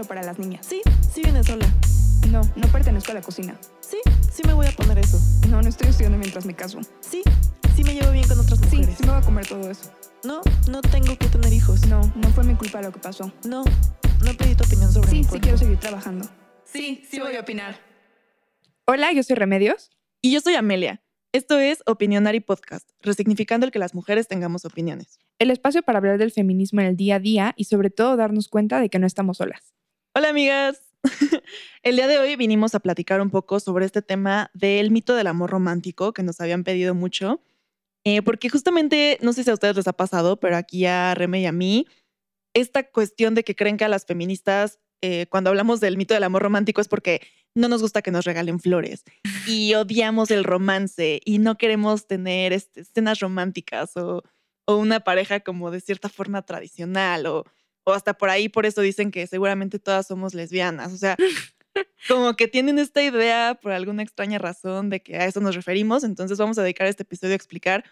solo 0.00 0.08
para 0.08 0.22
las 0.22 0.38
niñas. 0.38 0.64
Sí, 0.66 0.80
sí 1.12 1.22
viene 1.22 1.42
sola. 1.44 1.66
No, 2.30 2.40
no 2.56 2.66
pertenezco 2.72 3.10
a 3.12 3.14
la 3.14 3.20
cocina. 3.22 3.58
Sí, 3.80 3.98
sí 4.32 4.42
me 4.46 4.52
voy 4.52 4.66
a 4.66 4.72
poner 4.72 4.98
eso. 4.98 5.18
No, 5.48 5.60
no 5.60 5.68
estoy 5.68 5.88
estudiando 5.88 6.16
mientras 6.18 6.46
me 6.46 6.54
caso. 6.54 6.80
Sí, 7.00 7.22
sí 7.74 7.84
me 7.84 7.94
llevo 7.94 8.10
bien 8.12 8.26
con 8.26 8.38
otras 8.38 8.58
Sí, 8.70 8.76
mujeres. 8.76 8.96
sí 8.98 9.04
me 9.04 9.10
voy 9.12 9.20
a 9.20 9.24
comer 9.24 9.46
todo 9.46 9.70
eso. 9.70 9.90
No, 10.24 10.40
no 10.70 10.80
tengo 10.82 11.16
que 11.18 11.26
tener 11.28 11.52
hijos. 11.52 11.86
No, 11.86 12.00
no 12.16 12.28
fue 12.30 12.44
mi 12.44 12.54
culpa 12.54 12.80
lo 12.82 12.92
que 12.92 12.98
pasó. 12.98 13.32
No, 13.46 13.64
no 14.24 14.34
pedí 14.38 14.54
tu 14.54 14.64
opinión 14.64 14.90
sobre 14.92 15.10
Sí, 15.10 15.16
mi 15.18 15.24
sí 15.24 15.40
quiero 15.40 15.58
seguir 15.58 15.78
trabajando. 15.78 16.28
Sí, 16.64 17.02
sí 17.10 17.20
voy 17.20 17.36
a 17.36 17.40
opinar. 17.40 17.76
Hola, 18.86 19.12
yo 19.12 19.22
soy 19.22 19.36
Remedios. 19.36 19.90
Y 20.22 20.32
yo 20.32 20.40
soy 20.40 20.54
Amelia. 20.54 21.02
Esto 21.32 21.58
es 21.58 21.82
Opinionary 21.86 22.40
Podcast, 22.40 22.88
resignificando 23.02 23.64
el 23.64 23.72
que 23.72 23.78
las 23.78 23.94
mujeres 23.94 24.26
tengamos 24.28 24.64
opiniones. 24.64 25.18
El 25.38 25.50
espacio 25.50 25.82
para 25.82 25.98
hablar 25.98 26.18
del 26.18 26.32
feminismo 26.32 26.80
en 26.80 26.88
el 26.88 26.96
día 26.96 27.16
a 27.16 27.20
día 27.20 27.54
y 27.56 27.64
sobre 27.64 27.88
todo 27.90 28.16
darnos 28.16 28.48
cuenta 28.48 28.80
de 28.80 28.88
que 28.90 28.98
no 28.98 29.06
estamos 29.06 29.36
solas. 29.38 29.72
Hola 30.12 30.30
amigas. 30.30 30.82
El 31.84 31.94
día 31.94 32.08
de 32.08 32.18
hoy 32.18 32.34
vinimos 32.34 32.74
a 32.74 32.80
platicar 32.80 33.20
un 33.20 33.30
poco 33.30 33.60
sobre 33.60 33.86
este 33.86 34.02
tema 34.02 34.50
del 34.54 34.90
mito 34.90 35.14
del 35.14 35.28
amor 35.28 35.50
romántico 35.50 36.12
que 36.12 36.24
nos 36.24 36.40
habían 36.40 36.64
pedido 36.64 36.94
mucho, 36.94 37.40
Eh, 38.04 38.22
porque 38.22 38.48
justamente, 38.48 39.18
no 39.20 39.32
sé 39.32 39.44
si 39.44 39.50
a 39.50 39.54
ustedes 39.54 39.76
les 39.76 39.86
ha 39.86 39.92
pasado, 39.92 40.40
pero 40.40 40.56
aquí 40.56 40.86
a 40.86 41.14
Reme 41.14 41.42
y 41.42 41.46
a 41.46 41.52
mí, 41.52 41.86
esta 42.54 42.82
cuestión 42.90 43.34
de 43.34 43.44
que 43.44 43.54
creen 43.54 43.76
que 43.76 43.84
a 43.84 43.88
las 43.88 44.06
feministas, 44.06 44.80
eh, 45.02 45.26
cuando 45.30 45.50
hablamos 45.50 45.80
del 45.80 45.96
mito 45.96 46.14
del 46.14 46.24
amor 46.24 46.42
romántico 46.42 46.80
es 46.80 46.88
porque 46.88 47.20
no 47.54 47.68
nos 47.68 47.82
gusta 47.82 48.02
que 48.02 48.10
nos 48.10 48.24
regalen 48.24 48.58
flores 48.58 49.04
y 49.46 49.74
odiamos 49.74 50.30
el 50.30 50.44
romance 50.44 51.20
y 51.24 51.38
no 51.38 51.56
queremos 51.56 52.06
tener 52.08 52.52
este, 52.52 52.80
escenas 52.80 53.20
románticas 53.20 53.96
o, 53.96 54.24
o 54.66 54.76
una 54.76 55.00
pareja 55.00 55.40
como 55.40 55.70
de 55.70 55.80
cierta 55.80 56.08
forma 56.08 56.42
tradicional 56.42 57.26
o, 57.26 57.44
o 57.84 57.92
hasta 57.92 58.14
por 58.14 58.30
ahí, 58.30 58.48
por 58.48 58.66
eso 58.66 58.80
dicen 58.80 59.10
que 59.10 59.26
seguramente 59.26 59.78
todas 59.78 60.06
somos 60.06 60.34
lesbianas. 60.34 60.92
O 60.92 60.96
sea, 60.96 61.16
como 62.08 62.34
que 62.34 62.48
tienen 62.48 62.78
esta 62.78 63.02
idea 63.02 63.58
por 63.60 63.72
alguna 63.72 64.02
extraña 64.02 64.38
razón 64.38 64.90
de 64.90 65.02
que 65.02 65.16
a 65.16 65.26
eso 65.26 65.40
nos 65.40 65.54
referimos. 65.54 66.04
Entonces 66.04 66.38
vamos 66.38 66.58
a 66.58 66.62
dedicar 66.62 66.86
este 66.86 67.02
episodio 67.02 67.32
a 67.32 67.36
explicar 67.36 67.84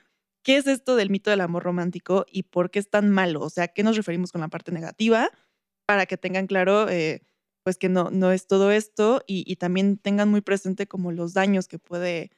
qué 0.42 0.56
es 0.56 0.66
esto 0.66 0.96
del 0.96 1.10
mito 1.10 1.30
del 1.30 1.40
amor 1.40 1.64
romántico 1.64 2.26
y 2.30 2.44
por 2.44 2.70
qué 2.70 2.78
es 2.78 2.90
tan 2.90 3.10
malo. 3.10 3.40
O 3.40 3.50
sea, 3.50 3.68
qué 3.68 3.82
nos 3.82 3.96
referimos 3.96 4.32
con 4.32 4.40
la 4.40 4.48
parte 4.48 4.72
negativa 4.72 5.30
para 5.86 6.06
que 6.06 6.16
tengan 6.16 6.46
claro, 6.46 6.88
eh, 6.88 7.22
pues 7.64 7.78
que 7.78 7.88
no, 7.88 8.10
no 8.10 8.32
es 8.32 8.46
todo 8.46 8.70
esto 8.70 9.22
y, 9.26 9.44
y 9.50 9.56
también 9.56 9.98
tengan 9.98 10.28
muy 10.28 10.40
presente 10.40 10.86
como 10.86 11.12
los 11.12 11.34
daños 11.34 11.68
que 11.68 11.78
puede, 11.78 12.30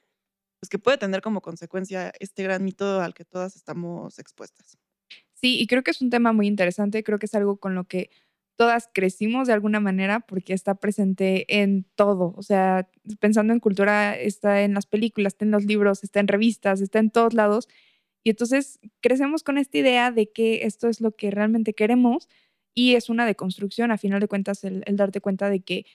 pues 0.60 0.70
que 0.70 0.78
puede 0.78 0.98
tener 0.98 1.22
como 1.22 1.42
consecuencia 1.42 2.12
este 2.20 2.42
gran 2.42 2.64
mito 2.64 3.00
al 3.00 3.14
que 3.14 3.24
todas 3.24 3.56
estamos 3.56 4.18
expuestas. 4.18 4.78
Sí, 5.42 5.58
y 5.58 5.66
creo 5.66 5.83
que 5.83 5.91
es 5.91 6.02
un 6.02 6.10
tema 6.10 6.33
muy 6.33 6.46
interesante, 6.46 7.02
creo 7.02 7.19
que 7.19 7.24
es 7.27 7.34
algo 7.34 7.56
con 7.58 7.74
lo 7.74 7.84
que 7.84 8.10
todas 8.56 8.91
crecimos 8.92 9.47
de 9.47 9.55
alguna 9.55 9.80
manera 9.80 10.20
porque 10.20 10.52
está 10.52 10.74
presente 10.74 11.47
en 11.62 11.84
todo, 11.94 12.34
o 12.36 12.42
sea, 12.42 12.91
pensando 13.20 13.55
en 13.55 13.60
cultura, 13.60 14.14
está 14.19 14.60
en 14.62 14.74
las 14.74 14.84
películas, 14.84 15.32
está 15.32 15.47
en 15.47 15.50
los 15.50 15.64
libros, 15.64 16.05
está 16.05 16.20
en 16.20 16.28
revistas, 16.28 16.82
está 16.82 16.98
en 16.98 17.10
todos 17.10 17.32
lados, 17.32 17.69
y 18.24 18.30
entonces 18.30 18.80
crecemos 19.00 19.42
con 19.44 19.58
esta 19.58 19.78
idea 19.78 20.10
de 20.12 20.30
que 20.30 20.64
esto 20.66 20.88
es 20.88 21.00
lo 21.00 21.12
que 21.16 21.30
realmente 21.30 21.75
queremos 21.75 22.28
y 22.75 22.94
es 22.97 23.08
una 23.08 23.27
deconstrucción, 23.27 23.91
a 23.92 23.98
final 23.98 24.20
de 24.20 24.28
cuentas, 24.28 24.62
el, 24.64 24.82
el 24.86 24.97
darte 24.97 25.20
cuenta 25.22 25.48
de 25.50 25.60
que 25.60 25.86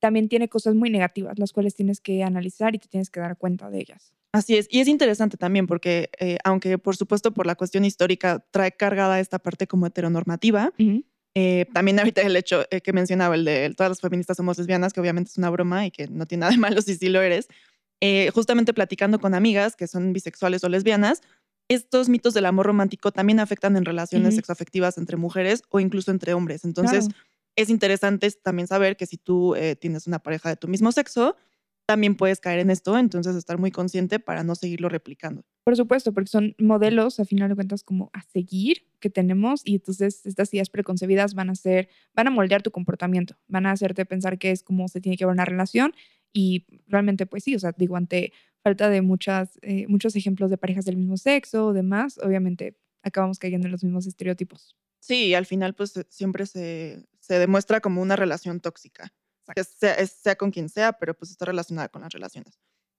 también 0.00 0.28
tiene 0.28 0.48
cosas 0.48 0.74
muy 0.74 0.90
negativas, 0.90 1.38
las 1.38 1.52
cuales 1.52 1.74
tienes 1.74 2.00
que 2.00 2.22
analizar 2.22 2.74
y 2.74 2.78
te 2.78 2.88
tienes 2.88 3.10
que 3.10 3.20
dar 3.20 3.36
cuenta 3.36 3.70
de 3.70 3.80
ellas. 3.80 4.12
Así 4.32 4.56
es, 4.56 4.66
y 4.70 4.80
es 4.80 4.88
interesante 4.88 5.36
también 5.38 5.66
porque 5.66 6.10
eh, 6.20 6.36
aunque 6.44 6.76
por 6.78 6.96
supuesto 6.96 7.32
por 7.32 7.46
la 7.46 7.54
cuestión 7.54 7.84
histórica 7.84 8.44
trae 8.50 8.72
cargada 8.72 9.20
esta 9.20 9.38
parte 9.38 9.66
como 9.66 9.86
heteronormativa, 9.86 10.72
Ujú. 10.78 11.02
eh, 11.34 11.64
también 11.72 11.98
ahorita 11.98 12.20
el 12.22 12.36
hecho 12.36 12.64
eh, 12.70 12.80
que 12.82 12.92
mencionaba, 12.92 13.34
el 13.36 13.44
de 13.46 13.72
todas 13.76 13.90
las 13.90 14.00
feministas 14.00 14.36
somos 14.36 14.58
lesbianas, 14.58 14.92
que 14.92 15.00
obviamente 15.00 15.30
es 15.30 15.38
una 15.38 15.48
broma 15.50 15.86
y 15.86 15.90
que 15.90 16.08
no 16.08 16.26
tiene 16.26 16.40
nada 16.42 16.52
de 16.52 16.58
malo 16.58 16.82
si 16.82 16.94
sí 16.96 17.08
lo 17.08 17.22
eres, 17.22 17.48
eh, 18.00 18.30
justamente 18.34 18.74
platicando 18.74 19.18
con 19.18 19.34
amigas 19.34 19.76
que 19.76 19.86
son 19.86 20.12
bisexuales 20.12 20.62
o 20.62 20.68
lesbianas, 20.68 21.22
estos 21.68 22.08
mitos 22.08 22.32
del 22.34 22.46
amor 22.46 22.66
romántico 22.66 23.12
también 23.12 23.40
afectan 23.40 23.76
en 23.76 23.84
relaciones 23.86 24.28
Ujú. 24.34 24.36
sexoafectivas 24.36 24.98
entre 24.98 25.16
mujeres 25.16 25.62
o 25.70 25.80
incluso 25.80 26.10
entre 26.10 26.34
hombres. 26.34 26.64
Entonces, 26.64 27.08
Claro. 27.08 27.24
Es 27.58 27.70
interesante 27.70 28.30
también 28.30 28.68
saber 28.68 28.96
que 28.96 29.04
si 29.04 29.16
tú 29.16 29.56
eh, 29.56 29.74
tienes 29.74 30.06
una 30.06 30.20
pareja 30.20 30.48
de 30.48 30.54
tu 30.54 30.68
mismo 30.68 30.92
sexo, 30.92 31.34
también 31.86 32.14
puedes 32.14 32.38
caer 32.38 32.60
en 32.60 32.70
esto, 32.70 32.96
entonces 32.96 33.34
estar 33.34 33.58
muy 33.58 33.72
consciente 33.72 34.20
para 34.20 34.44
no 34.44 34.54
seguirlo 34.54 34.88
replicando. 34.88 35.44
Por 35.64 35.74
supuesto, 35.74 36.12
porque 36.12 36.28
son 36.28 36.54
modelos, 36.58 37.18
a 37.18 37.24
final 37.24 37.48
de 37.48 37.56
cuentas, 37.56 37.82
como 37.82 38.10
a 38.12 38.22
seguir 38.22 38.86
que 39.00 39.10
tenemos 39.10 39.62
y 39.64 39.74
entonces 39.74 40.24
estas 40.24 40.54
ideas 40.54 40.70
preconcebidas 40.70 41.34
van 41.34 41.50
a 41.50 41.56
ser, 41.56 41.88
van 42.14 42.28
a 42.28 42.30
moldear 42.30 42.62
tu 42.62 42.70
comportamiento, 42.70 43.34
van 43.48 43.66
a 43.66 43.72
hacerte 43.72 44.06
pensar 44.06 44.38
que 44.38 44.52
es 44.52 44.62
como 44.62 44.86
se 44.86 45.00
tiene 45.00 45.16
que 45.16 45.24
ver 45.24 45.32
una 45.32 45.44
relación 45.44 45.94
y 46.32 46.64
realmente 46.86 47.26
pues 47.26 47.42
sí, 47.42 47.56
o 47.56 47.58
sea, 47.58 47.72
digo, 47.76 47.96
ante 47.96 48.32
falta 48.62 48.88
de 48.88 49.02
muchas, 49.02 49.58
eh, 49.62 49.86
muchos 49.88 50.14
ejemplos 50.14 50.50
de 50.50 50.58
parejas 50.58 50.84
del 50.84 50.96
mismo 50.96 51.16
sexo 51.16 51.66
o 51.66 51.72
demás, 51.72 52.20
obviamente 52.22 52.76
acabamos 53.02 53.40
cayendo 53.40 53.66
en 53.66 53.72
los 53.72 53.82
mismos 53.82 54.06
estereotipos. 54.06 54.76
Sí, 55.00 55.34
al 55.34 55.46
final 55.46 55.74
pues 55.74 55.96
eh, 55.96 56.06
siempre 56.08 56.46
se, 56.46 57.06
se 57.28 57.38
demuestra 57.38 57.80
como 57.80 58.00
una 58.00 58.16
relación 58.16 58.60
tóxica, 58.60 59.12
que 59.54 59.62
sea, 59.62 60.04
sea 60.06 60.36
con 60.36 60.50
quien 60.50 60.68
sea, 60.68 60.94
pero 60.94 61.14
pues 61.14 61.30
está 61.30 61.44
relacionada 61.44 61.88
con 61.88 62.02
las 62.02 62.12
relaciones. 62.12 62.58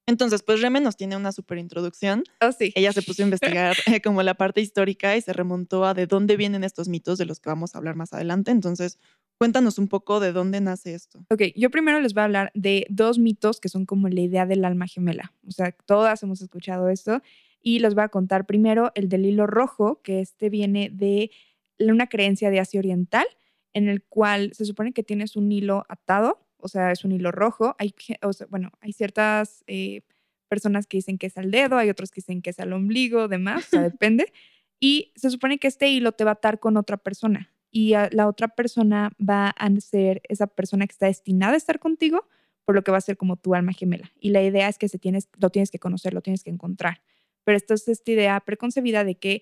Entonces, 0.09 0.41
pues 0.41 0.62
Reme 0.62 0.81
nos 0.81 0.97
tiene 0.97 1.16
una 1.16 1.31
súper 1.31 1.59
introducción. 1.59 2.23
Oh, 2.41 2.51
sí. 2.51 2.72
Ella 2.75 2.91
se 2.94 3.03
puso 3.03 3.22
a 3.22 3.25
investigar 3.25 3.78
eh, 3.85 4.01
como 4.01 4.23
la 4.23 4.34
parte 4.34 4.59
histórica 4.59 5.16
y 5.16 5.22
se 5.22 5.34
remontó 5.34 5.85
a 5.85 5.94
de 5.94 6.07
dónde 6.07 6.35
vienen 6.35 6.63
estos 6.63 6.88
mitos 6.88 7.19
de 7.19 7.25
los 7.25 7.39
que 7.39 7.50
vamos 7.50 7.75
a 7.75 7.78
hablar 7.78 7.95
más 7.95 8.12
adelante. 8.13 8.50
Entonces, 8.50 8.97
cuéntanos 9.38 9.78
un 9.78 9.88
poco 9.88 10.19
de 10.19 10.31
dónde 10.31 10.62
nace 10.62 10.95
esto. 10.95 11.23
Ok, 11.29 11.44
yo 11.56 11.69
primero 11.69 12.00
les 12.00 12.16
voy 12.16 12.22
a 12.22 12.25
hablar 12.25 12.51
de 12.56 12.88
dos 12.89 13.19
mitos 13.19 13.59
que 13.59 13.69
son 13.69 13.85
como 13.85 14.09
la 14.09 14.22
idea 14.22 14.47
del 14.47 14.66
alma 14.66 14.88
gemela. 14.88 15.34
O 15.47 15.51
sea, 15.51 15.72
todas 15.85 16.23
hemos 16.23 16.41
escuchado 16.41 16.89
esto 16.89 17.22
y 17.62 17.78
les 17.78 17.94
voy 17.94 18.03
a 18.03 18.09
contar 18.09 18.47
primero 18.47 18.91
el 18.95 19.09
del 19.09 19.25
hilo 19.25 19.45
rojo, 19.45 20.01
que 20.01 20.22
este 20.22 20.50
viene 20.50 20.89
de 20.91 21.29
una 21.78 22.07
creencia 22.07 22.50
de 22.50 22.59
Asia 22.59 22.79
Oriental, 22.79 23.25
en 23.74 23.88
el 23.88 24.03
cual 24.03 24.52
se 24.53 24.66
supone 24.66 24.94
que 24.94 25.03
tienes 25.03 25.35
un 25.35 25.52
hilo 25.52 25.85
atado, 25.90 26.46
o 26.57 26.68
sea, 26.68 26.91
es 26.91 27.06
un 27.06 27.12
hilo 27.12 27.31
rojo. 27.31 27.75
Hay, 27.80 27.94
ge- 27.97 28.19
o 28.22 28.34
sea, 28.34 28.47
bueno, 28.50 28.72
hay 28.81 28.94
ciertas 28.94 29.63
eh, 29.68 30.02
personas 30.50 30.88
que 30.88 30.97
dicen 30.97 31.18
que 31.18 31.28
es 31.28 31.38
al 31.38 31.52
dedo, 31.52 31.78
hay 31.78 31.90
otros 31.90 32.12
que 32.12 32.18
dicen 32.22 32.41
que 32.41 32.50
es 32.50 32.59
al 32.59 32.74
ombligo, 32.74 33.28
demás, 33.28 33.66
o 33.68 33.69
sea, 33.69 33.81
depende. 33.91 34.31
Y 34.80 35.12
se 35.16 35.30
supone 35.30 35.57
que 35.59 35.68
este 35.68 35.90
hilo 35.90 36.12
te 36.13 36.24
va 36.24 36.31
a 36.31 36.34
atar 36.34 36.59
con 36.59 36.78
otra 36.78 36.97
persona 36.97 37.52
y 37.72 37.94
a- 37.94 38.09
la 38.12 38.28
otra 38.28 38.47
persona 38.47 39.12
va 39.19 39.50
a 39.50 39.69
ser 39.80 40.22
esa 40.30 40.47
persona 40.47 40.88
que 40.88 40.94
está 40.94 41.06
destinada 41.06 41.53
a 41.53 41.57
estar 41.57 41.80
contigo, 41.80 42.28
por 42.66 42.75
lo 42.75 42.84
que 42.84 42.91
va 42.91 42.97
a 42.97 43.01
ser 43.01 43.18
como 43.18 43.36
tu 43.36 43.56
alma 43.56 43.74
gemela. 43.74 44.12
Y 44.19 44.30
la 44.30 44.41
idea 44.44 44.68
es 44.69 44.78
que 44.78 44.88
se 44.90 45.00
tienes, 45.00 45.28
lo 45.38 45.50
tienes 45.50 45.72
que 45.72 45.80
conocer, 45.80 46.13
lo 46.13 46.22
tienes 46.22 46.44
que 46.44 46.50
encontrar. 46.51 47.01
Pero 47.44 47.57
esto 47.57 47.74
es 47.74 47.88
esta 47.88 48.12
idea 48.12 48.40
preconcebida 48.41 49.03
de 49.03 49.16
que, 49.16 49.41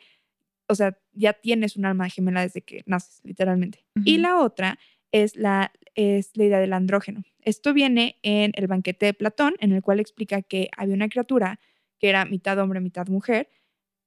o 0.67 0.75
sea, 0.75 0.97
ya 1.13 1.33
tienes 1.33 1.77
un 1.77 1.85
alma 1.85 2.09
gemela 2.09 2.41
desde 2.41 2.61
que 2.61 2.83
naces, 2.85 3.21
literalmente. 3.23 3.85
Y 4.03 4.17
la 4.17 4.39
otra 4.39 4.79
es 5.11 5.35
la, 5.35 5.71
es 5.95 6.31
la 6.35 6.43
idea 6.45 6.59
del 6.59 6.73
andrógeno. 6.73 7.23
Esto 7.41 7.73
viene 7.73 8.17
en 8.23 8.51
el 8.55 8.67
banquete 8.67 9.07
de 9.07 9.13
Platón, 9.13 9.55
en 9.59 9.71
el 9.71 9.81
cual 9.81 9.99
explica 9.99 10.41
que 10.41 10.69
había 10.75 10.95
una 10.95 11.09
criatura 11.09 11.59
que 11.99 12.09
era 12.09 12.25
mitad 12.25 12.59
hombre, 12.59 12.79
mitad 12.79 13.07
mujer, 13.07 13.49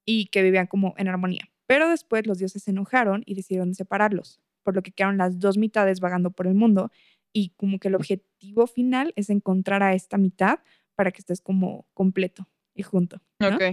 y 0.04 0.26
que 0.26 0.42
vivían 0.42 0.66
como 0.66 0.94
en 0.96 1.08
armonía. 1.08 1.50
Pero 1.66 1.88
después 1.88 2.26
los 2.26 2.38
dioses 2.38 2.62
se 2.62 2.70
enojaron 2.70 3.22
y 3.26 3.34
decidieron 3.34 3.74
separarlos, 3.74 4.40
por 4.62 4.74
lo 4.74 4.82
que 4.82 4.92
quedaron 4.92 5.18
las 5.18 5.38
dos 5.38 5.56
mitades 5.56 6.00
vagando 6.00 6.30
por 6.30 6.46
el 6.46 6.54
mundo 6.54 6.90
y 7.32 7.50
como 7.50 7.78
que 7.78 7.88
el 7.88 7.94
objetivo 7.94 8.66
final 8.66 9.12
es 9.16 9.30
encontrar 9.30 9.82
a 9.82 9.94
esta 9.94 10.18
mitad 10.18 10.58
para 10.96 11.12
que 11.12 11.20
estés 11.20 11.40
como 11.40 11.86
completo 11.94 12.48
y 12.74 12.82
junto. 12.82 13.22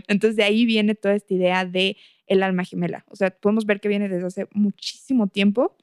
Entonces 0.07 0.35
de 0.35 0.43
ahí 0.43 0.65
viene 0.65 0.95
toda 0.95 1.15
esta 1.15 1.33
idea 1.33 1.65
de 1.65 1.97
el 2.27 2.43
alma 2.43 2.63
gemela. 2.63 3.05
O 3.09 3.15
sea, 3.15 3.31
podemos 3.31 3.65
ver 3.65 3.79
que 3.79 3.87
viene 3.87 4.09
desde 4.09 4.27
hace 4.27 4.47
muchísimo 4.53 5.27
tiempo. 5.27 5.75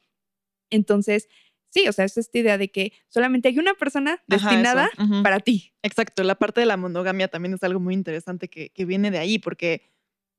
Entonces, 0.70 1.29
sí, 1.70 1.88
o 1.88 1.93
sea, 1.93 2.05
es 2.05 2.17
esta 2.17 2.38
idea 2.38 2.58
de 2.58 2.70
que 2.70 2.93
solamente 3.08 3.49
hay 3.49 3.58
una 3.58 3.75
persona 3.75 4.12
Ajá, 4.12 4.25
destinada 4.26 4.88
para 5.23 5.41
ti. 5.41 5.73
Exacto, 5.82 6.23
la 6.23 6.37
parte 6.37 6.61
de 6.61 6.67
la 6.67 6.76
monogamia 6.76 7.29
también 7.29 7.55
es 7.55 7.62
algo 7.62 7.81
muy 7.81 7.94
interesante 7.94 8.49
que, 8.49 8.70
que 8.70 8.85
viene 8.85 9.11
de 9.11 9.19
ahí, 9.19 9.38
porque 9.38 9.82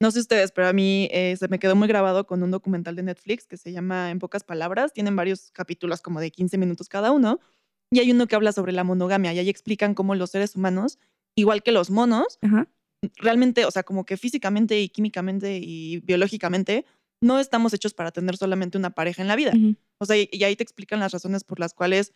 no 0.02 0.12
sé 0.12 0.20
ustedes, 0.20 0.52
pero 0.52 0.68
a 0.68 0.74
mí 0.74 1.08
eh, 1.12 1.36
se 1.38 1.48
me 1.48 1.58
quedó 1.60 1.76
muy 1.76 1.88
grabado 1.88 2.28
con 2.28 2.44
un 2.44 2.52
documental 2.52 2.96
de 2.96 3.04
Netflix 3.04 3.48
que 3.48 3.58
se 3.58 3.72
llama 3.72 4.12
En 4.12 4.20
pocas 4.20 4.44
palabras. 4.44 4.94
Tienen 4.94 5.16
varios 5.16 5.52
capítulos 5.52 6.02
como 6.02 6.20
de 6.20 6.32
15 6.32 6.58
minutos 6.58 6.90
cada 6.90 7.12
uno. 7.12 7.40
Y 7.92 8.00
hay 8.00 8.12
uno 8.12 8.28
que 8.28 8.36
habla 8.36 8.52
sobre 8.52 8.74
la 8.74 8.84
monogamia 8.84 9.32
y 9.34 9.40
ahí 9.40 9.50
explican 9.50 9.94
cómo 9.94 10.16
los 10.16 10.32
seres 10.32 10.56
humanos, 10.56 11.00
igual 11.36 11.64
que 11.64 11.72
los 11.72 11.92
monos, 11.92 12.40
Ajá. 12.42 12.68
Realmente, 13.18 13.66
o 13.66 13.72
sea, 13.72 13.84
como 13.84 14.06
que 14.06 14.18
físicamente 14.18 14.80
y 14.82 14.90
químicamente 14.90 15.60
y 15.62 16.00
biológicamente, 16.02 16.86
no 17.22 17.40
estamos 17.40 17.74
hechos 17.74 17.94
para 17.94 18.12
tener 18.12 18.38
solamente 18.38 18.78
una 18.78 18.92
pareja 18.92 19.22
en 19.22 19.28
la 19.28 19.36
vida. 19.36 19.54
O 20.00 20.06
sea, 20.06 20.18
y, 20.18 20.30
y 20.32 20.44
ahí 20.44 20.56
te 20.56 20.64
explican 20.64 21.00
las 21.00 21.12
razones 21.14 21.44
por 21.44 21.60
las 21.60 21.74
cuales, 21.74 22.14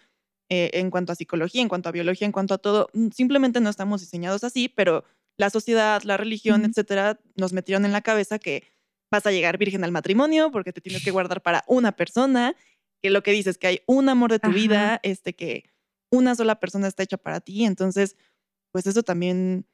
eh, 0.50 0.72
en 0.74 0.90
cuanto 0.92 1.12
a 1.12 1.16
psicología, 1.16 1.62
en 1.62 1.70
cuanto 1.70 1.90
a 1.90 1.92
biología, 1.92 2.26
en 2.26 2.32
cuanto 2.32 2.54
a 2.54 2.58
todo, 2.58 2.90
mm, 2.94 3.10
simplemente 3.12 3.62
no 3.62 3.70
estamos 3.70 4.02
diseñados 4.02 4.44
así, 4.44 4.68
pero 4.70 5.04
la 5.38 5.50
sociedad, 5.50 6.02
la 6.04 6.18
religión, 6.18 6.66
etcétera, 6.66 7.20
nos 7.36 7.54
metieron 7.54 7.86
en 7.86 7.94
la 7.94 8.02
cabeza 8.02 8.40
que 8.40 8.64
vas 9.12 9.26
a 9.26 9.32
llegar 9.32 9.58
virgen 9.58 9.84
al 9.84 9.92
matrimonio 9.92 10.52
porque 10.52 10.74
te 10.74 10.82
tienes 10.82 11.04
que 11.04 11.12
guardar 11.12 11.42
para 11.42 11.64
una 11.68 11.94
persona 11.94 12.56
que 13.02 13.10
lo 13.10 13.24
que 13.24 13.32
dices, 13.32 13.58
que 13.58 13.68
hay 13.68 13.82
un 13.88 14.10
amor 14.10 14.32
de 14.32 14.40
tu 14.40 14.50
Ajá. 14.50 14.56
vida, 14.56 15.00
este, 15.04 15.34
que 15.34 15.70
una 16.12 16.36
sola 16.36 16.60
persona 16.60 16.88
está 16.88 17.04
hecha 17.04 17.18
para 17.18 17.40
ti, 17.40 17.64
entonces, 17.64 18.18
pues 18.72 18.86
eso 18.88 19.04
también 19.04 19.66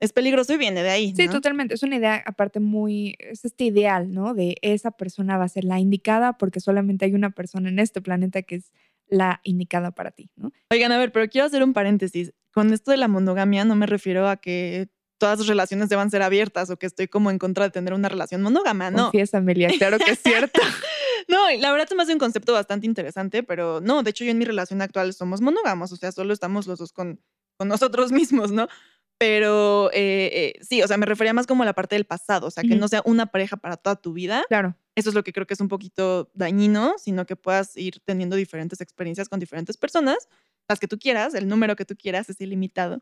es 0.00 0.12
peligroso 0.12 0.52
y 0.54 0.56
viene 0.58 0.82
de 0.82 0.90
ahí, 0.90 1.14
Sí, 1.16 1.26
¿no? 1.26 1.32
totalmente. 1.32 1.74
Es 1.74 1.82
una 1.82 1.96
idea 1.96 2.22
aparte 2.26 2.60
muy, 2.60 3.16
es 3.18 3.44
este 3.44 3.64
ideal, 3.64 4.12
¿no? 4.12 4.34
De 4.34 4.56
esa 4.62 4.90
persona 4.90 5.38
va 5.38 5.44
a 5.44 5.48
ser 5.48 5.64
la 5.64 5.80
indicada 5.80 6.36
porque 6.36 6.60
solamente 6.60 7.04
hay 7.04 7.14
una 7.14 7.30
persona 7.30 7.68
en 7.68 7.78
este 7.78 8.00
planeta 8.00 8.42
que 8.42 8.56
es 8.56 8.72
la 9.08 9.40
indicada 9.44 9.92
para 9.92 10.10
ti, 10.10 10.30
¿no? 10.36 10.52
Oigan, 10.70 10.92
a 10.92 10.98
ver, 10.98 11.12
pero 11.12 11.28
quiero 11.28 11.46
hacer 11.46 11.62
un 11.62 11.72
paréntesis. 11.72 12.32
Con 12.52 12.72
esto 12.72 12.90
de 12.90 12.96
la 12.96 13.08
monogamia 13.08 13.64
no 13.64 13.76
me 13.76 13.86
refiero 13.86 14.28
a 14.28 14.36
que 14.36 14.88
todas 15.18 15.38
las 15.38 15.48
relaciones 15.48 15.88
deban 15.88 16.10
ser 16.10 16.22
abiertas 16.22 16.68
o 16.70 16.78
que 16.78 16.86
estoy 16.86 17.08
como 17.08 17.30
en 17.30 17.38
contra 17.38 17.64
de 17.64 17.70
tener 17.70 17.94
una 17.94 18.08
relación 18.08 18.42
monógama, 18.42 18.90
no. 18.90 19.04
Confiesa, 19.04 19.38
Amelia, 19.38 19.70
claro 19.78 19.98
que 19.98 20.12
es 20.12 20.20
cierto. 20.20 20.60
No, 21.28 21.38
la 21.58 21.72
verdad 21.72 21.88
se 21.88 21.96
me 21.96 22.04
hace 22.04 22.12
un 22.12 22.20
concepto 22.20 22.52
bastante 22.52 22.86
interesante, 22.86 23.42
pero 23.42 23.80
no, 23.80 24.04
de 24.04 24.10
hecho 24.10 24.24
yo 24.24 24.30
en 24.30 24.38
mi 24.38 24.44
relación 24.44 24.80
actual 24.80 25.12
somos 25.12 25.40
monógamos, 25.40 25.90
o 25.90 25.96
sea, 25.96 26.12
solo 26.12 26.32
estamos 26.32 26.68
los 26.68 26.78
dos 26.78 26.92
con, 26.92 27.20
con 27.56 27.66
nosotros 27.66 28.12
mismos, 28.12 28.52
¿no? 28.52 28.68
Pero 29.18 29.90
eh, 29.92 30.30
eh, 30.32 30.52
sí, 30.62 30.82
o 30.82 30.86
sea, 30.88 30.98
me 30.98 31.06
refería 31.06 31.32
más 31.32 31.46
como 31.46 31.62
a 31.62 31.66
la 31.66 31.72
parte 31.72 31.94
del 31.96 32.04
pasado, 32.04 32.48
o 32.48 32.50
sea, 32.50 32.62
que 32.62 32.76
no 32.76 32.86
sea 32.88 33.00
una 33.06 33.26
pareja 33.26 33.56
para 33.56 33.76
toda 33.78 33.96
tu 33.96 34.12
vida. 34.12 34.44
Claro. 34.48 34.76
Eso 34.94 35.08
es 35.08 35.14
lo 35.14 35.24
que 35.24 35.32
creo 35.32 35.46
que 35.46 35.54
es 35.54 35.60
un 35.60 35.68
poquito 35.68 36.30
dañino, 36.34 36.94
sino 36.98 37.24
que 37.24 37.34
puedas 37.36 37.76
ir 37.76 38.00
teniendo 38.04 38.36
diferentes 38.36 38.80
experiencias 38.80 39.28
con 39.28 39.40
diferentes 39.40 39.76
personas, 39.78 40.28
las 40.68 40.78
que 40.80 40.88
tú 40.88 40.98
quieras, 40.98 41.34
el 41.34 41.48
número 41.48 41.76
que 41.76 41.84
tú 41.86 41.96
quieras 41.96 42.28
es 42.28 42.40
ilimitado. 42.40 43.00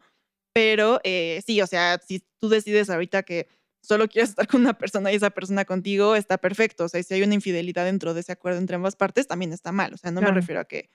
Pero 0.52 1.00
eh, 1.02 1.42
sí, 1.44 1.60
o 1.60 1.66
sea, 1.66 1.98
si 2.06 2.22
tú 2.40 2.48
decides 2.48 2.90
ahorita 2.90 3.24
que 3.24 3.48
solo 3.82 4.06
quieres 4.08 4.30
estar 4.30 4.46
con 4.46 4.60
una 4.60 4.78
persona 4.78 5.10
y 5.12 5.16
esa 5.16 5.30
persona 5.30 5.64
contigo, 5.64 6.14
está 6.14 6.38
perfecto. 6.38 6.84
O 6.84 6.88
sea, 6.88 7.02
si 7.02 7.14
hay 7.14 7.22
una 7.22 7.34
infidelidad 7.34 7.84
dentro 7.84 8.14
de 8.14 8.20
ese 8.20 8.30
acuerdo 8.32 8.58
entre 8.58 8.76
ambas 8.76 8.94
partes, 8.94 9.26
también 9.26 9.52
está 9.52 9.72
mal. 9.72 9.92
O 9.94 9.96
sea, 9.96 10.12
no 10.12 10.20
Claro. 10.20 10.34
me 10.34 10.40
refiero 10.40 10.60
a 10.60 10.64
que 10.64 10.90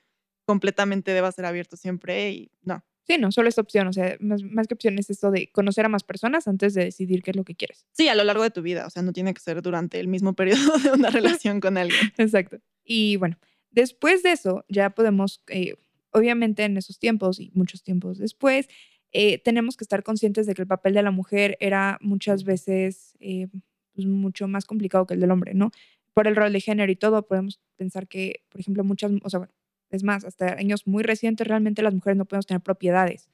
completamente 0.48 1.12
deba 1.14 1.32
ser 1.32 1.46
abierto 1.46 1.76
siempre 1.78 2.32
y 2.32 2.52
no. 2.62 2.84
Sí, 3.10 3.18
no, 3.18 3.32
solo 3.32 3.50
esta 3.50 3.62
opción, 3.62 3.88
o 3.88 3.94
sea, 3.94 4.18
más, 4.20 4.44
más 4.44 4.68
que 4.68 4.76
opción 4.76 5.00
es 5.00 5.10
esto 5.10 5.32
de 5.32 5.50
conocer 5.52 5.84
a 5.84 5.90
más 5.90 6.04
personas 6.04 6.48
antes 6.48 6.76
de 6.76 6.84
decidir 6.84 7.24
qué 7.24 7.32
es 7.32 7.38
lo 7.38 7.44
que 7.44 7.56
quieres. 7.56 7.88
Sí, 7.92 8.08
a 8.08 8.14
lo 8.14 8.24
largo 8.24 8.44
de 8.44 8.52
tu 8.52 8.62
vida, 8.62 8.86
o 8.86 8.90
sea, 8.92 9.02
no 9.02 9.14
tiene 9.14 9.34
que 9.34 9.42
ser 9.42 9.64
durante 9.64 10.00
el 10.00 10.08
mismo 10.08 10.34
periodo 10.34 10.78
de 10.84 10.92
una 10.92 11.10
relación 11.10 11.60
con 11.60 11.80
alguien. 11.80 12.14
Exacto. 12.20 12.60
Y 12.84 13.18
bueno, 13.18 13.40
después 13.72 14.22
de 14.22 14.34
eso 14.34 14.64
ya 14.70 14.92
podemos, 14.92 15.42
eh, 15.48 15.74
obviamente 16.12 16.66
en 16.66 16.78
esos 16.78 17.00
tiempos 17.00 17.40
y 17.40 17.50
muchos 17.56 17.82
tiempos 17.82 18.20
después, 18.20 18.68
eh, 19.12 19.40
tenemos 19.40 19.76
que 19.76 19.86
estar 19.86 20.04
conscientes 20.04 20.46
de 20.46 20.54
que 20.54 20.62
el 20.62 20.68
papel 20.68 20.94
de 20.94 21.02
la 21.02 21.10
mujer 21.10 21.58
era 21.60 21.98
muchas 22.02 22.44
veces 22.44 23.18
eh, 23.20 23.48
pues, 23.96 24.06
mucho 24.06 24.48
más 24.48 24.66
complicado 24.66 25.08
que 25.08 25.16
el 25.16 25.20
del 25.20 25.32
hombre, 25.32 25.56
¿no? 25.56 25.72
Por 26.14 26.28
el 26.28 26.36
rol 26.36 26.54
de 26.54 26.62
género 26.62 26.92
y 26.92 26.96
todo, 26.96 27.26
podemos 27.26 27.60
pensar 27.76 28.08
que, 28.08 28.44
por 28.50 28.62
ejemplo, 28.62 28.84
muchas, 28.84 29.12
o 29.24 29.30
sea, 29.32 29.40
bueno, 29.40 29.54
es 29.92 30.04
más, 30.04 30.26
hasta 30.26 30.54
años 30.54 30.88
muy 30.88 31.04
recientes 31.04 31.48
realmente 31.48 31.82
las 31.84 31.94
mujeres 31.94 32.18
no 32.18 32.26
podemos 32.26 32.46
tener 32.48 32.62
propiedades. 32.62 33.30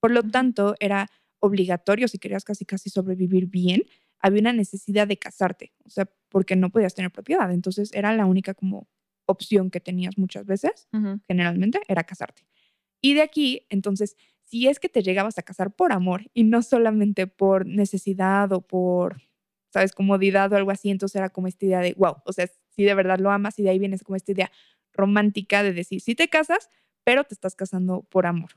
Por 0.00 0.10
lo 0.12 0.22
tanto, 0.24 0.74
era 0.80 1.08
obligatorio, 1.40 2.08
si 2.08 2.18
querías 2.18 2.44
casi 2.44 2.64
casi 2.66 2.90
sobrevivir 2.90 3.46
bien, 3.46 3.82
había 4.20 4.40
una 4.42 4.52
necesidad 4.52 5.08
de 5.08 5.18
casarte, 5.18 5.72
o 5.84 5.90
sea, 5.90 6.08
porque 6.28 6.56
no 6.56 6.70
podías 6.70 6.94
tener 6.94 7.10
propiedad. 7.12 7.50
Entonces 7.52 7.90
era 7.94 8.12
la 8.14 8.26
única 8.26 8.54
como 8.54 8.88
opción 9.26 9.70
que 9.70 9.80
tenías 9.80 10.18
muchas 10.18 10.46
veces, 10.46 10.88
Ujú. 10.92 11.20
generalmente, 11.28 11.80
era 11.88 12.04
casarte. 12.04 12.46
Y 13.02 13.14
de 13.14 13.22
aquí, 13.22 13.66
entonces, 13.70 14.16
si 14.42 14.68
es 14.68 14.80
que 14.80 14.88
te 14.88 15.02
llegabas 15.02 15.38
a 15.38 15.42
casar 15.42 15.74
por 15.74 15.92
amor 15.92 16.30
y 16.34 16.44
no 16.44 16.62
solamente 16.62 17.26
por 17.26 17.66
necesidad 17.66 18.52
o 18.52 18.62
por, 18.62 19.22
sabes, 19.72 19.92
comodidad 19.92 20.52
o 20.52 20.56
algo 20.56 20.70
así, 20.72 20.90
entonces 20.90 21.16
era 21.16 21.30
como 21.30 21.46
esta 21.48 21.66
idea 21.66 21.80
de, 21.80 21.94
wow, 21.98 22.16
o 22.26 22.32
sea, 22.32 22.48
si 22.70 22.84
de 22.84 22.94
verdad 22.94 23.18
lo 23.20 23.30
amas 23.30 23.58
y 23.58 23.62
de 23.64 23.70
ahí 23.70 23.78
viene 23.78 23.98
como 24.00 24.16
esta 24.16 24.32
idea 24.32 24.50
romántica 25.00 25.62
de 25.62 25.72
decir, 25.72 26.00
sí 26.00 26.14
te 26.14 26.28
casas, 26.28 26.70
pero 27.04 27.24
te 27.24 27.34
estás 27.34 27.54
casando 27.54 28.06
por 28.10 28.26
amor. 28.26 28.50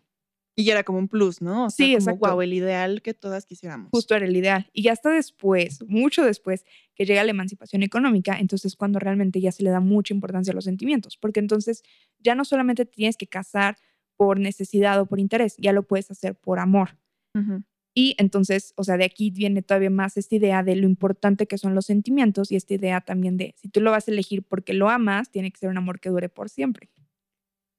Y 0.56 0.66
ya 0.66 0.74
era 0.74 0.84
como 0.84 1.00
un 1.00 1.08
plus, 1.08 1.42
¿no? 1.42 1.66
O 1.66 1.70
sea, 1.72 1.86
Sí, 1.86 1.98
como, 1.98 2.18
wow, 2.18 2.42
el 2.42 2.54
ideal 2.54 3.02
que 3.02 3.16
todas 3.16 3.46
quisiéramos. 3.46 3.90
Justo 3.92 4.14
era 4.16 4.26
el 4.26 4.36
ideal. 4.36 4.70
Y 4.72 4.84
ya 4.84 4.92
hasta 4.92 5.10
después, 5.10 5.84
mucho 5.88 6.24
después, 6.24 6.64
que 6.94 7.06
llega 7.06 7.24
la 7.24 7.32
emancipación 7.32 7.82
económica, 7.82 8.38
entonces 8.40 8.76
cuando 8.76 9.00
realmente 9.00 9.42
ya 9.42 9.52
se 9.52 9.64
le 9.64 9.72
da 9.72 9.80
mucha 9.80 10.14
importancia 10.14 10.52
a 10.52 10.56
los 10.56 10.66
sentimientos, 10.66 11.18
porque 11.18 11.40
entonces 11.40 11.82
ya 12.20 12.36
no 12.36 12.46
solamente 12.46 12.86
te 12.86 12.92
tienes 12.92 13.18
que 13.18 13.26
casar 13.26 13.78
por 14.16 14.40
necesidad 14.40 15.00
o 15.02 15.08
por 15.08 15.20
interés, 15.20 15.56
ya 15.58 15.74
lo 15.74 15.84
puedes 15.84 16.12
hacer 16.12 16.36
por 16.36 16.60
amor. 16.60 16.98
Y 17.94 18.16
entonces, 18.18 18.74
o 18.76 18.84
sea, 18.84 18.98
de 18.98 19.06
aquí 19.06 19.30
viene 19.30 19.62
todavía 19.62 19.90
más 19.90 20.18
esta 20.18 20.36
idea 20.36 20.64
de 20.64 20.76
lo 20.76 20.88
importante 20.88 21.46
que 21.48 21.58
son 21.58 21.76
los 21.76 21.86
sentimientos 21.86 22.52
y 22.52 22.56
esta 22.56 22.74
idea 22.74 23.02
también 23.02 23.38
de 23.38 23.54
si 23.58 23.70
tú 23.70 23.82
lo 23.82 23.92
vas 23.92 24.08
a 24.08 24.12
elegir 24.12 24.44
porque 24.44 24.74
lo 24.74 24.90
amas, 24.90 25.30
tiene 25.30 25.52
que 25.52 25.60
ser 25.60 25.70
un 25.70 25.78
amor 25.78 26.00
que 26.00 26.10
dure 26.10 26.30
por 26.30 26.50
siempre. 26.50 26.90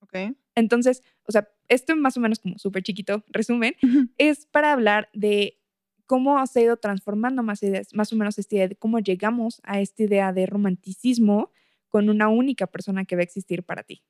Ok. 0.01 0.37
Entonces, 0.55 1.03
o 1.27 1.33
sea, 1.33 1.49
esto 1.69 1.97
más 1.97 2.17
o 2.17 2.21
menos 2.21 2.39
como 2.39 2.59
súper 2.59 2.83
chiquito, 2.83 3.25
resumen, 3.29 3.75
es 4.19 4.47
para 4.47 4.73
hablar 4.73 5.09
de 5.13 5.59
cómo 6.07 6.47
se 6.47 6.61
ha 6.61 6.63
ido 6.63 6.77
transformando 6.77 7.43
más, 7.43 7.63
ideas, 7.63 7.89
más 7.93 8.13
o 8.13 8.17
menos 8.17 8.39
esta 8.39 8.55
idea 8.55 8.69
de 8.69 8.77
cómo 8.77 9.01
llegamos 9.01 9.61
a 9.65 9.81
esta 9.81 10.05
idea 10.05 10.33
de 10.33 10.47
romanticismo 10.47 11.51
con 11.89 12.09
una 12.09 12.29
única 12.29 12.67
persona 12.67 13.05
que 13.05 13.17
va 13.17 13.21
a 13.21 13.25
existir 13.25 13.63
para 13.65 13.83
ti. 13.83 14.03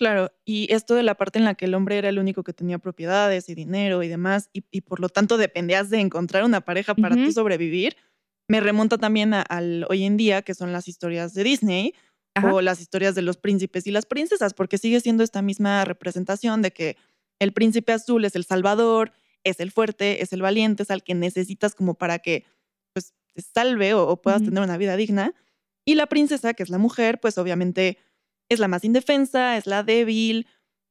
Claro, 0.00 0.32
y 0.46 0.66
esto 0.72 0.94
de 0.94 1.02
la 1.02 1.14
parte 1.14 1.38
en 1.38 1.44
la 1.44 1.54
que 1.54 1.66
el 1.66 1.74
hombre 1.74 1.98
era 1.98 2.08
el 2.08 2.18
único 2.18 2.42
que 2.42 2.54
tenía 2.54 2.78
propiedades 2.78 3.50
y 3.50 3.54
dinero 3.54 4.02
y 4.02 4.08
demás, 4.08 4.48
y, 4.54 4.64
y 4.70 4.80
por 4.80 4.98
lo 4.98 5.10
tanto 5.10 5.36
dependías 5.36 5.90
de 5.90 6.00
encontrar 6.00 6.42
una 6.44 6.62
pareja 6.62 6.94
para 6.94 7.16
tú 7.16 7.22
Ujú. 7.24 7.32
sobrevivir, 7.32 7.96
me 8.48 8.60
remonta 8.60 8.96
también 8.96 9.34
a- 9.34 9.42
al 9.42 9.84
hoy 9.90 10.04
en 10.04 10.16
día, 10.16 10.40
que 10.40 10.54
son 10.54 10.72
las 10.72 10.88
historias 10.88 11.34
de 11.34 11.44
Disney 11.44 11.94
Ajá. 12.34 12.50
o 12.50 12.62
las 12.62 12.80
historias 12.80 13.14
de 13.14 13.20
los 13.20 13.36
príncipes 13.36 13.86
y 13.86 13.90
las 13.90 14.06
princesas, 14.06 14.54
porque 14.54 14.78
sigue 14.78 15.00
siendo 15.00 15.22
esta 15.22 15.42
misma 15.42 15.84
representación 15.84 16.62
de 16.62 16.70
que 16.70 16.96
el 17.38 17.52
príncipe 17.52 17.92
azul 17.92 18.24
es 18.24 18.34
el 18.36 18.44
salvador, 18.44 19.12
es 19.44 19.60
el 19.60 19.70
fuerte, 19.70 20.22
es 20.22 20.32
el 20.32 20.40
valiente, 20.40 20.82
es 20.84 20.90
al 20.90 21.02
que 21.02 21.14
necesitas 21.14 21.74
como 21.74 21.92
para 21.94 22.20
que 22.20 22.46
pues, 22.94 23.12
te 23.34 23.42
salve 23.42 23.92
o, 23.92 24.08
o 24.08 24.22
puedas 24.22 24.42
tener 24.42 24.62
una 24.62 24.78
vida 24.78 24.96
digna. 24.96 25.34
Y 25.84 25.94
la 25.94 26.06
princesa, 26.06 26.54
que 26.54 26.62
es 26.62 26.70
la 26.70 26.78
mujer, 26.78 27.20
pues 27.20 27.36
obviamente 27.36 27.98
es 28.50 28.58
la 28.58 28.68
más 28.68 28.84
indefensa, 28.84 29.56
es 29.56 29.66
la 29.66 29.82
débil, 29.82 30.46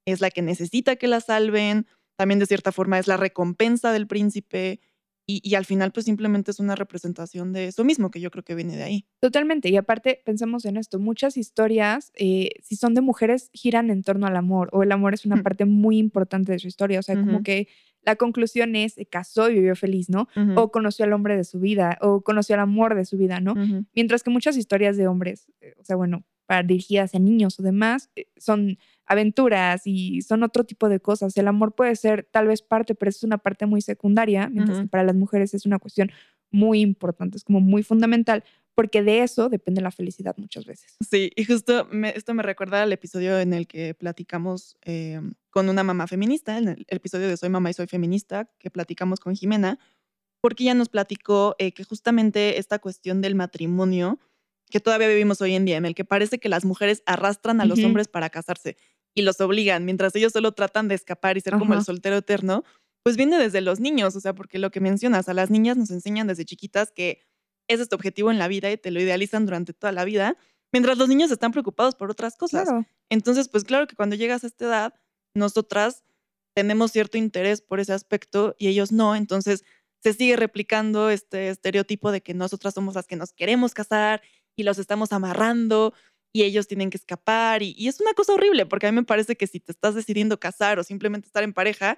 es 0.06 0.22
la 0.22 0.32
que 0.32 0.42
necesita 0.42 0.96
que 0.96 1.08
la 1.08 1.20
salven, 1.22 1.86
también 2.18 2.40
de 2.40 2.48
cierta 2.48 2.72
forma 2.72 2.98
es 2.98 3.08
la 3.08 3.18
recompensa 3.18 3.92
del 3.92 4.08
príncipe 4.08 4.80
y, 5.28 5.42
y 5.48 5.54
al 5.54 5.66
final 5.66 5.92
pues 5.92 6.06
simplemente 6.08 6.50
es 6.50 6.60
una 6.60 6.76
representación 6.76 7.54
de 7.54 7.68
eso 7.68 7.84
mismo, 7.84 8.10
que 8.10 8.20
yo 8.20 8.32
creo 8.32 8.44
que 8.44 8.56
viene 8.56 8.76
de 8.76 8.82
ahí. 8.84 9.06
Totalmente. 9.22 9.70
Y 9.70 9.78
aparte, 9.78 10.22
pensemos 10.26 10.66
en 10.66 10.76
esto, 10.78 10.98
muchas 11.00 11.38
historias, 11.38 12.12
eh, 12.16 12.50
si 12.64 12.76
son 12.76 12.96
de 12.96 13.02
mujeres, 13.02 13.52
giran 13.54 13.92
en 13.92 14.02
torno 14.02 14.26
al 14.26 14.36
amor, 14.36 14.70
o 14.72 14.82
el 14.82 14.92
amor 14.92 15.14
es 15.14 15.26
una 15.28 15.36
Mm. 15.36 15.44
parte 15.44 15.66
muy 15.66 16.00
importante 16.00 16.52
de 16.52 16.58
su 16.60 16.68
historia. 16.68 16.98
O 17.00 17.04
sea, 17.04 17.16
como 17.16 17.44
que 17.44 17.68
la 18.02 18.16
conclusión 18.16 18.76
es, 18.76 18.94
se 18.94 19.06
casó 19.06 19.50
y 19.52 19.56
vivió 19.56 19.76
feliz, 19.76 20.10
¿no? 20.10 20.28
O 20.56 20.72
conoció 20.72 21.06
al 21.06 21.14
hombre 21.14 21.38
de 21.38 21.44
su 21.44 21.60
vida, 21.60 21.98
o 22.02 22.22
conoció 22.22 22.56
al 22.56 22.62
amor 22.62 22.96
de 22.96 23.06
su 23.06 23.18
vida, 23.18 23.40
¿no? 23.40 23.54
Mientras 23.94 24.24
que 24.24 24.32
muchas 24.32 24.58
historias 24.58 24.98
de 24.98 25.08
hombres, 25.08 25.52
eh, 25.62 25.76
o 25.80 25.84
sea, 25.84 25.96
bueno, 25.96 26.24
para 26.50 26.64
dirigidas 26.64 27.14
a 27.14 27.20
niños 27.20 27.60
o 27.60 27.64
demás, 27.64 28.10
eh, 28.16 28.26
son 28.38 28.80
aventuras 29.06 29.84
y 29.86 30.24
son 30.24 30.42
otro 30.42 30.64
tipo 30.64 30.90
de 30.90 31.00
cosas. 31.00 31.38
El 31.38 31.48
amor 31.48 31.76
puede 31.76 31.96
ser 31.96 32.28
tal 32.32 32.48
vez 32.48 32.64
parte, 32.64 32.96
pero 32.96 33.10
es 33.10 33.24
una 33.24 33.38
parte 33.38 33.68
muy 33.68 33.82
secundaria, 33.82 34.50
mientras 34.50 34.80
que 34.80 34.88
para 34.88 35.04
las 35.04 35.16
mujeres 35.16 35.54
es 35.54 35.68
una 35.68 35.78
cuestión 35.78 36.10
muy 36.52 36.82
importante, 36.82 37.38
es 37.38 37.44
como 37.44 37.60
muy 37.60 37.84
fundamental, 37.84 38.44
porque 38.74 39.04
de 39.04 39.22
eso 39.22 39.48
depende 39.50 39.82
la 39.82 39.92
felicidad 39.92 40.36
muchas 40.38 40.66
veces. 40.66 40.98
Sí, 41.08 41.30
y 41.36 41.44
justo 41.46 41.88
me- 41.92 42.16
esto 42.18 42.34
me 42.34 42.42
recuerda 42.42 42.82
al 42.82 42.92
episodio 42.94 43.40
en 43.40 43.54
el 43.54 43.68
que 43.68 43.94
platicamos 43.94 44.76
eh, 44.84 45.22
con 45.52 45.70
una 45.70 45.84
mamá 45.84 46.08
feminista, 46.08 46.58
en 46.58 46.70
el 46.70 46.86
episodio 46.88 47.28
de 47.28 47.38
Soy 47.38 47.50
mamá 47.50 47.70
y 47.70 47.74
soy 47.74 47.86
feminista, 47.86 48.50
que 48.58 48.72
platicamos 48.72 49.20
con 49.20 49.36
Jimena, 49.36 49.78
porque 50.42 50.64
ella 50.64 50.74
nos 50.74 50.90
platicó 50.90 51.56
eh, 51.60 51.74
que 51.74 51.84
justamente 51.84 52.58
esta 52.58 52.80
cuestión 52.80 53.22
del 53.22 53.36
matrimonio 53.36 54.18
que 54.70 54.80
todavía 54.80 55.08
vivimos 55.08 55.42
hoy 55.42 55.56
en 55.56 55.66
día, 55.66 55.78
en 55.78 55.86
el 55.86 55.96
que 55.96 56.06
parece 56.06 56.40
que 56.40 56.50
las 56.50 56.66
mujeres 56.66 57.04
arrastran 57.06 57.62
a 57.62 57.66
los 57.66 57.84
hombres 57.84 58.08
para 58.08 58.30
casarse 58.30 58.78
y 59.14 59.24
los 59.24 59.42
obligan, 59.42 59.86
mientras 59.86 60.16
ellos 60.16 60.32
solo 60.32 60.52
tratan 60.52 60.88
de 60.88 60.96
escapar 60.96 61.38
y 61.38 61.42
ser 61.42 61.58
como 61.58 61.74
el 61.74 61.84
soltero 61.84 62.18
eterno, 62.18 62.64
pues 63.04 63.18
viene 63.18 63.38
desde 63.38 63.62
los 63.62 63.80
niños, 63.80 64.16
o 64.16 64.20
sea, 64.20 64.34
porque 64.34 64.60
lo 64.60 64.72
que 64.72 64.80
mencionas, 64.80 65.30
a 65.30 65.34
las 65.34 65.50
niñas 65.50 65.78
nos 65.78 65.90
enseñan 65.90 66.28
desde 66.28 66.46
chiquitas 66.46 66.92
que 66.92 67.22
ese 67.68 67.84
es 67.84 67.90
tu 67.90 67.96
objetivo 67.96 68.30
en 68.32 68.38
la 68.38 68.48
vida 68.48 68.72
y 68.72 68.78
te 68.78 68.92
lo 68.92 69.02
idealizan 69.02 69.46
durante 69.46 69.74
toda 69.74 69.92
la 69.92 70.06
vida, 70.06 70.38
mientras 70.72 70.98
los 70.98 71.10
niños 71.10 71.32
están 71.32 71.52
preocupados 71.52 71.96
por 71.96 72.12
otras 72.12 72.36
cosas. 72.36 72.64
Claro. 72.66 72.86
Entonces, 73.10 73.50
pues 73.50 73.64
claro 73.64 73.88
que 73.88 73.96
cuando 73.96 74.16
llegas 74.16 74.44
a 74.44 74.48
esta 74.48 74.66
edad, 74.66 74.94
nosotras 75.34 76.04
tenemos 76.56 76.92
cierto 76.92 77.18
interés 77.18 77.62
por 77.62 77.80
ese 77.80 77.94
aspecto 77.94 78.56
y 78.60 78.68
ellos 78.68 78.92
no, 78.92 79.16
entonces 79.16 79.64
se 80.02 80.14
sigue 80.14 80.36
replicando 80.36 81.10
este 81.10 81.50
estereotipo 81.50 82.12
de 82.12 82.22
que 82.22 82.34
nosotras 82.34 82.74
somos 82.74 82.96
las 82.96 83.08
que 83.08 83.16
nos 83.16 83.34
queremos 83.34 83.74
casar 83.74 84.22
y 84.60 84.64
los 84.64 84.78
estamos 84.78 85.14
amarrando 85.14 85.94
y 86.34 86.44
ellos 86.44 86.68
tienen 86.68 86.90
que 86.90 86.98
escapar 86.98 87.64
y, 87.64 87.74
y 87.78 87.88
es 87.88 88.00
una 88.02 88.14
cosa 88.14 88.34
horrible 88.34 88.66
porque 88.66 88.88
a 88.88 88.92
mí 88.92 88.96
me 88.98 89.04
parece 89.04 89.36
que 89.36 89.48
si 89.48 89.60
te 89.60 89.72
estás 89.72 89.96
decidiendo 89.96 90.40
casar 90.40 90.80
o 90.80 90.84
simplemente 90.84 91.28
estar 91.28 91.44
en 91.44 91.54
pareja, 91.54 91.98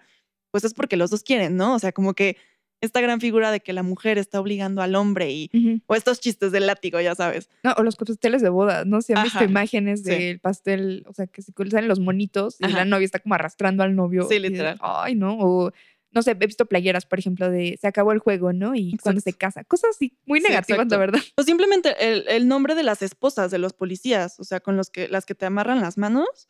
pues 0.51 0.63
es 0.63 0.73
porque 0.73 0.97
los 0.97 1.09
dos 1.09 1.23
quieren, 1.23 1.55
¿no? 1.57 1.73
O 1.75 1.79
sea, 1.79 1.91
como 1.91 2.13
que 2.13 2.37
esta 2.81 2.99
gran 2.99 3.19
figura 3.19 3.51
de 3.51 3.59
que 3.59 3.73
la 3.73 3.83
mujer 3.83 4.17
está 4.17 4.39
obligando 4.39 4.81
al 4.81 4.95
hombre 4.95 5.31
y 5.31 5.81
o 5.85 5.95
estos 5.95 6.19
chistes 6.19 6.51
del 6.51 6.67
látigo, 6.67 6.99
ya 6.99 7.15
sabes. 7.15 7.49
No, 7.63 7.73
o 7.77 7.83
los 7.83 7.95
pasteles 7.95 8.41
de 8.41 8.49
boda, 8.49 8.85
¿no? 8.85 9.01
Se 9.01 9.13
han 9.13 9.23
visto 9.23 9.43
imágenes 9.43 10.01
sí. 10.01 10.09
del 10.09 10.39
pastel, 10.39 11.03
o 11.07 11.13
sea, 11.13 11.27
que 11.27 11.41
se 11.41 11.53
salen 11.69 11.87
los 11.87 11.99
monitos 11.99 12.57
y 12.59 12.65
Ajá. 12.65 12.77
la 12.77 12.85
novia 12.85 13.05
está 13.05 13.19
como 13.19 13.35
arrastrando 13.35 13.83
al 13.83 13.95
novio. 13.95 14.27
Sí, 14.27 14.35
y 14.35 14.39
literal. 14.39 14.77
Ay, 14.81 15.15
¿no? 15.15 15.37
O, 15.39 15.71
no 16.11 16.21
sé, 16.21 16.31
he 16.31 16.33
visto 16.35 16.65
playeras, 16.65 17.05
por 17.05 17.19
ejemplo, 17.19 17.49
de 17.49 17.77
se 17.79 17.87
acabó 17.87 18.11
el 18.11 18.19
juego, 18.19 18.53
¿no? 18.53 18.75
Y 18.75 18.97
cuando 19.01 19.21
se 19.21 19.33
casa. 19.33 19.63
Cosas 19.63 19.91
así 19.95 20.17
muy 20.25 20.41
Sí, 20.41 20.47
negativas, 20.49 20.87
la 20.89 20.97
verdad. 20.97 21.19
O 21.37 21.43
simplemente 21.43 21.95
el, 21.99 22.25
el 22.27 22.47
nombre 22.47 22.75
de 22.75 22.83
las 22.83 23.01
esposas 23.01 23.51
de 23.51 23.57
los 23.59 23.73
policías, 23.73 24.39
o 24.39 24.43
sea, 24.43 24.59
con 24.59 24.75
los 24.77 24.89
que 24.89 25.07
las 25.07 25.25
que 25.25 25.35
te 25.35 25.45
amarran 25.45 25.81
las 25.81 25.97
manos. 25.97 26.49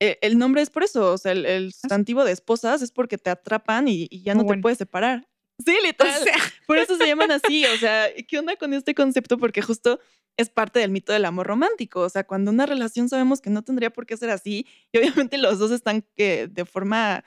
eh, 0.00 0.18
el 0.22 0.38
nombre 0.38 0.62
es 0.62 0.70
por 0.70 0.82
eso, 0.82 1.12
o 1.12 1.18
sea, 1.18 1.32
el, 1.32 1.44
el 1.46 1.72
sustantivo 1.72 2.24
de 2.24 2.32
esposas 2.32 2.82
es 2.82 2.90
porque 2.92 3.18
te 3.18 3.30
atrapan 3.30 3.88
y, 3.88 4.06
y 4.10 4.22
ya 4.22 4.34
no 4.34 4.44
bueno. 4.44 4.58
te 4.58 4.62
puedes 4.62 4.78
separar. 4.78 5.28
Sí, 5.64 5.74
O 5.82 5.86
literal. 5.86 6.22
sea, 6.22 6.36
Por 6.66 6.78
eso 6.78 6.96
se 6.96 7.06
llaman 7.06 7.30
así, 7.30 7.64
o 7.66 7.76
sea, 7.78 8.08
¿qué 8.28 8.38
onda 8.38 8.56
con 8.56 8.72
este 8.74 8.94
concepto? 8.94 9.36
Porque 9.38 9.60
justo 9.62 10.00
es 10.38 10.48
parte 10.48 10.78
del 10.80 10.90
mito 10.90 11.12
del 11.12 11.26
amor 11.26 11.46
romántico, 11.46 12.00
o 12.00 12.08
sea, 12.08 12.24
cuando 12.24 12.50
una 12.50 12.64
relación 12.64 13.10
sabemos 13.10 13.42
que 13.42 13.50
no 13.50 13.62
tendría 13.62 13.90
por 13.90 14.06
qué 14.06 14.16
ser 14.16 14.30
así 14.30 14.66
y 14.90 14.98
obviamente 14.98 15.36
los 15.36 15.58
dos 15.58 15.70
están 15.70 16.02
que 16.16 16.46
de 16.48 16.64
forma, 16.64 17.24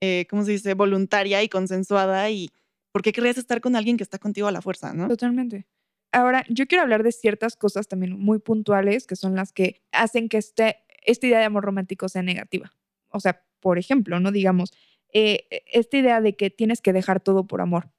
eh, 0.00 0.26
¿cómo 0.28 0.44
se 0.44 0.52
dice?, 0.52 0.74
voluntaria 0.74 1.42
y 1.42 1.48
consensuada 1.48 2.30
y 2.30 2.50
¿por 2.92 3.02
qué 3.02 3.12
querrías 3.12 3.38
estar 3.38 3.60
con 3.60 3.76
alguien 3.76 3.96
que 3.96 4.02
está 4.02 4.18
contigo 4.18 4.48
a 4.48 4.52
la 4.52 4.62
fuerza, 4.62 4.92
no? 4.92 5.08
totalmente. 5.08 5.66
Ahora, 6.12 6.44
yo 6.48 6.66
quiero 6.66 6.82
hablar 6.82 7.02
de 7.02 7.12
ciertas 7.12 7.56
cosas 7.56 7.88
también 7.88 8.18
muy 8.18 8.38
puntuales 8.38 9.06
que 9.06 9.16
son 9.16 9.34
las 9.34 9.52
que 9.52 9.82
hacen 9.92 10.28
que 10.28 10.38
este, 10.38 10.76
esta 11.04 11.26
idea 11.26 11.40
de 11.40 11.44
amor 11.44 11.64
romántico 11.64 12.08
sea 12.08 12.22
negativa. 12.22 12.72
O 13.10 13.20
sea, 13.20 13.44
por 13.60 13.78
ejemplo, 13.78 14.18
no 14.20 14.32
digamos, 14.32 14.72
eh, 15.12 15.46
esta 15.72 15.96
idea 15.96 16.20
de 16.20 16.36
que 16.36 16.50
tienes 16.50 16.80
que 16.80 16.92
dejar 16.92 17.20
todo 17.20 17.46
por 17.46 17.60
amor. 17.60 17.90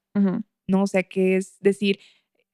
¿no? 0.67 0.83
O 0.83 0.87
sea, 0.87 1.03
que 1.03 1.37
es 1.37 1.59
decir, 1.59 1.99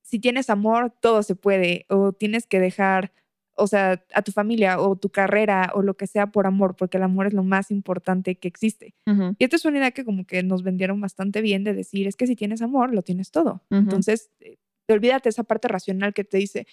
si 0.01 0.19
tienes 0.19 0.49
amor, 0.49 0.93
todo 0.99 1.23
se 1.23 1.35
puede, 1.35 1.85
o 1.89 2.11
tienes 2.11 2.45
que 2.45 2.59
dejar, 2.59 3.13
o 3.55 3.67
sea, 3.67 4.03
a 4.13 4.21
tu 4.21 4.31
familia 4.31 4.79
o 4.79 4.95
tu 4.95 5.09
carrera 5.09 5.71
o 5.75 5.81
lo 5.81 5.95
que 5.95 6.07
sea 6.07 6.27
por 6.27 6.47
amor, 6.47 6.75
porque 6.75 6.97
el 6.97 7.03
amor 7.03 7.27
es 7.27 7.33
lo 7.33 7.43
más 7.43 7.71
importante 7.71 8.35
que 8.35 8.47
existe. 8.47 8.95
Y 9.37 9.43
esta 9.43 9.55
es 9.55 9.65
una 9.65 9.77
idea 9.77 9.91
que 9.91 10.05
como 10.05 10.25
que 10.25 10.43
nos 10.43 10.63
vendieron 10.63 10.99
bastante 10.99 11.41
bien 11.41 11.63
de 11.63 11.73
decir, 11.73 12.07
es 12.07 12.15
que 12.15 12.27
si 12.27 12.35
tienes 12.35 12.61
amor, 12.61 12.93
lo 12.93 13.01
tienes 13.01 13.31
todo. 13.31 13.61
Entonces, 13.69 14.29
eh, 14.39 14.57
olvídate 14.87 15.29
esa 15.29 15.43
parte 15.43 15.67
racional 15.67 16.13
que 16.13 16.23
te 16.23 16.37
dice, 16.37 16.67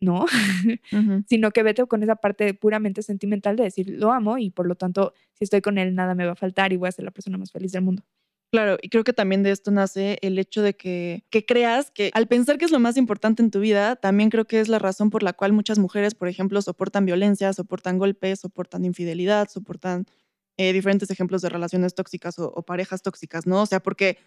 no, 0.00 0.26
sino 1.28 1.50
que 1.52 1.62
vete 1.62 1.86
con 1.86 2.02
esa 2.02 2.16
parte 2.16 2.54
puramente 2.54 3.02
sentimental 3.02 3.56
de 3.56 3.64
decir, 3.64 3.88
lo 3.90 4.12
amo 4.12 4.38
y 4.38 4.50
por 4.50 4.66
lo 4.66 4.74
tanto, 4.74 5.14
si 5.34 5.44
estoy 5.44 5.60
con 5.60 5.78
él, 5.78 5.94
nada 5.94 6.14
me 6.14 6.26
va 6.26 6.32
a 6.32 6.36
faltar 6.36 6.72
y 6.72 6.76
voy 6.76 6.88
a 6.88 6.92
ser 6.92 7.04
la 7.04 7.12
persona 7.12 7.38
más 7.38 7.52
feliz 7.52 7.72
del 7.72 7.82
mundo. 7.82 8.02
Claro, 8.52 8.76
y 8.82 8.90
creo 8.90 9.02
que 9.02 9.14
también 9.14 9.42
de 9.42 9.50
esto 9.50 9.70
nace 9.70 10.18
el 10.20 10.38
hecho 10.38 10.60
de 10.60 10.74
que, 10.76 11.24
que 11.30 11.46
creas 11.46 11.90
que 11.90 12.10
al 12.12 12.28
pensar 12.28 12.58
que 12.58 12.66
es 12.66 12.70
lo 12.70 12.80
más 12.80 12.98
importante 12.98 13.42
en 13.42 13.50
tu 13.50 13.60
vida, 13.60 13.96
también 13.96 14.28
creo 14.28 14.44
que 14.46 14.60
es 14.60 14.68
la 14.68 14.78
razón 14.78 15.08
por 15.08 15.22
la 15.22 15.32
cual 15.32 15.54
muchas 15.54 15.78
mujeres, 15.78 16.14
por 16.14 16.28
ejemplo, 16.28 16.60
soportan 16.60 17.06
violencia, 17.06 17.50
soportan 17.54 17.96
golpes, 17.98 18.40
soportan 18.40 18.84
infidelidad, 18.84 19.48
soportan 19.48 20.04
eh, 20.58 20.74
diferentes 20.74 21.10
ejemplos 21.10 21.40
de 21.40 21.48
relaciones 21.48 21.94
tóxicas 21.94 22.38
o, 22.38 22.52
o 22.54 22.62
parejas 22.62 23.00
tóxicas, 23.00 23.46
¿no? 23.46 23.62
O 23.62 23.66
sea, 23.66 23.80
porque 23.80 24.18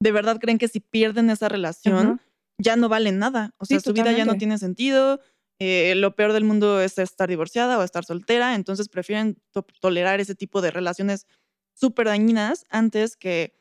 de 0.00 0.12
verdad 0.12 0.38
creen 0.40 0.56
que 0.56 0.68
si 0.68 0.80
pierden 0.80 1.28
esa 1.28 1.50
relación, 1.50 2.22
ya 2.58 2.76
no 2.76 2.88
valen 2.88 3.18
nada. 3.18 3.54
O 3.58 3.66
Sí, 3.66 3.74
sea, 3.74 3.80
su 3.80 3.92
vida 3.92 4.12
ya 4.12 4.24
no 4.24 4.36
tiene 4.38 4.56
sentido. 4.56 5.20
eh, 5.60 5.94
lo 5.94 6.16
peor 6.16 6.32
del 6.32 6.44
mundo 6.44 6.80
es 6.80 6.96
estar 6.98 7.28
divorciada 7.28 7.78
o 7.78 7.82
estar 7.82 8.04
soltera, 8.06 8.54
entonces 8.54 8.88
prefieren 8.88 9.36
to- 9.52 9.66
tolerar 9.80 10.20
ese 10.20 10.34
tipo 10.34 10.62
de 10.62 10.70
relaciones 10.70 11.26
súper 11.74 12.06
dañinas 12.06 12.64
antes 12.70 13.16
que, 13.16 13.54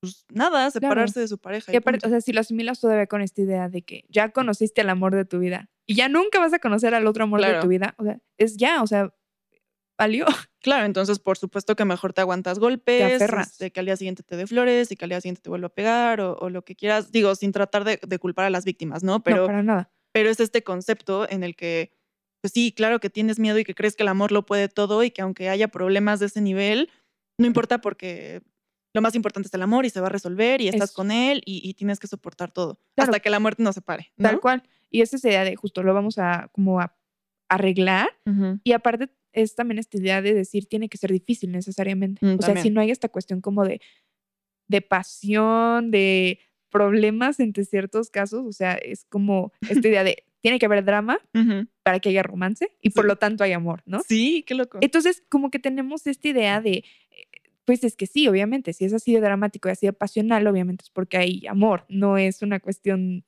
pues 0.00 0.24
nada, 0.32 0.70
separarse 0.70 1.20
de 1.20 1.28
su 1.28 1.38
pareja. 1.38 1.72
Y 1.72 1.76
aparte, 1.76 2.06
o 2.06 2.10
sea, 2.10 2.20
si 2.20 2.32
lo 2.32 2.40
asimilas 2.40 2.80
todavía 2.80 3.06
con 3.06 3.20
esta 3.20 3.42
idea 3.42 3.68
de 3.68 3.82
que 3.82 4.04
ya 4.08 4.30
conociste 4.30 4.80
al 4.80 4.90
amor 4.90 5.14
de 5.14 5.24
tu 5.24 5.38
vida 5.38 5.70
y 5.86 5.94
ya 5.94 6.08
nunca 6.08 6.38
vas 6.38 6.52
a 6.52 6.58
conocer 6.58 6.94
al 6.94 7.06
otro 7.06 7.24
amor 7.24 7.40
de 7.44 7.60
tu 7.60 7.68
vida, 7.68 7.94
o 7.98 8.04
sea, 8.04 8.20
es 8.36 8.56
ya, 8.56 8.82
o 8.82 8.86
sea, 8.86 9.12
valió. 9.98 10.26
Claro, 10.60 10.86
entonces 10.86 11.20
por 11.20 11.38
supuesto 11.38 11.76
que 11.76 11.84
mejor 11.84 12.12
te 12.12 12.20
aguantas 12.20 12.58
golpes, 12.58 13.22
aferras. 13.22 13.52
este, 13.52 13.70
que 13.70 13.78
al 13.78 13.86
día 13.86 13.96
siguiente 13.96 14.24
te 14.24 14.36
dé 14.36 14.46
flores 14.46 14.90
y 14.90 14.96
que 14.96 15.04
al 15.04 15.10
día 15.10 15.20
siguiente 15.20 15.40
te 15.40 15.48
vuelva 15.48 15.68
a 15.68 15.72
pegar 15.72 16.20
o, 16.20 16.36
o 16.36 16.50
lo 16.50 16.62
que 16.62 16.74
quieras. 16.74 17.12
Digo, 17.12 17.34
sin 17.36 17.52
tratar 17.52 17.84
de, 17.84 18.00
de 18.04 18.18
culpar 18.18 18.44
a 18.44 18.50
las 18.50 18.64
víctimas, 18.64 19.04
¿no? 19.04 19.22
Pero, 19.22 19.42
no, 19.42 19.46
para 19.46 19.62
nada. 19.62 19.92
pero 20.12 20.28
es 20.28 20.40
este 20.40 20.64
concepto 20.64 21.30
en 21.30 21.44
el 21.44 21.54
que, 21.54 21.92
pues 22.42 22.52
sí, 22.52 22.72
claro 22.72 22.98
que 22.98 23.08
tienes 23.08 23.38
miedo 23.38 23.58
y 23.60 23.64
que 23.64 23.76
crees 23.76 23.94
que 23.94 24.02
el 24.02 24.08
amor 24.08 24.32
lo 24.32 24.44
puede 24.44 24.68
todo 24.68 25.04
y 25.04 25.12
que 25.12 25.22
aunque 25.22 25.48
haya 25.48 25.68
problemas 25.68 26.18
de 26.18 26.26
ese 26.26 26.40
nivel, 26.40 26.90
no 27.38 27.46
importa 27.46 27.80
porque 27.80 28.42
lo 28.94 29.02
más 29.02 29.14
importante 29.14 29.46
es 29.48 29.54
el 29.54 29.62
amor 29.62 29.84
y 29.86 29.90
se 29.90 30.00
va 30.00 30.06
a 30.06 30.10
resolver 30.10 30.60
y 30.60 30.68
estás 30.68 30.90
Es- 30.90 30.96
con 30.96 31.10
él 31.10 31.42
y, 31.44 31.60
y 31.68 31.74
tienes 31.74 31.98
que 31.98 32.06
soportar 32.06 32.52
todo 32.52 32.80
Claro. 32.94 33.10
hasta 33.10 33.20
que 33.20 33.30
la 33.30 33.38
muerte 33.40 33.62
nos 33.62 33.74
separe. 33.74 34.12
¿no? 34.16 34.28
Tal 34.28 34.40
cual. 34.40 34.62
Y 34.90 35.02
es 35.02 35.12
esa 35.14 35.28
idea 35.28 35.44
de 35.44 35.54
justo 35.56 35.82
lo 35.82 35.92
vamos 35.94 36.18
a 36.18 36.48
como 36.52 36.80
a 36.80 36.96
arreglar. 37.48 38.08
Y 38.64 38.72
aparte 38.72 39.10
es 39.32 39.54
también 39.54 39.78
esta 39.78 39.98
idea 39.98 40.20
de 40.22 40.34
decir 40.34 40.66
tiene 40.66 40.88
que 40.88 40.98
ser 40.98 41.12
difícil 41.12 41.52
necesariamente. 41.52 42.24
Mm, 42.24 42.38
o 42.38 42.42
sea, 42.42 42.56
si 42.60 42.70
no 42.70 42.80
hay 42.80 42.90
esta 42.90 43.08
cuestión 43.08 43.40
como 43.40 43.64
de, 43.64 43.80
de 44.68 44.80
pasión, 44.82 45.90
de 45.90 46.40
problemas 46.70 47.40
entre 47.40 47.64
ciertos 47.64 48.10
casos, 48.10 48.44
o 48.46 48.52
sea, 48.52 48.74
es 48.74 49.04
como 49.08 49.52
esta 49.68 49.86
idea 49.88 50.04
de 50.04 50.24
tiene 50.40 50.58
que 50.60 50.66
haber 50.66 50.84
drama 50.84 51.18
para 51.82 51.98
que 51.98 52.10
haya 52.10 52.22
romance 52.22 52.70
y 52.80 52.90
por 52.90 53.04
lo 53.06 53.16
tanto 53.16 53.42
hay 53.42 53.52
amor, 53.52 53.82
¿no? 53.86 54.00
Sí, 54.06 54.44
qué 54.46 54.54
loco. 54.54 54.78
Entonces, 54.80 55.24
como 55.28 55.50
que 55.50 55.58
tenemos 55.58 56.06
esta 56.06 56.28
idea 56.28 56.60
de, 56.60 56.84
pues 57.68 57.84
es 57.84 57.96
que 57.96 58.06
sí, 58.06 58.26
obviamente, 58.28 58.72
si 58.72 58.86
es 58.86 58.94
así 58.94 59.12
de 59.12 59.20
dramático 59.20 59.68
y 59.68 59.72
así 59.72 59.84
de 59.84 59.92
pasional, 59.92 60.46
obviamente 60.46 60.84
es 60.84 60.90
porque 60.90 61.18
hay 61.18 61.46
amor, 61.46 61.84
no 61.90 62.16
es 62.16 62.40
una 62.40 62.60
cuestión 62.60 63.26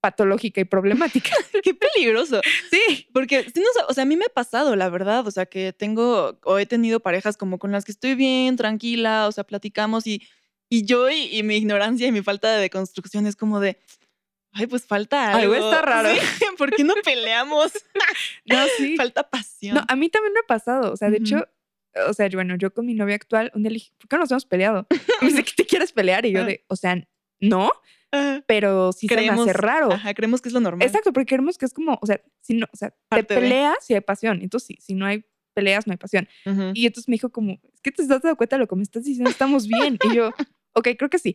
patológica 0.00 0.60
y 0.60 0.64
problemática. 0.64 1.30
qué 1.62 1.72
peligroso. 1.72 2.40
sí. 2.72 3.06
Porque, 3.14 3.44
sí, 3.44 3.60
no, 3.60 3.66
sé, 3.72 3.86
o 3.88 3.94
sea, 3.94 4.02
a 4.02 4.06
mí 4.06 4.16
me 4.16 4.24
ha 4.24 4.34
pasado, 4.34 4.74
la 4.74 4.88
verdad, 4.88 5.24
o 5.24 5.30
sea, 5.30 5.46
que 5.46 5.72
tengo 5.72 6.36
o 6.42 6.58
he 6.58 6.66
tenido 6.66 6.98
parejas 6.98 7.36
como 7.36 7.60
con 7.60 7.70
las 7.70 7.84
que 7.84 7.92
estoy 7.92 8.16
bien, 8.16 8.56
tranquila, 8.56 9.28
o 9.28 9.30
sea, 9.30 9.44
platicamos 9.44 10.08
y, 10.08 10.20
y 10.68 10.84
yo 10.84 11.08
y, 11.08 11.38
y 11.38 11.44
mi 11.44 11.54
ignorancia 11.54 12.08
y 12.08 12.10
mi 12.10 12.22
falta 12.22 12.52
de 12.52 12.62
deconstrucción 12.62 13.24
es 13.28 13.36
como 13.36 13.60
de, 13.60 13.78
ay, 14.50 14.66
pues 14.66 14.84
falta 14.84 15.32
algo. 15.32 15.54
Algo 15.54 15.64
está 15.64 15.80
raro. 15.80 16.08
Sí, 16.12 16.18
¿Por 16.58 16.74
qué 16.74 16.82
no 16.82 16.94
peleamos? 17.04 17.70
No, 18.46 18.64
sí. 18.78 18.96
falta 18.96 19.30
pasión. 19.30 19.76
No, 19.76 19.84
a 19.86 19.94
mí 19.94 20.08
también 20.08 20.32
me 20.32 20.40
ha 20.40 20.46
pasado, 20.48 20.92
o 20.92 20.96
sea, 20.96 21.08
de 21.08 21.18
hecho, 21.18 21.46
o 22.08 22.12
sea, 22.12 22.28
bueno, 22.32 22.56
yo 22.56 22.72
con 22.72 22.86
mi 22.86 22.94
novia 22.94 23.14
actual, 23.14 23.50
un 23.54 23.62
día 23.62 23.70
le 23.70 23.74
dije, 23.74 23.92
¿por 23.98 24.08
qué 24.08 24.16
no 24.16 24.22
nos 24.22 24.30
hemos 24.30 24.46
peleado? 24.46 24.86
Y 25.22 25.24
me 25.24 25.30
dice, 25.30 25.44
¿que 25.44 25.52
te 25.56 25.66
quieres 25.66 25.92
pelear? 25.92 26.26
Y 26.26 26.32
yo 26.32 26.44
de, 26.44 26.64
o 26.68 26.76
sea, 26.76 27.02
no, 27.40 27.70
Ajá, 28.12 28.42
pero 28.46 28.92
sí 28.92 29.08
se 29.08 29.16
me 29.16 29.28
hace 29.28 29.52
raro. 29.52 29.92
Ajá, 29.92 30.14
creemos 30.14 30.40
que 30.40 30.48
es 30.48 30.52
lo 30.52 30.60
normal. 30.60 30.86
Exacto, 30.86 31.12
porque 31.12 31.34
creemos 31.34 31.58
que 31.58 31.66
es 31.66 31.74
como, 31.74 31.98
o 32.00 32.06
sea, 32.06 32.20
si 32.40 32.54
no, 32.54 32.66
o 32.72 32.76
sea, 32.76 32.90
te 32.90 32.96
Parte 33.08 33.34
de. 33.34 33.40
peleas 33.40 33.76
si 33.80 33.94
hay 33.94 34.00
pasión. 34.00 34.40
Entonces, 34.42 34.66
sí, 34.68 34.78
si 34.80 34.94
no 34.94 35.06
hay 35.06 35.24
peleas, 35.54 35.86
no 35.86 35.92
hay 35.92 35.96
pasión. 35.96 36.28
Ujú. 36.44 36.72
Y 36.74 36.86
entonces 36.86 37.08
me 37.08 37.14
dijo 37.14 37.30
como, 37.30 37.52
es 37.52 37.80
que 37.82 37.90
te 37.90 38.02
estás 38.02 38.20
dando 38.22 38.36
cuenta 38.36 38.56
de 38.56 38.60
lo 38.60 38.68
que 38.68 38.76
me 38.76 38.82
estás 38.82 39.04
diciendo, 39.04 39.30
estamos 39.30 39.66
bien. 39.66 39.98
Y 40.02 40.14
yo, 40.14 40.30
ok, 40.74 40.88
creo 40.98 41.10
que 41.10 41.18
sí. 41.18 41.34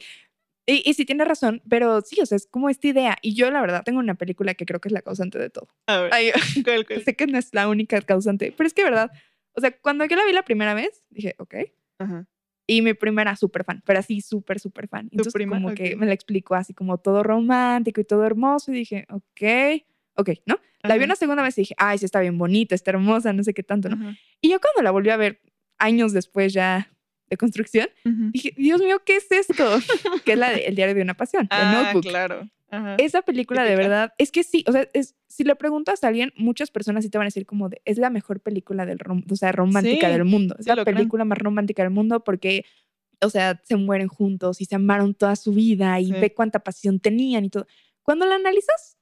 Y, 0.68 0.88
y 0.88 0.94
sí 0.94 1.06
tiene 1.06 1.25
razón, 1.25 1.62
pero 1.68 2.01
sí, 2.01 2.22
o 2.22 2.25
sea, 2.25 2.36
es 2.36 2.48
como 2.48 2.70
esta 2.70 2.88
idea. 2.88 3.18
Y 3.22 3.34
yo, 3.34 3.50
la 3.51 3.62
verdad, 3.62 3.84
tengo 3.84 4.00
una 4.00 4.15
película 4.15 4.53
que 4.53 4.65
creo 4.65 4.80
que 4.80 4.89
es 4.89 4.94
la 4.94 5.01
causante 5.01 5.39
de 5.39 5.50
todo. 5.50 5.68
A 5.88 6.01
ver, 6.01 6.13
Ay, 6.13 6.32
¿cuál, 6.63 6.86
cuál? 6.86 7.03
sé 7.03 7.15
que 7.15 7.25
no 7.27 7.38
es 7.38 7.50
la 7.53 7.68
única 7.68 8.00
causante, 8.01 8.53
pero 8.56 8.68
es 8.68 8.74
que, 8.74 8.84
verdad, 8.84 9.12
o 9.53 9.62
sea, 9.62 9.72
cuando 9.79 10.05
yo 10.05 10.15
la 10.15 10.25
vi 10.25 10.34
la 10.34 10.43
primera 10.43 10.74
vez, 10.74 11.03
dije, 11.10 11.36
ok. 11.39 11.55
Ajá. 12.00 12.27
Y 12.67 12.81
mi 12.81 12.93
prima 12.93 13.22
era 13.24 13.36
súper 13.36 13.63
fan, 13.65 13.81
pero 13.86 14.00
así 14.00 14.22
súper, 14.22 14.60
súper 14.60 14.88
fan. 14.88 15.10
Entonces, 15.12 15.34
prima? 15.34 15.58
como 15.58 15.74
que 15.74 15.93
Ok. 15.93 16.00
me 16.00 16.05
la 16.05 16.13
explicó 16.13 16.55
así 16.55 16.74
como 16.74 16.98
todo 17.00 17.22
romántico 17.24 18.00
y 18.00 18.05
todo 18.05 18.24
hermoso. 18.25 18.72
Y 18.72 18.75
dije, 18.75 19.05
ok, 19.10 19.84
ok, 20.15 20.29
¿no? 20.46 20.55
La 20.84 20.96
vi 20.96 21.00
Ajá. 21.01 21.05
una 21.05 21.15
segunda 21.15 21.43
vez 21.43 21.58
y 21.58 21.62
dije, 21.62 21.75
ay, 21.77 21.98
sí 21.98 22.05
está 22.05 22.22
bien 22.22 22.38
bonita, 22.38 22.74
está 22.75 22.91
hermosa, 22.91 23.34
no 23.34 23.43
sé 23.43 23.53
qué 23.53 23.63
tanto, 23.63 23.89
¿no? 23.89 23.96
Ajá. 23.96 24.17
Y 24.39 24.50
yo 24.51 24.60
cuando 24.62 24.81
la 24.84 24.91
volví 24.91 25.10
a 25.10 25.17
ver 25.17 25.41
años 25.77 26.13
después 26.13 26.53
ya 26.53 26.91
de 27.31 27.38
construcción, 27.38 27.88
dije, 28.31 28.53
Dios 28.57 28.79
mío, 28.81 29.01
¿qué 29.03 29.15
es 29.15 29.31
esto? 29.31 29.79
que 30.25 30.33
es 30.33 30.38
la 30.38 30.51
de 30.51 30.65
El 30.65 30.75
diario 30.75 30.93
de 30.93 31.01
una 31.01 31.15
pasión, 31.15 31.43
de 31.43 31.50
Ah, 31.51 31.81
Notebook. 31.83 32.03
claro. 32.03 32.47
Ajá. 32.69 32.95
Esa 33.00 33.21
película 33.21 33.63
de 33.63 33.75
verdad, 33.75 34.13
es 34.17 34.31
que 34.31 34.43
sí, 34.43 34.63
o 34.67 34.71
sea, 34.71 34.88
es, 34.93 35.15
si 35.27 35.43
le 35.43 35.55
preguntas 35.55 36.03
a 36.03 36.07
alguien, 36.07 36.31
muchas 36.38 36.71
personas 36.71 37.03
sí 37.03 37.09
te 37.09 37.17
van 37.17 37.25
a 37.25 37.27
decir 37.27 37.45
como 37.45 37.67
de, 37.67 37.81
es 37.85 37.97
la 37.97 38.09
mejor 38.09 38.39
película 38.39 38.85
del 38.85 39.00
rom- 39.00 39.25
o 39.29 39.35
sea, 39.35 39.51
romántica 39.51 40.07
Sí, 40.07 40.13
del 40.13 40.23
mundo. 40.25 40.55
Es 40.59 40.67
la 40.67 40.75
creen. 40.75 40.95
película 40.97 41.25
más 41.25 41.38
romántica 41.38 41.83
del 41.83 41.91
mundo 41.91 42.23
porque, 42.23 42.63
o 43.21 43.29
sea, 43.29 43.59
se 43.65 43.75
mueren 43.75 44.07
juntos 44.07 44.61
y 44.61 44.65
se 44.65 44.75
amaron 44.75 45.13
toda 45.15 45.35
su 45.35 45.51
vida 45.53 46.00
y 46.00 46.05
Sí. 46.07 46.11
ve 46.13 46.33
cuánta 46.33 46.59
pasión 46.59 47.00
tenían 47.01 47.43
y 47.45 47.50
todo. 47.50 47.67
Cuando 48.03 48.25
la 48.25 48.35
analizas 48.35 48.97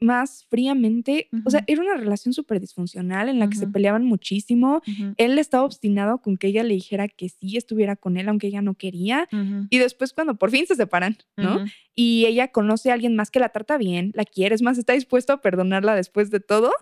más 0.00 0.44
fríamente, 0.50 1.28
o 1.46 1.50
sea, 1.50 1.64
era 1.66 1.80
una 1.80 1.96
relación 1.96 2.34
súper 2.34 2.60
disfuncional 2.60 3.28
en 3.28 3.38
la 3.38 3.48
que 3.48 3.56
se 3.56 3.66
peleaban 3.66 4.04
muchísimo. 4.04 4.82
Él 5.16 5.38
estaba 5.38 5.64
obstinado 5.64 6.18
con 6.18 6.36
que 6.36 6.48
ella 6.48 6.62
le 6.62 6.74
dijera 6.74 7.08
que 7.08 7.28
sí 7.28 7.56
estuviera 7.56 7.96
con 7.96 8.16
él, 8.16 8.28
aunque 8.28 8.48
ella 8.48 8.60
no 8.62 8.74
quería. 8.74 9.28
Y 9.70 9.78
después 9.78 10.12
cuando 10.12 10.34
por 10.36 10.50
fin 10.50 10.66
se 10.66 10.74
separan, 10.74 11.16
¿no? 11.36 11.64
Y 11.94 12.26
ella 12.26 12.48
conoce 12.48 12.90
a 12.90 12.94
alguien 12.94 13.14
más 13.14 13.30
que 13.30 13.38
la 13.38 13.50
trata 13.50 13.78
bien, 13.78 14.10
la 14.14 14.24
quiere, 14.24 14.54
es 14.54 14.62
más, 14.62 14.78
está 14.78 14.92
dispuesto 14.94 15.32
a 15.32 15.40
perdonarla 15.40 15.94
después 15.94 16.30
de 16.30 16.40
todo, 16.40 16.72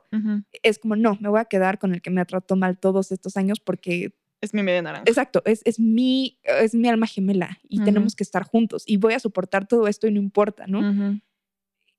es 0.62 0.78
como, 0.78 0.96
no, 0.96 1.16
me 1.20 1.28
voy 1.28 1.40
a 1.40 1.44
quedar 1.44 1.78
con 1.78 1.92
el 1.94 2.02
que 2.02 2.10
me 2.10 2.24
trató 2.24 2.56
mal 2.56 2.78
todos 2.78 3.12
estos 3.12 3.36
años 3.36 3.60
porque 3.60 4.14
Es 4.40 4.54
mi 4.54 4.62
media 4.62 4.82
naranja. 4.82 5.04
Exacto, 5.06 5.42
es, 5.44 5.60
es, 5.64 5.78
mi, 5.78 6.38
es 6.42 6.74
mi 6.74 6.88
alma 6.88 7.06
gemela 7.06 7.58
y 7.68 7.80
tenemos 7.84 8.16
que 8.16 8.24
estar 8.24 8.42
juntos 8.42 8.82
y 8.86 8.96
voy 8.96 9.14
a 9.14 9.20
soportar 9.20 9.68
todo 9.68 9.86
esto 9.86 10.08
y 10.08 10.12
no 10.12 10.18
importa, 10.18 10.66
¿no? 10.66 11.20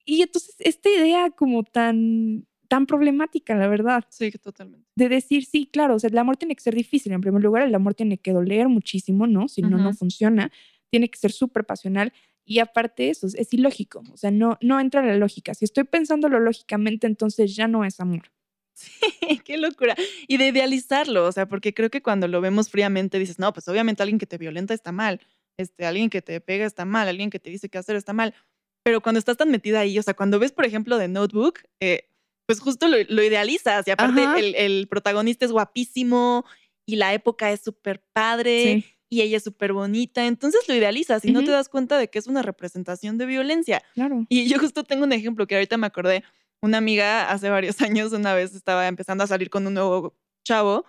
Y 0.06 0.22
entonces 0.22 0.56
esta 0.60 0.90
idea 0.90 1.30
como 1.32 1.64
tan, 1.64 2.46
tan 2.68 2.86
problemática, 2.86 3.56
la 3.56 3.68
verdad. 3.68 4.04
Sí, 4.10 4.32
totalmente. 4.32 4.88
De 4.96 5.10
decir, 5.10 5.46
sí, 5.46 5.68
claro, 5.72 5.96
o 5.96 6.00
sea, 6.00 6.10
el 6.10 6.18
amor 6.18 6.38
tiene 6.38 6.56
que 6.56 6.62
ser 6.64 6.76
difícil. 6.76 7.12
En 7.12 7.22
primer 7.22 7.42
lugar, 7.42 7.64
el 7.64 7.76
amor 7.76 7.94
tiene 7.94 8.18
que 8.18 8.34
doler 8.34 8.68
muchísimo, 8.68 9.28
¿no? 9.28 9.48
Si 9.48 9.62
no, 9.62 9.78
no 9.78 9.94
funciona. 9.94 10.52
Tiene 10.90 11.10
que 11.10 11.18
ser 11.18 11.32
súper 11.32 11.66
pasional. 11.66 12.14
Y 12.46 12.60
aparte 12.60 13.10
eso, 13.10 13.28
es 13.28 13.54
ilógico. 13.54 14.04
O 14.12 14.18
sea, 14.18 14.32
no, 14.32 14.58
no 14.62 14.80
entra 14.80 15.02
la 15.06 15.16
lógica. 15.16 15.54
Si 15.54 15.66
estoy 15.66 15.86
pensándolo 15.86 16.40
lógicamente, 16.40 17.08
entonces 17.08 17.56
ya 17.56 17.68
no 17.68 17.86
es 17.86 18.00
amor. 18.00 18.32
Sí, 18.74 18.90
qué 19.46 19.58
locura. 19.58 19.96
Y 20.28 20.38
de 20.38 20.48
idealizarlo, 20.48 21.26
o 21.26 21.32
sea, 21.32 21.48
porque 21.48 21.74
creo 21.74 21.90
que 21.90 22.02
cuando 22.02 22.28
lo 22.28 22.42
vemos 22.42 22.70
fríamente 22.70 23.20
dices, 23.20 23.40
no, 23.40 23.54
pues 23.54 23.68
obviamente 23.68 24.04
alguien 24.04 24.20
que 24.20 24.26
te 24.26 24.38
violenta 24.38 24.74
está 24.74 24.92
mal, 24.92 25.22
este, 25.58 25.86
alguien 25.86 26.10
que 26.10 26.22
te 26.22 26.42
pega 26.42 26.66
está 26.66 26.86
mal, 26.86 27.08
alguien 27.08 27.30
que 27.30 27.40
te 27.40 27.50
dice 27.50 27.70
qué 27.70 27.78
hacer 27.78 27.96
está 27.96 28.14
mal. 28.14 28.34
Pero 28.84 29.02
cuando 29.02 29.20
estás 29.20 29.38
tan 29.38 29.50
metida 29.50 29.80
ahí, 29.80 29.98
o 29.98 30.04
sea, 30.04 30.14
cuando 30.14 30.40
ves, 30.40 30.52
por 30.52 30.66
ejemplo, 30.66 30.98
de 30.98 31.08
Notebook, 31.08 31.60
eh, 31.80 32.10
pues 32.46 32.60
justo 32.60 32.88
lo, 32.88 32.98
idealizas 32.98 33.88
y 33.88 33.92
aparte 33.92 34.66
el, 34.66 34.88
protagonista 34.88 35.46
es 35.46 35.52
guapísimo 35.52 36.46
y 36.86 36.98
la 36.98 37.14
época 37.14 37.52
es 37.52 37.62
súper 37.62 38.04
padre. 38.14 38.86
Y 39.10 39.22
ella 39.22 39.38
es 39.38 39.44
súper 39.44 39.74
bonita, 39.74 40.26
entonces 40.26 40.68
lo 40.68 40.74
idealizas 40.74 41.24
y 41.24 41.32
no 41.32 41.44
te 41.44 41.52
das 41.52 41.70
cuenta 41.70 42.00
de 42.00 42.10
que 42.10 42.18
es 42.18 42.26
una 42.26 42.42
representación 42.42 43.20
de 43.20 43.28
violencia. 43.28 43.84
Claro. 43.94 44.26
Y 44.28 44.48
yo 44.48 44.58
justo 44.58 44.84
tengo 44.84 45.04
un 45.04 45.14
ejemplo 45.14 45.46
que 45.46 45.54
ahorita 45.54 45.78
me 45.78 45.86
acordé 45.86 46.24
una 46.64 46.80
amiga 46.80 47.30
hace 47.30 47.52
varios 47.52 47.80
años, 47.82 48.12
una 48.12 48.34
vez 48.34 48.56
estaba 48.56 48.88
empezando 48.88 49.24
a 49.24 49.28
salir 49.28 49.52
con 49.52 49.68
un 49.68 49.76
nuevo 49.76 50.16
chavo 50.44 50.86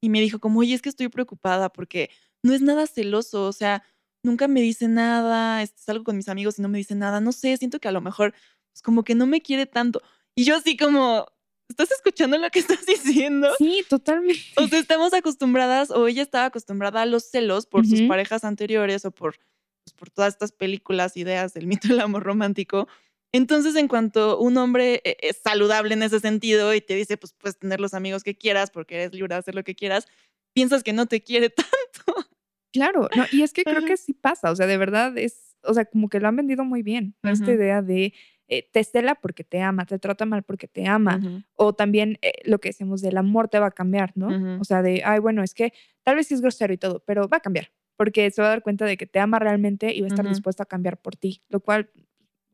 y 0.00 0.08
me 0.08 0.20
dijo 0.20 0.40
como, 0.40 0.58
oye, 0.58 0.74
es 0.74 0.82
que 0.82 0.88
estoy 0.88 1.08
preocupada 1.08 1.68
porque 1.68 2.10
no 2.42 2.52
es 2.52 2.62
nada 2.62 2.88
celoso, 2.88 3.46
o 3.46 3.52
sea, 3.52 3.84
nunca 4.22 4.48
me 4.48 4.60
dice 4.60 4.88
nada, 4.88 5.62
este, 5.62 5.82
salgo 5.82 6.04
con 6.04 6.16
mis 6.16 6.28
amigos 6.28 6.58
y 6.58 6.62
no 6.62 6.68
me 6.68 6.78
dice 6.78 6.94
nada, 6.94 7.20
no 7.20 7.32
sé, 7.32 7.56
siento 7.56 7.78
que 7.80 7.88
a 7.88 7.92
lo 7.92 8.00
mejor, 8.00 8.34
pues 8.72 8.82
como 8.82 9.04
que 9.04 9.14
no 9.14 9.26
me 9.26 9.40
quiere 9.40 9.66
tanto. 9.66 10.02
Y 10.34 10.44
yo 10.44 10.56
así 10.56 10.76
como, 10.76 11.26
¿estás 11.68 11.90
escuchando 11.90 12.38
lo 12.38 12.50
que 12.50 12.58
estás 12.80 12.86
diciendo? 12.86 13.48
Sí, 13.58 13.84
totalmente. 13.88 14.42
O 14.56 14.66
sea, 14.66 14.78
estamos 14.78 15.12
acostumbradas, 15.14 15.90
o 15.90 16.06
ella 16.08 16.22
estaba 16.22 16.46
acostumbrada 16.46 17.02
a 17.02 17.06
los 17.06 17.24
celos 17.24 17.66
por 17.66 17.86
sus 17.86 18.02
parejas 18.02 18.44
anteriores 18.44 19.04
o 19.04 19.10
por, 19.10 19.38
pues, 19.84 19.94
por 19.94 20.10
todas 20.10 20.34
estas 20.34 20.52
películas, 20.52 21.16
ideas 21.16 21.54
del 21.54 21.66
mito 21.66 21.88
del 21.88 22.00
amor 22.00 22.22
romántico. 22.22 22.88
Entonces, 23.32 23.76
en 23.76 23.88
cuanto 23.88 24.38
un 24.38 24.56
hombre 24.56 25.02
e, 25.04 25.16
es 25.20 25.40
saludable 25.42 25.94
en 25.94 26.02
ese 26.02 26.20
sentido 26.20 26.74
y 26.74 26.80
te 26.80 26.94
dice, 26.94 27.16
pues 27.16 27.34
puedes 27.34 27.58
tener 27.58 27.80
los 27.80 27.94
amigos 27.94 28.22
que 28.22 28.36
quieras 28.36 28.70
porque 28.70 28.96
eres 28.96 29.12
libre 29.12 29.34
de 29.34 29.38
hacer 29.38 29.54
lo 29.54 29.64
que 29.64 29.74
quieras, 29.74 30.06
piensas 30.54 30.82
que 30.82 30.92
no 30.92 31.06
te 31.06 31.22
quiere 31.22 31.50
tanto. 31.50 32.28
Claro, 32.72 33.08
no, 33.16 33.24
y 33.32 33.42
es 33.42 33.52
que 33.52 33.64
creo 33.64 33.84
que 33.84 33.96
sí 33.96 34.12
pasa, 34.14 34.50
o 34.50 34.56
sea, 34.56 34.66
de 34.66 34.76
verdad 34.76 35.16
es, 35.16 35.56
o 35.62 35.74
sea, 35.74 35.84
como 35.84 36.08
que 36.08 36.20
lo 36.20 36.28
han 36.28 36.36
vendido 36.36 36.64
muy 36.64 36.82
bien, 36.82 37.14
esta 37.22 37.52
idea 37.52 37.82
de 37.82 38.12
eh, 38.48 38.68
te 38.72 38.84
cela 38.84 39.14
porque 39.14 39.44
te 39.44 39.60
ama, 39.60 39.86
te 39.86 39.98
trata 39.98 40.24
mal 40.24 40.42
porque 40.42 40.68
te 40.68 40.86
ama, 40.86 41.44
o 41.54 41.74
también 41.74 42.18
eh, 42.22 42.32
lo 42.44 42.60
que 42.60 42.70
decimos 42.70 43.00
del 43.00 43.16
amor 43.16 43.48
te 43.48 43.58
va 43.58 43.66
a 43.66 43.70
cambiar, 43.70 44.12
¿no? 44.14 44.60
O 44.60 44.64
sea, 44.64 44.82
de, 44.82 45.02
ay, 45.04 45.18
bueno, 45.18 45.42
es 45.42 45.54
que 45.54 45.72
tal 46.02 46.16
vez 46.16 46.28
sí 46.28 46.34
es 46.34 46.40
grosero 46.40 46.72
y 46.72 46.78
todo, 46.78 47.02
pero 47.06 47.28
va 47.28 47.38
a 47.38 47.40
cambiar, 47.40 47.70
porque 47.96 48.30
se 48.30 48.42
va 48.42 48.48
a 48.48 48.50
dar 48.50 48.62
cuenta 48.62 48.84
de 48.84 48.96
que 48.96 49.06
te 49.06 49.18
ama 49.18 49.38
realmente 49.38 49.94
y 49.94 50.00
va 50.00 50.06
a 50.06 50.08
estar 50.08 50.28
dispuesto 50.28 50.62
a 50.62 50.66
cambiar 50.66 51.00
por 51.00 51.16
ti, 51.16 51.42
lo 51.48 51.60
cual 51.60 51.90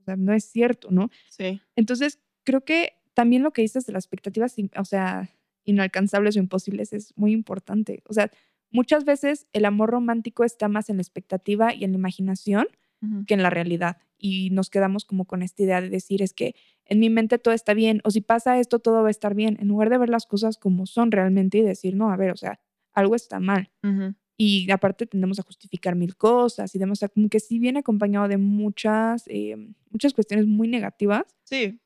o 0.01 0.05
sea, 0.05 0.17
no 0.17 0.33
es 0.33 0.45
cierto, 0.45 0.91
¿no? 0.91 1.11
Sí. 1.31 1.61
Entonces, 1.77 2.21
creo 2.45 2.65
que 2.65 2.95
también 3.15 3.43
lo 3.43 3.53
que 3.53 3.63
dices 3.63 3.87
de 3.87 3.93
las 3.93 4.05
expectativas, 4.05 4.55
o 4.77 4.85
sea, 4.85 5.31
inalcanzables 5.65 6.37
o 6.37 6.41
imposibles 6.41 6.93
es 6.93 7.17
muy 7.17 7.33
importante. 7.33 8.03
O 8.07 8.13
sea, 8.13 8.31
muchas 8.75 9.05
veces 9.05 9.47
el 9.55 9.65
amor 9.65 9.91
romántico 9.91 10.45
está 10.45 10.69
más 10.69 10.91
en 10.91 10.97
la 10.97 11.03
expectativa 11.03 11.73
y 11.73 11.85
en 11.85 11.93
la 11.93 11.99
imaginación 11.99 12.67
que 13.27 13.35
en 13.35 13.43
la 13.43 13.51
realidad. 13.51 13.99
Y 14.17 14.49
nos 14.51 14.71
quedamos 14.71 15.05
como 15.05 15.27
con 15.27 15.43
esta 15.43 15.63
idea 15.63 15.83
de 15.83 15.91
decir 15.91 16.23
es 16.23 16.33
que 16.33 16.55
en 16.87 17.01
mi 17.01 17.11
mente 17.11 17.39
todo 17.39 17.53
está 17.53 17.75
bien, 17.75 18.01
o 18.05 18.11
si 18.11 18.23
pasa 18.23 18.59
esto, 18.59 18.79
todo 18.79 19.03
va 19.03 19.09
a 19.09 19.11
estar 19.11 19.35
bien, 19.35 19.59
en 19.61 19.69
lugar 19.69 19.91
de 19.91 19.99
ver 19.99 20.09
las 20.09 20.25
cosas 20.25 20.57
como 20.57 20.87
son 20.87 21.11
realmente 21.11 21.59
y 21.59 21.63
decir, 21.63 21.97
no, 21.97 22.11
a 22.11 22.17
ver, 22.17 22.31
o 22.31 22.37
sea, 22.37 22.61
algo 22.95 23.15
está 23.15 23.41
mal. 23.41 23.71
Y 24.39 24.71
aparte 24.71 25.07
tendemos 25.07 25.39
a 25.39 25.43
justificar 25.43 25.97
mil 25.97 26.17
cosas 26.17 26.75
y 26.75 26.79
demás. 26.79 26.99
O 26.99 27.01
sea, 27.01 27.09
como 27.09 27.29
que 27.29 27.41
sí 27.41 27.59
viene 27.59 27.81
acompañado 27.81 28.27
de 28.27 28.39
muchas, 28.39 29.25
eh, 29.27 29.55
muchas 29.91 30.15
cuestiones 30.15 30.47
muy 30.47 30.67
negativas. 30.67 31.25
Sí, 31.45 31.79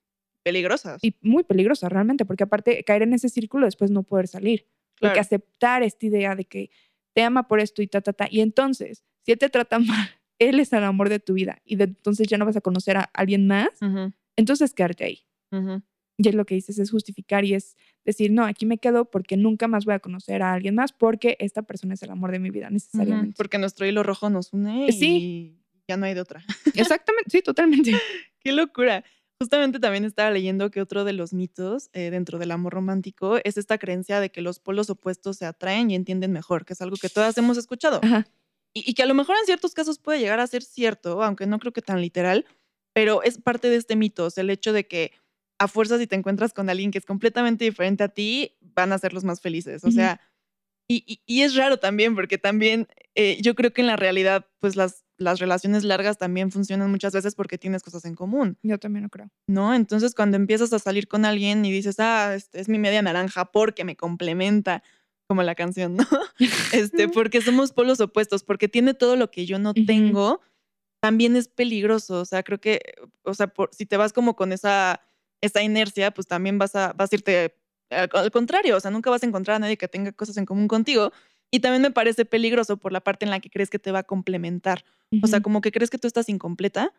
peligrosas. 0.44 1.02
Y 1.02 1.16
muy 1.20 1.42
peligrosas 1.42 1.90
realmente, 1.90 2.24
porque 2.24 2.44
aparte 2.44 2.84
caer 2.84 3.02
en 3.02 3.12
ese 3.12 3.28
círculo 3.28 3.66
después 3.66 3.90
no 3.90 4.04
poder 4.04 4.28
salir. 4.28 4.66
Porque 5.00 5.20
aceptar 5.20 5.82
esta 5.82 6.06
idea 6.06 6.34
de 6.34 6.44
que 6.44 6.70
te 7.14 7.22
ama 7.22 7.48
por 7.48 7.60
esto 7.60 7.82
y 7.82 7.86
ta, 7.86 8.00
ta, 8.00 8.12
ta. 8.12 8.28
Y 8.30 8.40
entonces, 8.40 9.04
si 9.24 9.32
él 9.32 9.38
te 9.38 9.48
trata 9.50 9.78
mal, 9.78 10.10
él 10.38 10.60
es 10.60 10.72
el 10.72 10.84
amor 10.84 11.08
de 11.08 11.18
tu 11.18 11.34
vida 11.34 11.60
y 11.64 11.76
de, 11.76 11.84
entonces 11.84 12.26
ya 12.28 12.38
no 12.38 12.46
vas 12.46 12.56
a 12.56 12.60
conocer 12.60 12.96
a 12.96 13.10
alguien 13.12 13.46
más, 13.46 13.70
entonces 14.36 14.72
quédate 14.72 15.04
ahí. 15.04 15.24
Y 16.20 16.28
es 16.28 16.34
lo 16.34 16.44
que 16.44 16.56
dices, 16.56 16.78
es 16.78 16.90
justificar 16.90 17.44
y 17.44 17.54
es 17.54 17.76
decir, 18.04 18.32
no, 18.32 18.44
aquí 18.44 18.66
me 18.66 18.78
quedo 18.78 19.04
porque 19.04 19.36
nunca 19.36 19.68
más 19.68 19.84
voy 19.84 19.94
a 19.94 20.00
conocer 20.00 20.42
a 20.42 20.52
alguien 20.52 20.74
más 20.74 20.92
porque 20.92 21.36
esta 21.38 21.62
persona 21.62 21.94
es 21.94 22.02
el 22.02 22.10
amor 22.10 22.32
de 22.32 22.40
mi 22.40 22.50
vida 22.50 22.70
necesariamente. 22.70 23.34
Porque 23.36 23.58
nuestro 23.58 23.86
hilo 23.86 24.02
rojo 24.02 24.28
nos 24.28 24.52
une 24.52 24.90
sí. 24.90 25.16
y 25.16 25.58
ya 25.86 25.96
no 25.96 26.06
hay 26.06 26.14
de 26.14 26.20
otra. 26.20 26.44
Exactamente, 26.74 27.30
sí, 27.30 27.40
totalmente. 27.40 27.92
Qué 28.40 28.52
locura. 28.52 29.04
Justamente 29.40 29.78
también 29.78 30.04
estaba 30.04 30.30
leyendo 30.30 30.70
que 30.70 30.80
otro 30.80 31.04
de 31.04 31.12
los 31.12 31.32
mitos 31.32 31.90
eh, 31.92 32.10
dentro 32.10 32.38
del 32.38 32.50
amor 32.50 32.72
romántico 32.74 33.38
es 33.44 33.56
esta 33.56 33.78
creencia 33.78 34.18
de 34.18 34.30
que 34.30 34.40
los 34.40 34.58
polos 34.58 34.90
opuestos 34.90 35.36
se 35.36 35.46
atraen 35.46 35.90
y 35.90 35.94
entienden 35.94 36.32
mejor, 36.32 36.64
que 36.64 36.72
es 36.72 36.80
algo 36.80 36.96
que 36.96 37.08
todas 37.08 37.38
hemos 37.38 37.56
escuchado. 37.56 38.00
Y, 38.74 38.90
y, 38.90 38.94
que 38.94 39.02
a 39.02 39.06
lo 39.06 39.14
mejor 39.14 39.36
en 39.38 39.46
ciertos 39.46 39.72
casos 39.74 39.98
puede 39.98 40.18
llegar 40.18 40.40
a 40.40 40.46
ser 40.46 40.62
cierto, 40.62 41.22
aunque 41.22 41.46
no 41.46 41.58
creo 41.58 41.72
que 41.72 41.82
tan 41.82 42.00
literal, 42.00 42.44
pero 42.92 43.22
es 43.22 43.38
parte 43.38 43.70
de 43.70 43.76
este 43.76 43.96
mito, 43.96 44.26
o 44.26 44.30
sea, 44.30 44.42
el 44.42 44.50
hecho 44.50 44.72
de 44.72 44.86
que 44.86 45.12
a 45.58 45.68
fuerza 45.68 45.98
si 45.98 46.06
te 46.06 46.16
encuentras 46.16 46.52
con 46.52 46.68
alguien 46.68 46.90
que 46.90 46.98
es 46.98 47.04
completamente 47.04 47.64
diferente 47.64 48.04
a 48.04 48.08
ti, 48.08 48.56
van 48.60 48.92
a 48.92 48.98
ser 48.98 49.12
los 49.12 49.24
más 49.24 49.40
felices. 49.40 49.84
O 49.84 49.90
sea, 49.90 50.20
y, 50.88 51.20
y, 51.26 51.42
es 51.42 51.54
raro 51.54 51.78
también, 51.78 52.14
porque 52.14 52.38
también 52.38 52.88
eh, 53.14 53.38
yo 53.42 53.54
creo 53.54 53.72
que 53.72 53.82
en 53.82 53.88
la 53.88 53.96
realidad, 53.96 54.46
pues 54.60 54.76
las, 54.76 55.04
las 55.18 55.40
relaciones 55.40 55.84
largas 55.84 56.16
también 56.16 56.50
funcionan 56.50 56.90
muchas 56.90 57.12
veces 57.12 57.34
porque 57.34 57.58
tienes 57.58 57.82
cosas 57.82 58.04
en 58.04 58.14
común. 58.14 58.56
Yo 58.62 58.78
también 58.78 59.02
lo 59.02 59.08
creo. 59.10 59.30
¿No? 59.46 59.74
Entonces 59.74 60.14
cuando 60.14 60.36
empiezas 60.36 60.72
a 60.72 60.78
salir 60.78 61.08
con 61.08 61.24
alguien 61.24 61.64
y 61.64 61.72
dices, 61.72 61.96
ah, 61.98 62.34
este 62.34 62.60
es 62.60 62.68
mi 62.68 62.78
media 62.78 63.02
naranja 63.02 63.46
porque 63.46 63.84
me 63.84 63.96
complementa, 63.96 64.82
como 65.28 65.42
la 65.42 65.54
canción, 65.54 65.96
¿no? 65.96 66.06
este, 66.72 67.08
porque 67.08 67.42
somos 67.42 67.72
polos 67.72 68.00
opuestos, 68.00 68.44
porque 68.44 68.68
tiene 68.68 68.94
todo 68.94 69.16
lo 69.16 69.30
que 69.30 69.44
yo 69.44 69.58
no 69.58 69.74
tengo, 69.74 70.40
también 71.02 71.36
es 71.36 71.48
peligroso. 71.48 72.20
O 72.20 72.24
sea, 72.24 72.42
creo 72.42 72.60
que, 72.60 72.80
o 73.24 73.34
sea, 73.34 73.48
por, 73.48 73.68
si 73.72 73.84
te 73.84 73.98
vas 73.98 74.14
como 74.14 74.36
con 74.36 74.52
esa 74.52 75.02
esa 75.40 75.62
inercia, 75.62 76.10
pues 76.10 76.26
también 76.26 76.58
vas 76.58 76.74
a, 76.74 76.92
vas 76.94 77.12
a 77.12 77.14
irte 77.14 77.54
al, 77.90 78.30
contrario, 78.30 78.76
o 78.76 78.80
sea, 78.80 78.90
nunca 78.90 79.10
vas 79.10 79.22
a 79.22 79.26
encontrar 79.26 79.56
a 79.56 79.58
nadie 79.60 79.76
que 79.76 79.88
tenga 79.88 80.12
cosas 80.12 80.36
en 80.36 80.46
común 80.46 80.68
contigo. 80.68 81.12
Y 81.50 81.60
también 81.60 81.80
me 81.80 81.90
parece 81.90 82.26
peligroso 82.26 82.76
por 82.76 82.92
la 82.92 83.00
parte 83.00 83.24
en 83.24 83.30
la 83.30 83.40
que 83.40 83.48
crees 83.48 83.70
que 83.70 83.78
te 83.78 83.90
va 83.90 84.00
a 84.00 84.02
complementar. 84.02 84.84
O 85.22 85.26
sea, 85.26 85.40
como 85.40 85.60
que 85.60 85.72
crees 85.72 85.90
que 85.90 85.98
tú 85.98 86.06
estás 86.06 86.28
incompleta, 86.28 86.92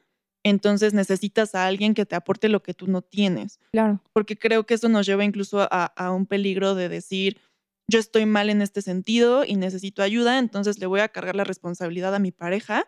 entonces 0.44 0.94
necesitas 0.94 1.54
a 1.56 1.66
alguien 1.66 1.94
que 1.94 2.06
te 2.06 2.16
aporte 2.16 2.50
lo 2.50 2.64
que 2.64 2.74
tú 2.74 2.88
no 2.88 3.02
tienes. 3.02 3.60
Claro. 3.72 4.02
Porque 4.14 4.38
creo 4.38 4.66
que 4.66 4.74
eso 4.74 4.90
nos 4.90 5.06
lleva 5.06 5.26
incluso 5.26 5.68
a, 5.70 6.12
un 6.12 6.26
peligro 6.26 6.76
de 6.76 6.90
decir, 6.90 7.40
yo 7.90 8.00
estoy 8.00 8.26
mal 8.26 8.50
en 8.50 8.62
este 8.62 8.82
sentido 8.82 9.44
y 9.46 9.56
necesito 9.56 10.02
ayuda, 10.02 10.40
entonces 10.40 10.80
le 10.80 10.86
voy 10.86 11.02
a 11.02 11.10
cargar 11.10 11.36
la 11.36 11.44
responsabilidad 11.44 12.16
a 12.16 12.20
mi 12.20 12.32
pareja 12.32 12.88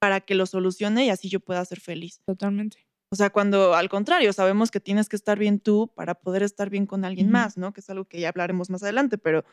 para 0.00 0.20
que 0.20 0.34
lo 0.34 0.46
solucione 0.46 1.06
y 1.06 1.10
así 1.10 1.28
yo 1.28 1.40
pueda 1.40 1.64
ser 1.64 1.80
feliz. 1.80 2.20
Totalmente. 2.26 2.78
O 3.10 3.16
sea, 3.16 3.30
cuando 3.30 3.74
al 3.74 3.88
contrario, 3.88 4.32
sabemos 4.32 4.70
que 4.70 4.80
tienes 4.80 5.08
que 5.08 5.16
estar 5.16 5.38
bien 5.38 5.60
tú 5.60 5.92
para 5.94 6.14
poder 6.16 6.42
estar 6.42 6.68
bien 6.68 6.84
con 6.84 7.04
alguien 7.04 7.30
más, 7.30 7.56
¿no? 7.56 7.72
Que 7.72 7.80
es 7.80 7.88
algo 7.88 8.06
que 8.06 8.18
ya 8.18 8.28
hablaremos 8.28 8.70
más 8.70 8.82
adelante, 8.82 9.18
pero, 9.18 9.44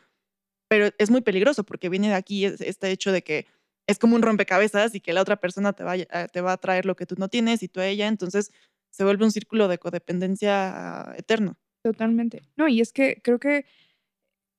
pero 0.67 0.89
es 0.97 1.11
muy 1.11 1.21
peligroso 1.21 1.63
porque 1.63 1.87
viene 1.87 2.07
de 2.07 2.15
aquí 2.15 2.45
este 2.45 2.89
hecho 2.89 3.11
de 3.11 3.21
que 3.21 3.45
es 3.87 3.99
como 3.99 4.15
un 4.15 4.21
rompecabezas 4.21 4.95
y 4.95 4.99
que 4.99 5.13
la 5.13 5.21
otra 5.21 5.37
persona 5.37 5.73
te 5.73 5.83
va, 5.83 5.97
te 5.97 6.41
va 6.41 6.53
a 6.53 6.57
traer 6.57 6.85
lo 6.85 6.95
que 6.95 7.05
tú 7.05 7.15
no 7.17 7.27
tienes 7.29 7.63
y 7.63 7.67
tú 7.67 7.79
a 7.79 7.87
ella, 7.87 8.07
entonces 8.07 8.51
se 8.91 9.03
vuelve 9.03 9.25
un 9.25 9.31
círculo 9.31 9.67
de 9.67 9.77
codependencia 9.77 11.13
eterno. 11.17 11.57
Totalmente. 11.83 12.41
No, 12.55 12.67
y 12.67 12.81
es 12.81 12.93
que 12.93 13.21
creo 13.23 13.39
que 13.39 13.65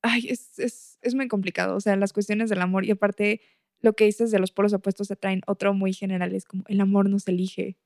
ay, 0.03 0.27
es, 0.29 0.59
es, 0.59 0.99
es 1.01 1.15
muy 1.15 1.29
complicado, 1.29 1.77
o 1.77 1.81
sea, 1.81 1.97
las 1.97 2.13
cuestiones 2.13 2.51
del 2.51 2.61
amor 2.61 2.85
y 2.85 2.91
aparte 2.91 3.41
lo 3.81 3.95
que 3.95 4.05
dices 4.05 4.31
de 4.31 4.39
los 4.39 4.53
polos 4.53 4.73
opuestos 4.73 5.09
se 5.09 5.17
traen 5.17 5.43
otro 5.47 5.75
muy 5.75 5.93
general, 5.93 6.35
es 6.35 6.45
como 6.45 6.65
el 6.69 6.81
amor 6.81 7.09
no 7.09 7.19
se 7.19 7.31
elige. 7.33 7.77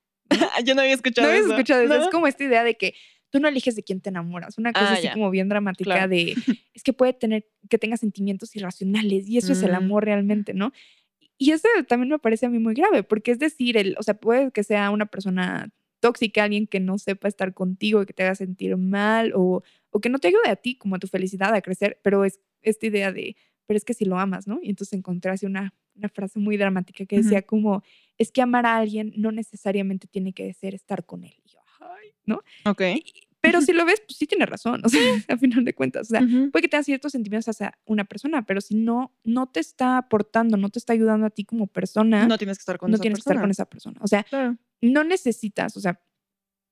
Yo 0.64 0.74
no 0.74 0.80
había 0.80 0.94
escuchado 0.94 1.28
no 1.28 1.34
eso. 1.34 1.50
escuchado 1.52 1.82
eso. 1.82 1.94
Es 1.94 2.08
como 2.08 2.26
esta 2.26 2.42
idea 2.42 2.64
de 2.64 2.76
que 2.76 2.94
tú 3.30 3.38
no 3.38 3.48
eliges 3.48 3.76
de 3.76 3.84
quién 3.84 4.00
te 4.00 4.08
enamoras. 4.08 4.58
Una 4.58 4.72
cosa 4.72 4.90
ah, 4.90 4.94
así 4.94 5.08
como 5.10 5.30
bien 5.30 5.48
dramática 5.48 6.08
de 6.08 6.34
es 6.74 6.82
que 6.82 6.92
puede 6.92 7.12
tener 7.12 7.46
que 7.68 7.78
tenga 7.78 7.96
sentimientos 7.96 8.54
irracionales 8.56 9.28
y 9.28 9.38
eso 9.38 9.52
es 9.52 9.62
el 9.62 9.72
mm. 9.72 9.76
amor 9.76 10.04
realmente, 10.04 10.52
¿no? 10.52 10.72
Y 11.38 11.50
eso 11.50 11.68
también 11.88 12.10
me 12.10 12.18
parece 12.18 12.46
a 12.46 12.48
mí 12.48 12.58
muy 12.58 12.74
grave, 12.74 13.02
porque 13.02 13.30
es 13.30 13.38
decir, 13.38 13.76
el, 13.76 13.96
o 13.98 14.02
sea, 14.02 14.14
puede 14.14 14.50
que 14.52 14.64
sea 14.64 14.90
una 14.90 15.06
persona 15.06 15.70
tóxica, 16.00 16.44
alguien 16.44 16.66
que 16.66 16.80
no 16.80 16.98
sepa 16.98 17.28
estar 17.28 17.52
contigo, 17.54 18.04
que 18.06 18.12
te 18.12 18.22
haga 18.22 18.34
sentir 18.34 18.76
mal 18.76 19.32
o, 19.34 19.62
o 19.90 20.00
que 20.00 20.08
no 20.08 20.18
te 20.18 20.28
ayude 20.28 20.48
a 20.48 20.56
ti 20.56 20.76
como 20.76 20.96
a 20.96 20.98
tu 20.98 21.08
felicidad 21.08 21.54
a 21.54 21.60
crecer, 21.60 21.98
pero 22.02 22.24
es 22.24 22.40
esta 22.62 22.86
idea 22.86 23.12
de 23.12 23.36
pero 23.66 23.76
es 23.76 23.84
que 23.84 23.94
si 23.94 24.04
lo 24.04 24.18
amas, 24.18 24.46
¿no? 24.46 24.60
Y 24.62 24.70
entonces 24.70 24.96
encontré 24.96 25.32
así 25.32 25.44
una, 25.44 25.74
una 25.96 26.08
frase 26.08 26.38
muy 26.38 26.56
dramática 26.56 27.04
que 27.04 27.16
decía 27.16 27.42
como, 27.42 27.82
es 28.16 28.30
que 28.30 28.40
amar 28.40 28.64
a 28.64 28.76
alguien 28.76 29.12
no 29.16 29.32
necesariamente 29.32 30.06
tiene 30.06 30.32
que 30.32 30.52
ser 30.54 30.74
estar 30.74 31.04
con 31.04 31.24
él. 31.24 31.34
Y 31.44 31.50
yo, 31.50 31.58
ay, 31.80 32.14
¿no? 32.24 32.42
Ok. 32.64 32.82
Pero 33.46 33.60
si 33.62 33.72
lo 33.72 33.84
ves, 33.84 34.02
pues 34.06 34.18
sí 34.18 34.26
tiene 34.26 34.46
razón, 34.46 34.82
o 34.84 34.88
sea, 34.88 35.00
a 35.28 35.36
final 35.38 35.64
de 35.64 35.74
cuentas. 35.74 36.08
O 36.08 36.10
sea, 36.10 36.20
puede 36.20 36.62
que 36.62 36.68
tengas 36.68 36.86
ciertos 36.86 37.12
sentimientos 37.12 37.48
hacia 37.48 37.78
una 37.86 38.04
persona, 38.04 38.44
pero 38.44 38.60
si 38.60 38.74
no, 38.74 39.12
no 39.24 39.46
te 39.46 39.60
está 39.60 39.98
aportando, 39.98 40.56
no 40.56 40.68
te 40.68 40.78
está 40.78 40.92
ayudando 40.92 41.26
a 41.26 41.30
ti 41.30 41.44
como 41.44 41.66
persona, 41.66 42.26
no 42.26 42.38
tienes 42.38 42.58
que 42.58 42.62
estar 42.62 42.78
con 42.78 42.90
no 42.90 42.96
esa 42.96 43.02
tienes 43.02 43.18
que 43.18 43.30
estar 43.30 43.40
con 43.40 43.50
esa 43.50 43.64
persona. 43.64 43.98
O 44.02 44.08
sea, 44.08 44.24
Claro. 44.24 44.56
no 44.80 45.04
necesitas, 45.04 45.76
o 45.76 45.80
sea, 45.80 46.00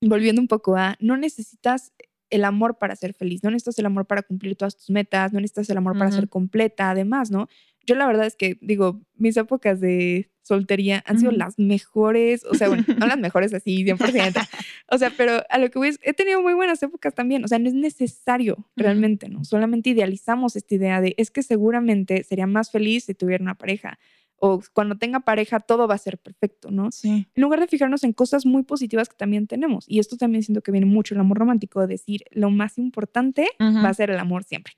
volviendo 0.00 0.40
un 0.40 0.48
poco 0.48 0.76
a, 0.76 0.96
no 1.00 1.16
necesitas 1.16 1.92
el 2.30 2.44
amor 2.44 2.78
para 2.78 2.96
ser 2.96 3.14
feliz, 3.14 3.44
no 3.44 3.50
necesitas 3.50 3.78
el 3.78 3.86
amor 3.86 4.06
para 4.06 4.22
cumplir 4.22 4.56
todas 4.56 4.76
tus 4.76 4.90
metas, 4.90 5.32
no 5.32 5.40
necesitas 5.40 5.70
el 5.70 5.76
amor 5.76 5.96
para 5.96 6.10
ser 6.10 6.28
completa, 6.28 6.90
además, 6.90 7.30
¿no? 7.30 7.48
Yo 7.86 7.94
la 7.94 8.06
verdad 8.06 8.26
es 8.26 8.34
que, 8.34 8.58
digo, 8.60 9.02
mis 9.14 9.36
épocas 9.36 9.80
de 9.80 10.30
soltería 10.44 11.02
han 11.06 11.18
sido 11.18 11.32
las 11.32 11.58
mejores, 11.58 12.44
o 12.44 12.54
sea, 12.54 12.68
bueno, 12.68 12.84
no 12.98 13.06
las 13.06 13.18
mejores 13.18 13.52
así, 13.52 13.84
100%, 13.84 14.48
o 14.90 14.98
sea, 14.98 15.10
pero 15.16 15.42
a 15.48 15.58
lo 15.58 15.70
que 15.70 15.78
voy 15.78 15.88
es, 15.88 15.98
he 16.02 16.12
tenido 16.12 16.40
muy 16.42 16.54
buenas 16.54 16.82
épocas 16.82 17.14
también, 17.14 17.44
o 17.44 17.48
sea, 17.48 17.58
no 17.58 17.68
es 17.68 17.74
necesario 17.74 18.68
realmente, 18.76 19.28
¿no? 19.28 19.44
Solamente 19.44 19.90
idealizamos 19.90 20.54
esta 20.54 20.74
idea 20.74 21.00
de, 21.00 21.14
es 21.18 21.30
que 21.30 21.42
seguramente 21.42 22.22
sería 22.24 22.46
más 22.46 22.70
feliz 22.70 23.04
si 23.04 23.14
tuviera 23.14 23.42
una 23.42 23.54
pareja, 23.54 23.98
o 24.36 24.60
cuando 24.74 24.98
tenga 24.98 25.20
pareja 25.20 25.60
todo 25.60 25.88
va 25.88 25.94
a 25.94 25.98
ser 25.98 26.18
perfecto, 26.18 26.70
¿no? 26.70 26.90
Sí. 26.92 27.26
en 27.34 27.42
lugar 27.42 27.60
de 27.60 27.66
fijarnos 27.66 28.04
en 28.04 28.12
cosas 28.12 28.44
muy 28.44 28.62
positivas 28.62 29.08
que 29.08 29.16
también 29.16 29.46
tenemos. 29.46 29.86
Y 29.88 30.00
esto 30.00 30.18
también 30.18 30.42
siento 30.42 30.60
que 30.60 30.70
viene 30.70 30.86
mucho 30.86 31.14
el 31.14 31.20
amor 31.20 31.38
romántico, 31.38 31.80
de 31.80 31.86
decir 31.86 32.24
lo 32.30 32.50
más 32.50 32.76
importante 32.76 33.48
va 33.60 33.88
a 33.88 33.94
ser 33.94 34.10
el 34.10 34.18
amor 34.18 34.44
siempre. 34.44 34.74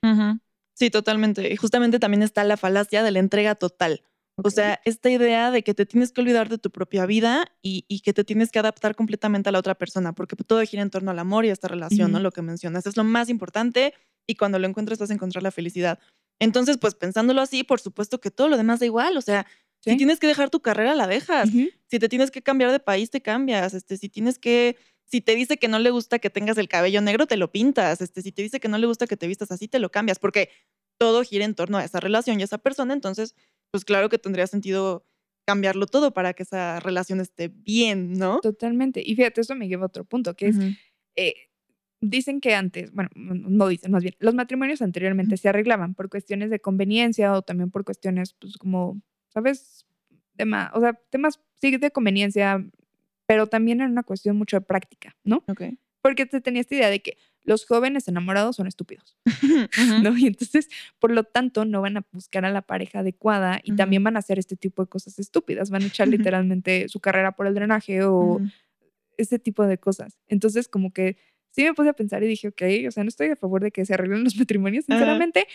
Sí, 0.73 0.89
totalmente. 0.89 1.51
Y 1.51 1.57
justamente 1.57 1.99
también 1.99 2.21
está 2.21 2.43
la 2.43 2.55
falacia 2.55 3.03
de 3.03 3.11
la 3.11 3.19
entrega 3.19 3.55
total. 3.55 4.03
O 4.43 4.51
sea, 4.51 4.79
esta 4.85 5.09
idea 5.09 5.49
de 5.49 5.63
que 5.63 5.73
te 5.73 5.85
tienes 5.85 6.11
que 6.11 6.21
olvidar 6.21 6.47
de 6.47 6.59
tu 6.59 6.69
propia 6.69 7.05
vida 7.05 7.51
y, 7.61 7.85
y 7.87 8.01
que 8.01 8.13
te 8.13 8.23
tienes 8.23 8.51
que 8.51 8.59
adaptar 8.59 8.95
completamente 8.95 9.49
a 9.49 9.51
la 9.51 9.59
otra 9.59 9.75
persona, 9.75 10.13
porque 10.13 10.35
todo 10.35 10.61
gira 10.61 10.83
en 10.83 10.91
torno 10.91 11.09
al 11.09 11.19
amor 11.19 11.45
y 11.45 11.49
a 11.49 11.53
esta 11.53 11.67
relación, 11.67 12.11
¿no? 12.11 12.19
Lo 12.19 12.31
que 12.31 12.43
mencionas 12.43 12.85
es 12.85 12.97
lo 12.97 13.03
más 13.03 13.29
importante 13.29 13.93
y 14.27 14.35
cuando 14.35 14.59
lo 14.59 14.67
encuentras 14.67 14.99
vas 14.99 15.09
a 15.09 15.13
encontrar 15.13 15.41
la 15.41 15.51
felicidad. 15.51 15.99
Entonces, 16.39 16.77
pues 16.77 16.93
pensándolo 16.93 17.41
así, 17.41 17.63
por 17.63 17.79
supuesto 17.79 18.19
que 18.19 18.29
todo 18.29 18.47
lo 18.47 18.57
demás 18.57 18.79
da 18.79 18.85
igual. 18.85 19.17
O 19.17 19.21
sea, 19.21 19.47
si 19.81 19.95
tienes 19.97 20.19
que 20.19 20.27
dejar 20.27 20.49
tu 20.49 20.61
carrera, 20.61 20.95
la 20.95 21.07
dejas. 21.07 21.49
Si 21.87 21.99
te 21.99 22.09
tienes 22.09 22.31
que 22.31 22.41
cambiar 22.41 22.71
de 22.71 22.79
país, 22.79 23.09
te 23.09 23.21
cambias. 23.21 23.73
Este, 23.73 23.97
si 23.97 24.09
tienes 24.09 24.37
que, 24.37 24.75
si 25.05 25.21
te 25.21 25.35
dice 25.35 25.57
que 25.57 25.67
no 25.67 25.79
le 25.79 25.89
gusta 25.89 26.19
que 26.19 26.29
tengas 26.29 26.57
el 26.57 26.67
cabello 26.67 27.01
negro, 27.01 27.25
te 27.25 27.37
lo 27.37 27.51
pintas. 27.51 28.01
Este, 28.01 28.21
si 28.21 28.31
te 28.31 28.41
dice 28.41 28.59
que 28.59 28.67
no 28.67 28.77
le 28.77 28.87
gusta 28.87 29.07
que 29.07 29.17
te 29.17 29.27
vistas 29.27 29.51
así, 29.51 29.67
te 29.67 29.79
lo 29.79 29.89
cambias, 29.89 30.19
porque 30.19 30.49
todo 30.99 31.23
gira 31.23 31.45
en 31.45 31.55
torno 31.55 31.77
a 31.77 31.85
esa 31.85 31.99
relación 31.99 32.39
y 32.39 32.43
a 32.43 32.45
esa 32.45 32.57
persona. 32.57 32.93
Entonces, 32.93 33.35
pues 33.71 33.85
claro 33.85 34.09
que 34.09 34.17
tendría 34.17 34.47
sentido 34.47 35.05
cambiarlo 35.45 35.85
todo 35.85 36.13
para 36.13 36.33
que 36.33 36.43
esa 36.43 36.79
relación 36.81 37.21
esté 37.21 37.47
bien, 37.47 38.13
¿no? 38.13 38.41
Totalmente. 38.41 39.01
Y 39.05 39.15
fíjate, 39.15 39.41
eso 39.41 39.55
me 39.55 39.67
lleva 39.69 39.83
a 39.83 39.87
otro 39.87 40.03
punto, 40.03 40.35
que 40.35 40.47
es, 40.47 40.57
eh, 41.15 41.33
dicen 42.01 42.41
que 42.41 42.53
antes, 42.53 42.91
bueno, 42.91 43.09
no 43.15 43.67
dicen, 43.69 43.91
más 43.91 44.03
bien, 44.03 44.15
los 44.19 44.35
matrimonios 44.35 44.81
anteriormente 44.81 45.37
se 45.37 45.47
arreglaban 45.47 45.95
por 45.95 46.09
cuestiones 46.09 46.49
de 46.49 46.59
conveniencia 46.59 47.33
o 47.33 47.41
también 47.41 47.71
por 47.71 47.85
cuestiones, 47.85 48.33
pues 48.33 48.57
como, 48.57 49.01
¿sabes? 49.29 49.85
Tema, 50.35 50.69
o 50.73 50.81
sea, 50.81 50.99
temas, 51.09 51.39
sí, 51.55 51.75
de 51.77 51.91
conveniencia, 51.91 52.63
pero 53.25 53.47
también 53.47 53.79
era 53.79 53.89
una 53.89 54.03
cuestión 54.03 54.37
mucho 54.37 54.57
de 54.57 54.65
práctica, 54.65 55.15
¿no? 55.23 55.43
Ok. 55.47 55.63
Porque 56.01 56.25
te 56.25 56.41
tenía 56.41 56.61
esta 56.61 56.75
idea 56.75 56.89
de 56.89 57.01
que 57.01 57.17
los 57.47 57.65
jóvenes 57.65 58.07
enamorados 58.09 58.57
son 58.57 58.67
estúpidos. 58.67 59.17
¿no? 60.03 60.15
Y 60.17 60.27
entonces, 60.27 60.67
por 60.99 61.11
lo 61.11 61.23
tanto, 61.23 61.63
no 61.63 61.81
van 61.81 61.97
a 61.97 62.05
buscar 62.11 62.43
a 62.45 62.51
la 62.51 62.61
pareja 62.61 62.99
adecuada 62.99 63.61
y 63.63 63.75
también 63.75 64.03
van 64.03 64.17
a 64.17 64.19
hacer 64.19 64.37
este 64.37 64.57
tipo 64.57 64.83
de 64.83 64.89
cosas 64.89 65.17
estúpidas. 65.17 65.69
Van 65.69 65.81
a 65.81 65.87
echar 65.87 66.09
literalmente 66.09 66.89
su 66.89 66.99
carrera 66.99 67.31
por 67.31 67.47
el 67.47 67.55
drenaje 67.55 68.03
o 68.03 68.41
ese 69.17 69.39
tipo 69.39 69.65
de 69.65 69.77
cosas. 69.77 70.19
Entonces, 70.27 70.67
como 70.67 70.91
que 70.91 71.17
sí 71.51 71.63
me 71.63 71.73
puse 71.73 71.89
a 71.89 71.93
pensar 71.93 72.21
y 72.21 72.27
dije, 72.27 72.49
ok, 72.49 72.61
o 72.87 72.91
sea, 72.91 73.03
no 73.03 73.07
estoy 73.07 73.29
a 73.29 73.37
favor 73.37 73.63
de 73.63 73.71
que 73.71 73.85
se 73.85 73.93
arreglen 73.93 74.25
los 74.25 74.35
matrimonios, 74.35 74.85
sinceramente. 74.85 75.47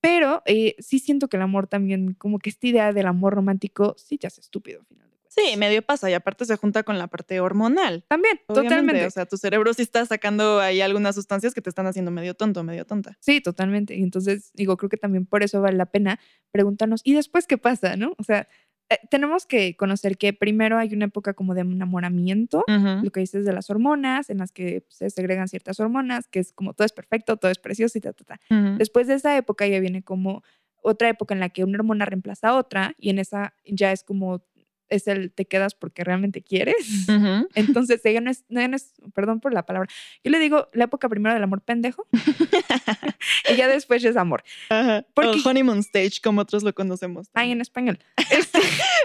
Pero 0.00 0.42
eh, 0.46 0.74
sí 0.80 0.98
siento 0.98 1.28
que 1.28 1.36
el 1.36 1.42
amor 1.42 1.68
también, 1.68 2.14
como 2.14 2.40
que 2.40 2.50
esta 2.50 2.66
idea 2.66 2.92
del 2.92 3.06
amor 3.06 3.34
romántico, 3.34 3.94
sí 3.96 4.18
te 4.18 4.26
hace 4.26 4.40
estúpido 4.40 4.80
al 4.80 4.86
final. 4.86 5.01
Sí, 5.34 5.56
medio 5.56 5.80
pasa 5.80 6.10
y 6.10 6.12
aparte 6.12 6.44
se 6.44 6.56
junta 6.56 6.82
con 6.82 6.98
la 6.98 7.06
parte 7.06 7.40
hormonal. 7.40 8.04
También, 8.08 8.38
Obviamente, 8.48 8.68
totalmente. 8.68 9.06
O 9.06 9.10
sea, 9.10 9.24
tu 9.24 9.38
cerebro 9.38 9.72
sí 9.72 9.80
está 9.80 10.04
sacando 10.04 10.60
ahí 10.60 10.82
algunas 10.82 11.14
sustancias 11.14 11.54
que 11.54 11.62
te 11.62 11.70
están 11.70 11.86
haciendo 11.86 12.10
medio 12.10 12.34
tonto, 12.34 12.62
medio 12.64 12.84
tonta. 12.84 13.16
Sí, 13.20 13.40
totalmente. 13.40 13.94
Y 13.94 14.02
entonces, 14.02 14.50
digo, 14.52 14.76
creo 14.76 14.90
que 14.90 14.98
también 14.98 15.24
por 15.24 15.42
eso 15.42 15.62
vale 15.62 15.78
la 15.78 15.86
pena 15.86 16.20
preguntarnos, 16.50 17.00
¿y 17.02 17.14
después 17.14 17.46
qué 17.46 17.56
pasa, 17.56 17.96
no? 17.96 18.12
O 18.18 18.24
sea, 18.24 18.46
eh, 18.90 18.98
tenemos 19.10 19.46
que 19.46 19.74
conocer 19.74 20.18
que 20.18 20.34
primero 20.34 20.76
hay 20.76 20.92
una 20.92 21.06
época 21.06 21.32
como 21.32 21.54
de 21.54 21.62
enamoramiento, 21.62 22.62
lo 22.66 23.10
que 23.10 23.20
dices 23.20 23.46
de 23.46 23.54
las 23.54 23.70
hormonas, 23.70 24.28
en 24.28 24.36
las 24.36 24.52
que 24.52 24.84
se 24.88 25.08
segregan 25.08 25.48
ciertas 25.48 25.80
hormonas, 25.80 26.28
que 26.28 26.40
es 26.40 26.52
como 26.52 26.74
todo 26.74 26.84
es 26.84 26.92
perfecto, 26.92 27.38
todo 27.38 27.50
es 27.50 27.58
precioso 27.58 27.96
y 27.96 28.02
ta, 28.02 28.12
ta, 28.12 28.24
ta. 28.24 28.40
Después 28.76 29.06
de 29.06 29.14
esa 29.14 29.34
época 29.34 29.66
ya 29.66 29.80
viene 29.80 30.02
como 30.02 30.42
otra 30.82 31.08
época 31.08 31.32
en 31.32 31.40
la 31.40 31.48
que 31.48 31.64
una 31.64 31.78
hormona 31.78 32.04
reemplaza 32.04 32.48
a 32.48 32.56
otra 32.56 32.94
y 32.98 33.10
en 33.10 33.18
esa 33.18 33.54
ya 33.64 33.92
es 33.92 34.02
como, 34.02 34.44
es 34.92 35.08
el 35.08 35.32
te 35.32 35.44
quedas 35.46 35.74
porque 35.74 36.04
realmente 36.04 36.42
quieres. 36.42 37.08
Ujú. 37.08 37.48
Entonces, 37.54 38.00
ella 38.04 38.20
no 38.20 38.30
es, 38.30 38.44
no, 38.48 38.66
no 38.68 38.76
es, 38.76 38.92
perdón 39.14 39.40
por 39.40 39.52
la 39.52 39.64
palabra, 39.66 39.88
yo 40.22 40.30
le 40.30 40.38
digo 40.38 40.68
la 40.72 40.84
época 40.84 41.08
primero 41.08 41.34
del 41.34 41.42
amor 41.42 41.60
pendejo 41.62 42.06
y 43.50 43.56
ya 43.56 43.68
después 43.68 44.02
ya 44.02 44.10
es 44.10 44.16
amor. 44.16 44.42
Ajá. 44.68 45.04
Porque- 45.14 45.40
O 45.44 45.48
honeymoon 45.48 45.78
stage, 45.80 46.20
como 46.22 46.40
otros 46.40 46.62
lo 46.62 46.72
conocemos. 46.74 47.28
Ay, 47.34 47.52
en 47.52 47.60
español. 47.60 47.98
Este, 48.30 48.60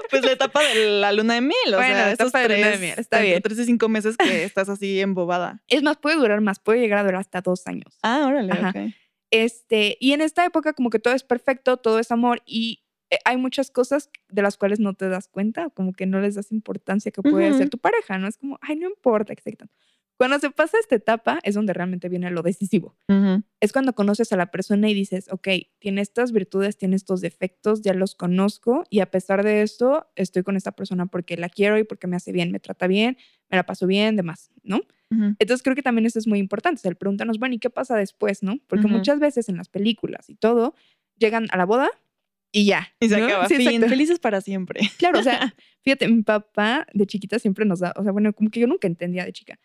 Pues 0.10 0.24
la 0.24 0.32
etapa 0.32 0.64
de 0.64 0.88
la 1.02 1.12
luna 1.12 1.34
de 1.36 1.42
miel. 1.42 1.56
O 1.74 1.78
Bueno, 1.78 1.94
sea, 1.96 2.06
la 2.08 2.12
etapa 2.14 2.40
de 2.40 2.48
luna 2.50 2.58
de 2.58 2.64
tres, 2.72 2.80
miel, 2.80 2.96
está 2.98 3.20
bien. 3.20 3.42
Tres 3.42 3.60
y 3.60 3.66
cinco 3.66 3.90
meses 3.90 4.16
que 4.18 4.44
estás 4.46 4.70
así 4.70 5.00
embobada. 5.02 5.62
es 5.68 5.84
más, 5.84 5.98
puede 5.98 6.16
durar 6.16 6.40
más, 6.42 6.60
puede 6.60 6.80
llegar 6.80 7.00
a 7.00 7.04
durar 7.04 7.20
hasta 7.22 7.42
dos 7.42 7.68
años. 7.68 7.98
Ah, 8.04 8.26
órale, 8.28 8.54
Ajá. 8.54 8.70
ok. 8.70 8.94
Este, 9.32 9.98
y 10.00 10.14
en 10.14 10.22
esta 10.22 10.46
época 10.46 10.72
como 10.74 10.90
que 10.90 11.00
todo 11.00 11.14
es 11.14 11.24
perfecto, 11.24 11.76
todo 11.78 12.00
es 12.00 12.12
amor 12.12 12.42
y 12.46 12.84
hay 13.26 13.38
muchas 13.38 13.72
cosas 13.72 14.10
de 14.30 14.42
las 14.42 14.58
cuales 14.58 14.80
no 14.80 14.94
te 14.94 15.08
das 15.10 15.28
cuenta, 15.28 15.70
como 15.70 15.94
que 15.94 16.06
no 16.06 16.20
les 16.20 16.36
das 16.36 16.52
importancia 16.52 17.12
que 17.12 17.22
puede 17.24 17.50
Ujú. 17.50 17.58
ser 17.58 17.70
tu 17.70 17.78
pareja, 17.78 18.18
¿no? 18.18 18.28
Es 18.28 18.38
como, 18.38 18.58
ay, 18.62 18.76
no 18.76 18.88
importa, 18.90 19.34
etc. 19.34 19.70
Cuando 20.18 20.40
se 20.40 20.50
pasa 20.50 20.78
esta 20.80 20.96
etapa 20.96 21.40
es 21.44 21.56
donde 21.56 21.74
realmente 21.74 22.10
viene 22.10 22.30
lo 22.32 22.42
decisivo. 22.42 22.96
Es 23.60 23.72
cuando 23.72 23.94
conoces 23.94 24.32
a 24.34 24.38
la 24.38 24.52
persona 24.52 24.90
y 24.90 24.94
dices, 24.94 25.28
ok, 25.32 25.48
tiene 25.80 26.02
estas 26.02 26.32
virtudes, 26.32 26.78
tiene 26.78 26.96
estos 26.96 27.22
defectos, 27.22 27.82
ya 27.82 27.94
los 27.94 28.16
conozco 28.16 28.84
y 28.90 29.00
a 29.00 29.10
pesar 29.10 29.44
de 29.44 29.62
esto 29.62 30.08
estoy 30.16 30.44
con 30.44 30.56
esta 30.58 30.74
persona 30.74 31.06
porque 31.06 31.38
la 31.38 31.50
quiero 31.50 31.78
y 31.78 31.84
porque 31.84 32.08
me 32.08 32.16
hace 32.16 32.32
bien, 32.32 32.52
me 32.52 32.60
trata 32.60 32.88
bien, 32.88 33.18
me 33.50 33.58
la 33.58 33.66
paso 33.66 33.88
bien, 33.88 34.16
demás, 34.16 34.52
¿no? 34.64 34.78
Ujú. 35.12 35.36
Entonces 35.40 35.64
creo 35.64 35.76
que 35.76 35.84
también 35.84 36.06
eso 36.06 36.20
es 36.20 36.28
muy 36.28 36.40
importante. 36.40 36.80
O 36.80 36.82
sea, 36.82 36.90
el 36.90 36.98
preguntarnos, 36.98 37.40
bueno, 37.40 37.56
¿y 37.56 37.60
qué 37.60 37.70
pasa 37.70 37.96
después, 37.96 38.44
no? 38.44 38.58
Porque 38.68 38.88
muchas 38.88 39.20
veces 39.20 39.50
en 39.50 39.58
las 39.58 39.70
películas 39.70 40.30
y 40.30 40.36
todo, 40.36 40.76
llegan 41.18 41.48
a 41.52 41.58
la 41.58 41.66
boda 41.66 41.90
y 42.52 42.66
ya. 42.66 42.88
Y 43.00 43.10
se 43.10 43.18
¿no? 43.18 43.26
acaba. 43.26 43.48
Sí, 43.48 43.56
fin. 43.58 43.82
Felices 43.88 44.20
para 44.20 44.42
siempre. 44.42 44.80
Claro, 44.98 45.20
o 45.20 45.24
sea, 45.24 45.54
fíjate, 45.84 46.08
mi 46.08 46.24
papá 46.24 46.88
de 46.94 47.06
chiquita 47.06 47.40
siempre 47.40 47.66
nos 47.66 47.80
da, 47.80 47.94
o 47.98 48.04
sea, 48.04 48.12
bueno, 48.12 48.34
como 48.34 48.50
que 48.50 48.60
yo 48.60 48.68
nunca 48.68 48.88
entendía 48.88 49.26
de 49.26 49.34
chica, 49.34 49.60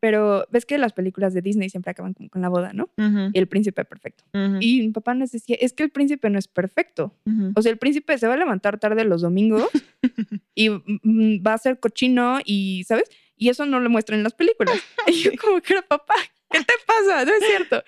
pero 0.00 0.46
ves 0.50 0.66
que 0.66 0.78
las 0.78 0.92
películas 0.92 1.32
de 1.32 1.42
Disney 1.42 1.70
siempre 1.70 1.92
acaban 1.92 2.12
como 2.12 2.28
con 2.28 2.42
la 2.42 2.48
boda, 2.48 2.72
¿no? 2.72 2.90
Y 3.32 3.38
el 3.38 3.46
príncipe 3.46 3.84
perfecto. 3.84 4.24
Y 4.58 4.80
mi 4.80 4.90
papá 4.90 5.14
nos 5.14 5.30
decía, 5.30 5.56
es 5.60 5.72
que 5.72 5.84
el 5.84 5.90
príncipe 5.90 6.28
no 6.28 6.40
es 6.40 6.48
perfecto. 6.48 7.14
O 7.54 7.62
sea, 7.62 7.70
el 7.70 7.78
príncipe 7.78 8.18
se 8.18 8.26
va 8.26 8.34
a 8.34 8.36
levantar 8.36 8.80
tarde 8.80 9.04
los 9.04 9.22
domingos 9.22 9.68
y 10.56 10.70
mm, 10.70 11.46
va 11.46 11.54
a 11.54 11.58
ser 11.58 11.78
cochino 11.78 12.40
y, 12.44 12.82
¿sabes? 12.84 13.08
Y 13.36 13.48
eso 13.48 13.64
no 13.64 13.78
lo 13.78 13.88
muestran 13.90 14.18
en 14.18 14.24
las 14.24 14.34
películas. 14.34 14.76
Y 15.06 15.22
yo 15.22 15.30
como 15.40 15.60
que 15.60 15.74
era 15.74 15.82
papá, 15.82 16.14
¿qué 16.50 16.58
te 16.58 16.72
pasa? 16.86 17.24
No 17.24 17.32
es 17.32 17.44
cierto. 17.46 17.84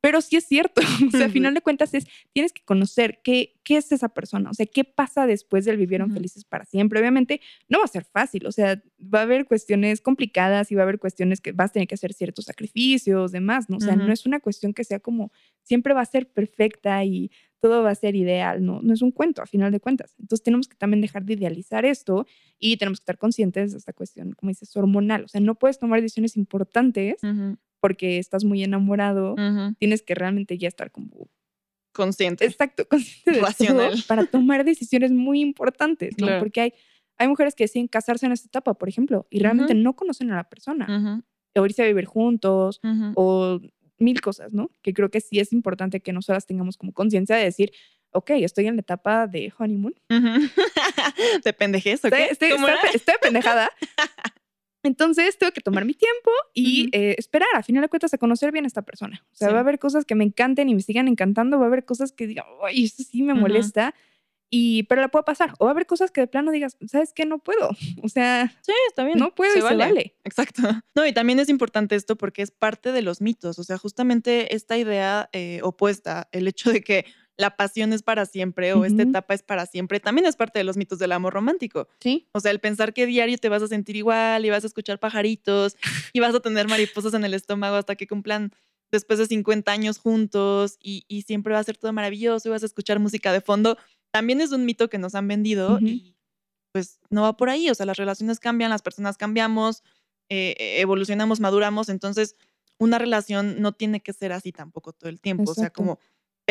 Pero 0.00 0.20
sí 0.20 0.36
es 0.36 0.44
cierto. 0.44 0.80
O 1.08 1.10
sea, 1.10 1.26
al 1.26 1.30
final 1.30 1.54
de 1.54 1.60
cuentas 1.60 1.94
es, 1.94 2.06
tienes 2.32 2.52
que 2.52 2.62
conocer 2.64 3.20
qué, 3.22 3.60
qué 3.64 3.76
es 3.76 3.92
esa 3.92 4.08
persona. 4.08 4.50
O 4.50 4.54
sea, 4.54 4.66
qué 4.66 4.84
pasa 4.84 5.26
después 5.26 5.64
del 5.64 5.76
vivieron 5.76 6.12
felices 6.12 6.44
para 6.44 6.64
siempre. 6.64 7.00
Obviamente 7.00 7.40
no 7.68 7.78
va 7.78 7.84
a 7.84 7.88
ser 7.88 8.04
fácil. 8.04 8.46
O 8.46 8.52
sea, 8.52 8.82
va 9.02 9.20
a 9.20 9.22
haber 9.22 9.46
cuestiones 9.46 10.00
complicadas 10.00 10.70
y 10.72 10.74
va 10.74 10.82
a 10.82 10.84
haber 10.84 10.98
cuestiones 10.98 11.40
que 11.40 11.52
vas 11.52 11.70
a 11.70 11.72
tener 11.74 11.88
que 11.88 11.94
hacer 11.94 12.12
ciertos 12.12 12.46
sacrificios, 12.46 13.32
demás, 13.32 13.68
¿no? 13.68 13.76
O 13.76 13.80
sea, 13.80 13.96
no 13.96 14.12
es 14.12 14.26
una 14.26 14.40
cuestión 14.40 14.72
que 14.72 14.84
sea 14.84 15.00
como 15.00 15.32
siempre 15.62 15.94
va 15.94 16.00
a 16.00 16.06
ser 16.06 16.28
perfecta 16.30 17.04
y 17.04 17.30
todo 17.62 17.84
va 17.84 17.90
a 17.90 17.94
ser 17.94 18.16
ideal, 18.16 18.64
¿no? 18.64 18.80
No 18.82 18.92
es 18.92 19.02
un 19.02 19.12
cuento, 19.12 19.40
a 19.40 19.46
final 19.46 19.70
de 19.70 19.78
cuentas. 19.78 20.16
Entonces 20.18 20.42
tenemos 20.42 20.66
que 20.66 20.76
también 20.76 21.00
dejar 21.00 21.24
de 21.24 21.34
idealizar 21.34 21.84
esto 21.84 22.26
y 22.58 22.76
tenemos 22.76 22.98
que 22.98 23.02
estar 23.02 23.18
conscientes 23.18 23.70
de 23.70 23.78
esta 23.78 23.92
cuestión, 23.92 24.32
como 24.32 24.50
dices, 24.50 24.76
hormonal. 24.76 25.24
O 25.24 25.28
sea, 25.28 25.40
no 25.40 25.54
puedes 25.54 25.78
tomar 25.78 26.00
decisiones 26.00 26.36
importantes. 26.36 27.20
Porque 27.82 28.18
estás 28.18 28.44
muy 28.44 28.62
enamorado. 28.62 29.34
Tienes 29.78 30.02
que 30.02 30.14
realmente 30.14 30.56
ya 30.56 30.68
estar 30.68 30.92
como 30.92 31.28
Consciente. 31.92 32.46
exacto, 32.46 32.86
consciente 32.88 33.32
de 33.32 33.36
todo 33.38 33.46
Racional. 33.46 34.04
para 34.06 34.24
tomar 34.24 34.64
decisiones 34.64 35.10
muy 35.10 35.40
importantes, 35.40 36.14
¿no? 36.16 36.28
Claro. 36.28 36.38
Porque 36.38 36.60
hay, 36.60 36.74
hay 37.18 37.26
mujeres 37.26 37.56
que 37.56 37.64
deciden 37.64 37.88
casarse 37.88 38.24
en 38.24 38.32
esta 38.32 38.46
etapa, 38.46 38.74
por 38.74 38.88
ejemplo, 38.88 39.26
y 39.30 39.40
realmente 39.40 39.74
no 39.74 39.96
conocen 39.96 40.30
a 40.30 40.36
la 40.36 40.48
persona. 40.48 40.86
Ujú. 40.88 41.60
O 41.60 41.66
irse 41.66 41.82
a 41.82 41.86
vivir 41.86 42.04
juntos, 42.04 42.80
o 43.16 43.60
mil 43.98 44.20
cosas, 44.20 44.52
¿no? 44.52 44.70
Que 44.80 44.94
creo 44.94 45.10
que 45.10 45.20
sí 45.20 45.40
es 45.40 45.52
importante 45.52 46.00
que 46.00 46.12
nosotras 46.12 46.46
tengamos 46.46 46.76
como 46.76 46.92
conciencia 46.92 47.34
de 47.34 47.44
decir, 47.44 47.72
ok, 48.12 48.30
estoy 48.36 48.68
en 48.68 48.76
la 48.76 48.82
etapa 48.82 49.26
de 49.26 49.52
honeymoon. 49.58 49.94
de 51.44 51.52
pendejez, 51.52 52.04
¿ok? 52.04 52.12
Estoy, 52.12 52.50
estoy, 52.52 52.70
estoy 52.94 53.14
pendejada. 53.20 53.70
Entonces 54.82 55.38
tengo 55.38 55.52
que 55.52 55.60
tomar 55.60 55.84
mi 55.84 55.94
tiempo 55.94 56.30
y 56.54 56.88
eh, 56.92 57.14
esperar, 57.18 57.48
a 57.54 57.62
final 57.62 57.82
de 57.82 57.88
cuentas, 57.88 58.12
a 58.14 58.18
conocer 58.18 58.52
bien 58.52 58.64
a 58.64 58.68
esta 58.68 58.82
persona. 58.82 59.24
O 59.32 59.36
sea, 59.36 59.50
va 59.50 59.58
a 59.58 59.60
haber 59.60 59.78
cosas 59.78 60.04
que 60.04 60.14
me 60.14 60.24
encanten 60.24 60.68
y 60.68 60.74
me 60.74 60.82
sigan 60.82 61.08
encantando, 61.08 61.58
va 61.58 61.64
a 61.64 61.68
haber 61.68 61.84
cosas 61.84 62.12
que 62.12 62.26
digan, 62.26 62.44
ay, 62.64 62.84
esto 62.84 63.02
sí 63.04 63.22
me 63.22 63.34
molesta, 63.34 63.94
y, 64.54 64.82
pero 64.82 65.00
la 65.00 65.08
puedo 65.08 65.24
pasar. 65.24 65.54
O 65.58 65.64
va 65.64 65.70
a 65.70 65.72
haber 65.72 65.86
cosas 65.86 66.10
que 66.10 66.20
de 66.20 66.26
plano 66.26 66.50
digas, 66.50 66.76
¿sabes 66.86 67.14
qué? 67.14 67.24
No 67.24 67.38
puedo. 67.38 67.70
O 68.02 68.08
sea, 68.08 68.52
sí, 68.60 68.72
está 68.88 69.02
bien. 69.02 69.18
No 69.18 69.34
puedo 69.34 69.50
se 69.52 69.60
y 69.60 69.62
vale. 69.62 70.14
Exacto. 70.24 70.62
No, 70.94 71.06
y 71.06 71.12
también 71.14 71.40
es 71.40 71.48
importante 71.48 71.94
esto 71.96 72.16
porque 72.16 72.42
es 72.42 72.50
parte 72.50 72.92
de 72.92 73.00
los 73.00 73.22
mitos. 73.22 73.58
O 73.58 73.64
sea, 73.64 73.78
justamente 73.78 74.54
esta 74.54 74.76
idea 74.76 75.30
eh, 75.32 75.60
opuesta, 75.62 76.28
el 76.32 76.46
hecho 76.48 76.70
de 76.70 76.82
que 76.82 77.06
la 77.36 77.56
pasión 77.56 77.92
es 77.92 78.02
para 78.02 78.26
siempre 78.26 78.74
o 78.74 78.84
esta 78.84 79.02
etapa 79.02 79.34
es 79.34 79.42
para 79.42 79.66
siempre, 79.66 80.00
también 80.00 80.26
es 80.26 80.36
parte 80.36 80.58
de 80.58 80.64
los 80.64 80.76
mitos 80.76 80.98
del 80.98 81.12
amor 81.12 81.32
romántico. 81.32 81.88
Sí. 82.00 82.28
O 82.32 82.40
sea, 82.40 82.50
el 82.50 82.60
pensar 82.60 82.92
que 82.92 83.06
diario 83.06 83.38
te 83.38 83.48
vas 83.48 83.62
a 83.62 83.68
sentir 83.68 83.96
igual 83.96 84.44
y 84.44 84.50
vas 84.50 84.64
a 84.64 84.66
escuchar 84.66 84.98
pajaritos 84.98 85.76
y 86.12 86.20
vas 86.20 86.34
a 86.34 86.40
tener 86.40 86.68
mariposas 86.68 87.14
en 87.14 87.24
el 87.24 87.34
estómago 87.34 87.76
hasta 87.76 87.96
que 87.96 88.06
cumplan 88.06 88.52
después 88.90 89.18
de 89.18 89.26
50 89.26 89.72
años 89.72 89.98
juntos 89.98 90.76
y, 90.80 91.04
siempre 91.26 91.54
va 91.54 91.60
a 91.60 91.64
ser 91.64 91.78
todo 91.78 91.92
maravilloso 91.92 92.48
y 92.48 92.52
vas 92.52 92.62
a 92.62 92.66
escuchar 92.66 92.98
música 92.98 93.32
de 93.32 93.40
fondo, 93.40 93.78
también 94.10 94.40
es 94.42 94.52
un 94.52 94.66
mito 94.66 94.90
que 94.90 94.98
nos 94.98 95.14
han 95.14 95.26
vendido 95.26 95.78
y 95.80 96.14
pues 96.72 97.00
no 97.10 97.22
va 97.22 97.36
por 97.36 97.48
ahí. 97.48 97.70
O 97.70 97.74
sea, 97.74 97.86
las 97.86 97.96
relaciones 97.96 98.38
cambian, 98.38 98.70
las 98.70 98.82
personas 98.82 99.16
cambiamos, 99.16 99.82
eh, 100.28 100.54
evolucionamos, 100.80 101.40
maduramos, 101.40 101.88
entonces 101.88 102.36
una 102.78 102.98
relación 102.98 103.60
no 103.62 103.72
tiene 103.72 104.00
que 104.00 104.12
ser 104.12 104.32
así 104.32 104.52
tampoco 104.52 104.92
todo 104.92 105.08
el 105.08 105.20
tiempo. 105.20 105.52
O 105.52 105.54
sea, 105.54 105.70
como 105.70 105.98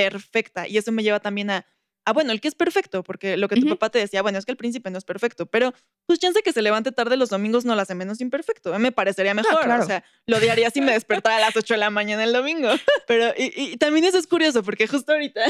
perfecta. 0.10 0.68
Y 0.68 0.78
eso 0.78 0.92
me 0.92 1.04
lleva 1.04 1.20
también 1.20 1.50
a, 1.50 1.66
ah, 2.06 2.14
bueno, 2.14 2.32
el 2.32 2.42
que 2.42 2.48
es 2.48 2.56
perfecto, 2.56 3.04
porque 3.04 3.38
lo 3.38 3.48
que 3.48 3.56
tu 3.56 3.68
papá 3.68 3.90
te 3.90 4.00
decía, 4.00 4.22
bueno, 4.22 4.38
es 4.38 4.46
que 4.46 4.52
el 4.52 4.58
príncipe 4.58 4.90
no 4.90 4.98
es 4.98 5.06
perfecto, 5.06 5.46
pero 5.46 5.74
pues 6.06 6.20
chance 6.20 6.42
que 6.42 6.54
se 6.54 6.62
levante 6.62 6.92
tarde 6.92 7.18
los 7.18 7.30
domingos 7.30 7.66
no 7.66 7.76
lo 7.76 7.82
hace 7.82 7.96
menos 7.96 8.22
imperfecto. 8.22 8.78
Me 8.80 8.92
parecería 8.92 9.34
mejor. 9.34 9.70
O 9.70 9.86
sea, 9.86 10.04
lo 10.26 10.38
odiaría 10.38 10.70
si 10.70 10.82
me 10.82 10.94
despertara 10.94 11.38
a 11.38 11.40
las 11.40 11.56
8 11.56 11.74
de 11.74 11.78
la 11.78 11.90
mañana 11.90 12.24
el 12.24 12.34
domingo. 12.34 12.70
Pero, 13.08 13.34
y, 13.38 13.78
también 13.78 14.06
eso 14.06 14.18
es 14.18 14.28
curioso, 14.28 14.64
porque 14.64 14.88
justo 14.88 15.12
ahorita, 15.12 15.42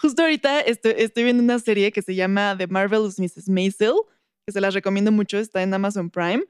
justo 0.00 0.22
ahorita 0.22 0.60
estoy, 0.60 0.94
estoy 0.96 1.24
viendo 1.24 1.42
una 1.42 1.58
serie 1.58 1.92
que 1.92 2.02
se 2.02 2.14
llama 2.14 2.56
The 2.56 2.66
Marvelous 2.66 3.18
Mrs. 3.18 3.48
Maisel, 3.48 3.94
que 4.46 4.52
se 4.52 4.60
las 4.60 4.74
recomiendo 4.74 5.12
mucho, 5.12 5.38
está 5.38 5.62
en 5.62 5.74
Amazon 5.74 6.10
Prime. 6.10 6.44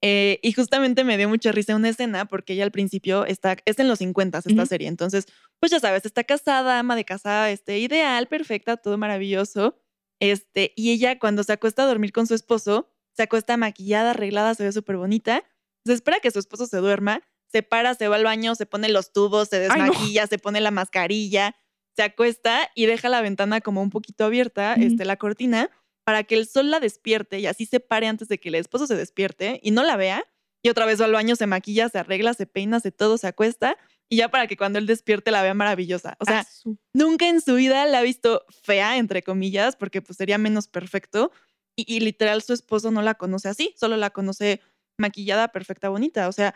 Eh, 0.00 0.38
y 0.42 0.52
justamente 0.52 1.02
me 1.02 1.16
dio 1.16 1.28
mucha 1.28 1.50
risa 1.50 1.74
una 1.74 1.88
escena 1.88 2.24
porque 2.26 2.52
ella 2.52 2.64
al 2.64 2.70
principio 2.70 3.24
está, 3.24 3.56
es 3.64 3.80
en 3.80 3.88
los 3.88 3.98
50 3.98 4.38
esta 4.38 4.66
serie, 4.66 4.86
entonces, 4.86 5.26
pues 5.58 5.72
ya 5.72 5.80
sabes, 5.80 6.06
está 6.06 6.22
casada, 6.22 6.78
ama 6.78 6.94
de 6.94 7.04
casa, 7.04 7.50
este, 7.50 7.80
ideal, 7.80 8.28
perfecta, 8.28 8.76
todo 8.76 8.96
maravilloso. 8.96 9.76
Este, 10.20 10.72
y 10.76 10.90
ella 10.92 11.18
cuando 11.18 11.42
se 11.42 11.52
acuesta 11.52 11.82
a 11.82 11.86
dormir 11.86 12.12
con 12.12 12.26
su 12.26 12.34
esposo, 12.34 12.92
se 13.16 13.24
acuesta 13.24 13.56
maquillada, 13.56 14.10
arreglada, 14.10 14.54
se 14.54 14.64
ve 14.64 14.72
súper 14.72 14.96
bonita, 14.96 15.42
se 15.84 15.92
espera 15.92 16.20
que 16.20 16.30
su 16.30 16.38
esposo 16.38 16.66
se 16.66 16.76
duerma, 16.76 17.22
se 17.50 17.62
para, 17.62 17.94
se 17.94 18.08
va 18.08 18.16
al 18.16 18.24
baño, 18.24 18.54
se 18.54 18.66
pone 18.66 18.88
los 18.88 19.12
tubos, 19.12 19.48
se 19.48 19.58
desmaquilla, 19.58 20.26
se 20.26 20.38
pone 20.38 20.60
la 20.60 20.70
mascarilla, 20.70 21.56
se 21.96 22.02
acuesta 22.02 22.70
y 22.74 22.86
deja 22.86 23.08
la 23.08 23.20
ventana 23.20 23.60
como 23.60 23.82
un 23.82 23.90
poquito 23.90 24.24
abierta, 24.24 24.74
este, 24.74 25.04
la 25.04 25.16
cortina, 25.16 25.70
para 26.08 26.24
que 26.24 26.36
el 26.36 26.48
sol 26.48 26.70
la 26.70 26.80
despierte 26.80 27.38
y 27.38 27.44
así 27.44 27.66
se 27.66 27.80
pare 27.80 28.06
antes 28.06 28.28
de 28.28 28.40
que 28.40 28.48
el 28.48 28.54
esposo 28.54 28.86
se 28.86 28.96
despierte 28.96 29.60
y 29.62 29.72
no 29.72 29.82
la 29.82 29.94
vea. 29.98 30.24
Y 30.62 30.70
otra 30.70 30.86
vez 30.86 30.98
va 30.98 31.04
al 31.04 31.12
baño, 31.12 31.36
se 31.36 31.46
maquilla, 31.46 31.90
se 31.90 31.98
arregla, 31.98 32.32
se 32.32 32.46
peina, 32.46 32.80
se 32.80 32.90
todo, 32.92 33.18
se 33.18 33.26
acuesta. 33.26 33.76
Y 34.08 34.16
ya 34.16 34.30
para 34.30 34.46
que 34.46 34.56
cuando 34.56 34.78
él 34.78 34.86
despierte 34.86 35.30
la 35.30 35.42
vea 35.42 35.52
maravillosa. 35.52 36.16
O 36.18 36.24
sea, 36.24 36.46
nunca 36.94 37.28
en 37.28 37.42
su 37.42 37.56
vida 37.56 37.84
la 37.84 37.98
ha 37.98 38.02
visto 38.02 38.46
fea, 38.62 38.96
entre 38.96 39.22
comillas, 39.22 39.76
porque 39.76 40.00
pues 40.00 40.16
sería 40.16 40.38
menos 40.38 40.66
perfecto. 40.66 41.30
Y, 41.76 42.00
literal 42.00 42.40
su 42.40 42.54
esposo 42.54 42.90
no 42.90 43.02
la 43.02 43.16
conoce 43.16 43.50
así, 43.50 43.74
solo 43.76 43.98
la 43.98 44.08
conoce 44.08 44.62
maquillada, 44.96 45.48
perfecta, 45.48 45.90
bonita. 45.90 46.28
O 46.28 46.32
sea, 46.32 46.54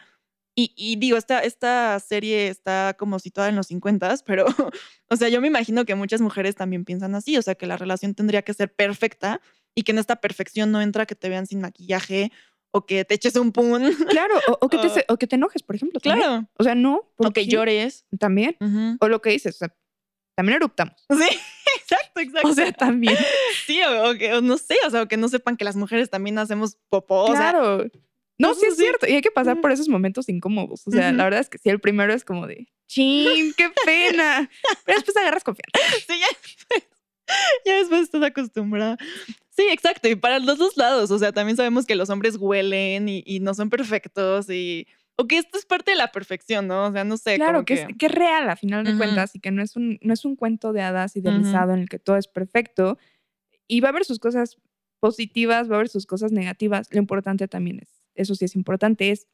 y, 0.54 0.96
digo, 0.96 1.16
esta, 1.16 1.40
esta 1.40 1.98
serie 1.98 2.48
está 2.48 2.94
como 2.98 3.18
situada 3.18 3.48
en 3.48 3.56
los 3.56 3.68
50, 3.68 4.16
pero, 4.26 4.44
o 5.08 5.16
sea, 5.16 5.28
yo 5.28 5.40
me 5.40 5.48
imagino 5.48 5.84
que 5.84 5.94
muchas 5.94 6.20
mujeres 6.20 6.56
también 6.56 6.84
piensan 6.84 7.14
así, 7.14 7.38
o 7.38 7.42
sea, 7.42 7.54
que 7.54 7.66
la 7.66 7.76
relación 7.76 8.14
tendría 8.14 8.42
que 8.42 8.52
ser 8.52 8.74
perfecta 8.74 9.40
y 9.74 9.82
que 9.82 9.92
en 9.92 9.98
esta 9.98 10.16
perfección 10.16 10.70
no 10.70 10.82
entra 10.82 11.06
que 11.06 11.14
te 11.14 11.28
vean 11.28 11.46
sin 11.46 11.60
maquillaje 11.60 12.32
o 12.70 12.86
que 12.86 13.04
te 13.04 13.14
eches 13.14 13.36
un 13.36 13.52
pun. 13.52 13.94
Claro, 14.08 14.34
o, 14.60 14.68
que, 14.68 14.78
te, 14.78 15.04
o 15.08 15.16
que 15.16 15.26
te 15.26 15.36
enojes, 15.36 15.62
por 15.62 15.76
ejemplo. 15.76 16.00
Claro. 16.00 16.48
O 16.58 16.64
sea, 16.64 16.74
no. 16.74 17.10
O 17.16 17.30
que 17.30 17.46
llores. 17.46 18.06
También. 18.18 18.56
O 19.00 19.08
lo 19.08 19.22
que 19.22 19.30
dices, 19.30 19.54
o 19.56 19.58
sea, 19.58 19.74
también 20.34 20.56
eruptamos. 20.56 20.94
Sí, 21.12 21.80
exacto, 21.80 22.20
exacto. 22.20 22.48
O 22.48 22.54
sea, 22.54 22.72
también. 22.72 23.16
Sí, 23.66 23.80
o, 23.82 24.14
que, 24.14 24.40
no 24.42 24.58
sé, 24.58 24.76
o 24.86 24.90
sea, 24.90 25.02
o 25.02 25.08
que 25.08 25.16
no 25.16 25.28
sepan 25.28 25.56
que 25.56 25.64
las 25.64 25.76
mujeres 25.76 26.10
también 26.10 26.38
hacemos 26.38 26.76
popó. 26.88 27.26
Claro. 27.26 27.84
No, 28.42 28.54
sí 28.54 28.66
es 28.66 28.76
cierto. 28.76 29.06
Y 29.06 29.12
hay 29.12 29.20
que 29.20 29.30
pasar 29.30 29.60
por 29.60 29.70
esos 29.70 29.88
momentos 29.88 30.28
incómodos. 30.28 30.86
O 30.86 30.90
sea, 30.90 31.12
la 31.12 31.24
verdad 31.24 31.40
es 31.40 31.48
que 31.48 31.58
sí, 31.58 31.68
el 31.68 31.80
primero 31.80 32.12
es 32.12 32.24
como 32.24 32.48
de, 32.48 32.66
ching, 32.88 33.54
qué 33.56 33.70
pena. 33.86 34.50
Pero 34.84 34.98
después 34.98 35.16
agarras 35.16 35.44
confianza. 35.44 35.72
Sí, 36.06 36.18
ya 36.18 36.26
después, 36.26 36.88
ya 37.64 37.76
después 37.76 38.02
estás 38.02 38.22
acostumbrada. 38.24 38.98
Sí, 39.50 39.62
exacto. 39.70 40.08
Y 40.08 40.16
para 40.16 40.40
los 40.40 40.58
dos 40.58 40.76
lados. 40.76 41.12
O 41.12 41.18
sea, 41.20 41.32
también 41.32 41.56
sabemos 41.56 41.86
que 41.86 41.94
los 41.94 42.10
hombres 42.10 42.36
huelen 42.36 43.08
y, 43.08 43.40
no 43.40 43.54
son 43.54 43.70
perfectos 43.70 44.50
y... 44.50 44.88
O 45.14 45.28
que 45.28 45.38
esto 45.38 45.58
es 45.58 45.66
parte 45.66 45.92
de 45.92 45.98
la 45.98 46.10
perfección, 46.10 46.66
¿no? 46.66 46.86
O 46.86 46.92
sea, 46.92 47.04
no 47.04 47.16
sé. 47.18 47.36
Claro, 47.36 47.64
que, 47.64 47.74
Es, 47.74 47.86
que 47.98 48.06
es 48.06 48.12
real 48.12 48.48
a 48.48 48.56
final 48.56 48.82
de 48.82 48.96
cuentas 48.96 49.36
y 49.36 49.40
que 49.40 49.50
no 49.50 49.62
es, 49.62 49.76
un, 49.76 49.98
no 50.00 50.14
es 50.14 50.24
un 50.24 50.36
cuento 50.36 50.72
de 50.72 50.80
hadas 50.80 51.14
idealizado 51.14 51.74
en 51.74 51.80
el 51.80 51.88
que 51.88 51.98
todo 51.98 52.16
es 52.16 52.26
perfecto. 52.26 52.98
Y 53.68 53.80
va 53.80 53.88
a 53.88 53.90
haber 53.90 54.06
sus 54.06 54.18
cosas 54.18 54.56
positivas, 55.00 55.70
va 55.70 55.74
a 55.74 55.76
haber 55.76 55.90
sus 55.90 56.06
cosas 56.06 56.32
negativas. 56.32 56.88
Lo 56.90 56.98
importante 56.98 57.46
también 57.46 57.80
es 57.82 58.01
eso 58.14 58.34
sí 58.34 58.44
es 58.44 58.56
importante, 58.56 59.10
es 59.10 59.26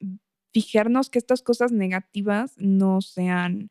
fijarnos 0.53 1.11
que 1.11 1.19
estas 1.19 1.43
cosas 1.43 1.73
negativas 1.73 2.55
no 2.57 3.01
sean 3.01 3.71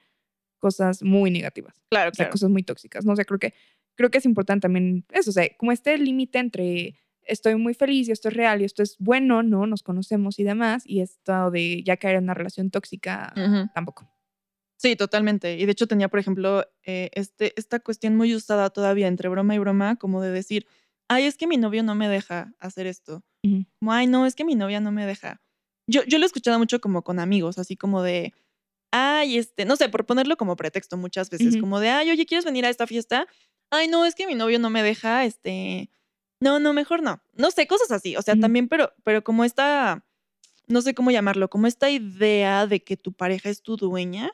cosas 0.60 1.04
muy 1.04 1.32
negativas. 1.32 1.82
Claro, 1.90 2.12
o 2.12 2.14
sea, 2.14 2.30
cosas 2.30 2.50
muy 2.50 2.64
tóxicas. 2.64 3.06
No 3.06 3.16
sé, 3.16 3.26
creo 3.26 3.40
que, 3.40 3.54
creo 3.96 4.10
que 4.10 4.18
es 4.18 4.26
importante 4.26 4.62
también 4.62 5.06
eso, 5.12 5.30
o 5.30 5.34
sea, 5.34 5.48
como 5.58 5.72
este 5.72 5.98
límite 5.98 6.40
entre 6.40 7.00
estoy 7.24 7.56
muy 7.56 7.74
feliz 7.74 8.08
y 8.08 8.12
esto 8.12 8.30
es 8.30 8.34
real 8.34 8.62
y 8.62 8.66
esto 8.66 8.82
es 8.82 8.96
bueno, 9.00 9.44
¿no? 9.44 9.68
Nos 9.68 9.84
conocemos 9.84 10.40
y 10.40 10.44
demás, 10.44 10.84
y 10.86 11.02
esto 11.02 11.52
de 11.52 11.84
ya 11.84 11.98
caer 11.98 12.16
en 12.16 12.24
una 12.24 12.34
relación 12.34 12.72
tóxica, 12.72 13.34
tampoco. 13.74 14.10
Sí, 14.78 14.96
totalmente. 14.96 15.58
Y 15.58 15.66
de 15.66 15.72
hecho 15.72 15.88
tenía, 15.88 16.08
por 16.08 16.20
ejemplo, 16.20 16.66
eh, 16.84 17.10
este, 17.14 17.54
esta 17.58 17.80
cuestión 17.80 18.16
muy 18.16 18.34
usada 18.36 18.70
todavía 18.70 19.08
entre 19.08 19.28
broma 19.28 19.56
y 19.56 19.60
broma, 19.60 19.96
como 19.96 20.22
de 20.22 20.32
decir, 20.32 20.68
ay, 21.08 21.26
es 21.26 21.38
que 21.38 21.48
mi 21.48 21.58
novio 21.58 21.84
no 21.84 21.96
me 21.96 22.10
deja 22.10 22.54
hacer 22.60 22.88
esto. 22.88 23.24
Como, 23.80 23.94
ay, 23.94 24.08
no, 24.08 24.26
es 24.26 24.36
que 24.36 24.44
mi 24.44 24.56
novia 24.56 24.80
no 24.80 24.92
me 24.92 25.06
deja. 25.06 25.42
Yo, 25.90 26.04
yo 26.04 26.18
lo 26.18 26.26
he 26.26 26.28
escuchado 26.28 26.60
mucho 26.60 26.82
como 26.82 27.02
con 27.04 27.20
amigos, 27.20 27.58
así 27.58 27.78
como 27.78 28.02
de, 28.02 28.34
ay, 28.92 29.38
este, 29.38 29.64
no 29.66 29.78
sé, 29.78 29.88
por 29.90 30.06
ponerlo 30.06 30.36
como 30.36 30.58
pretexto 30.58 30.98
muchas 30.98 31.30
veces, 31.30 31.58
como 31.58 31.80
de, 31.80 31.90
ay, 31.90 32.12
oye, 32.12 32.26
¿quieres 32.26 32.44
venir 32.44 32.66
a 32.66 32.70
esta 32.70 32.88
fiesta? 32.88 33.26
Ay, 33.70 33.88
no, 33.88 34.06
es 34.06 34.16
que 34.16 34.28
mi 34.28 34.36
novio 34.36 34.60
no 34.60 34.70
me 34.70 34.84
deja, 34.84 35.24
este, 35.24 35.90
no, 36.42 36.60
no, 36.60 36.74
mejor 36.74 37.02
no. 37.02 37.22
No 37.34 37.52
sé, 37.52 37.68
cosas 37.68 37.92
así. 37.92 38.16
O 38.16 38.22
sea, 38.22 38.36
también, 38.36 38.68
pero, 38.68 38.94
pero 39.04 39.24
como 39.24 39.44
esta, 39.44 40.06
no 40.68 40.82
sé 40.82 40.94
cómo 40.94 41.12
llamarlo, 41.12 41.50
como 41.50 41.68
esta 41.68 41.90
idea 41.90 42.68
de 42.68 42.84
que 42.84 42.98
tu 42.98 43.14
pareja 43.14 43.50
es 43.50 43.62
tu 43.62 43.78
dueña. 43.78 44.32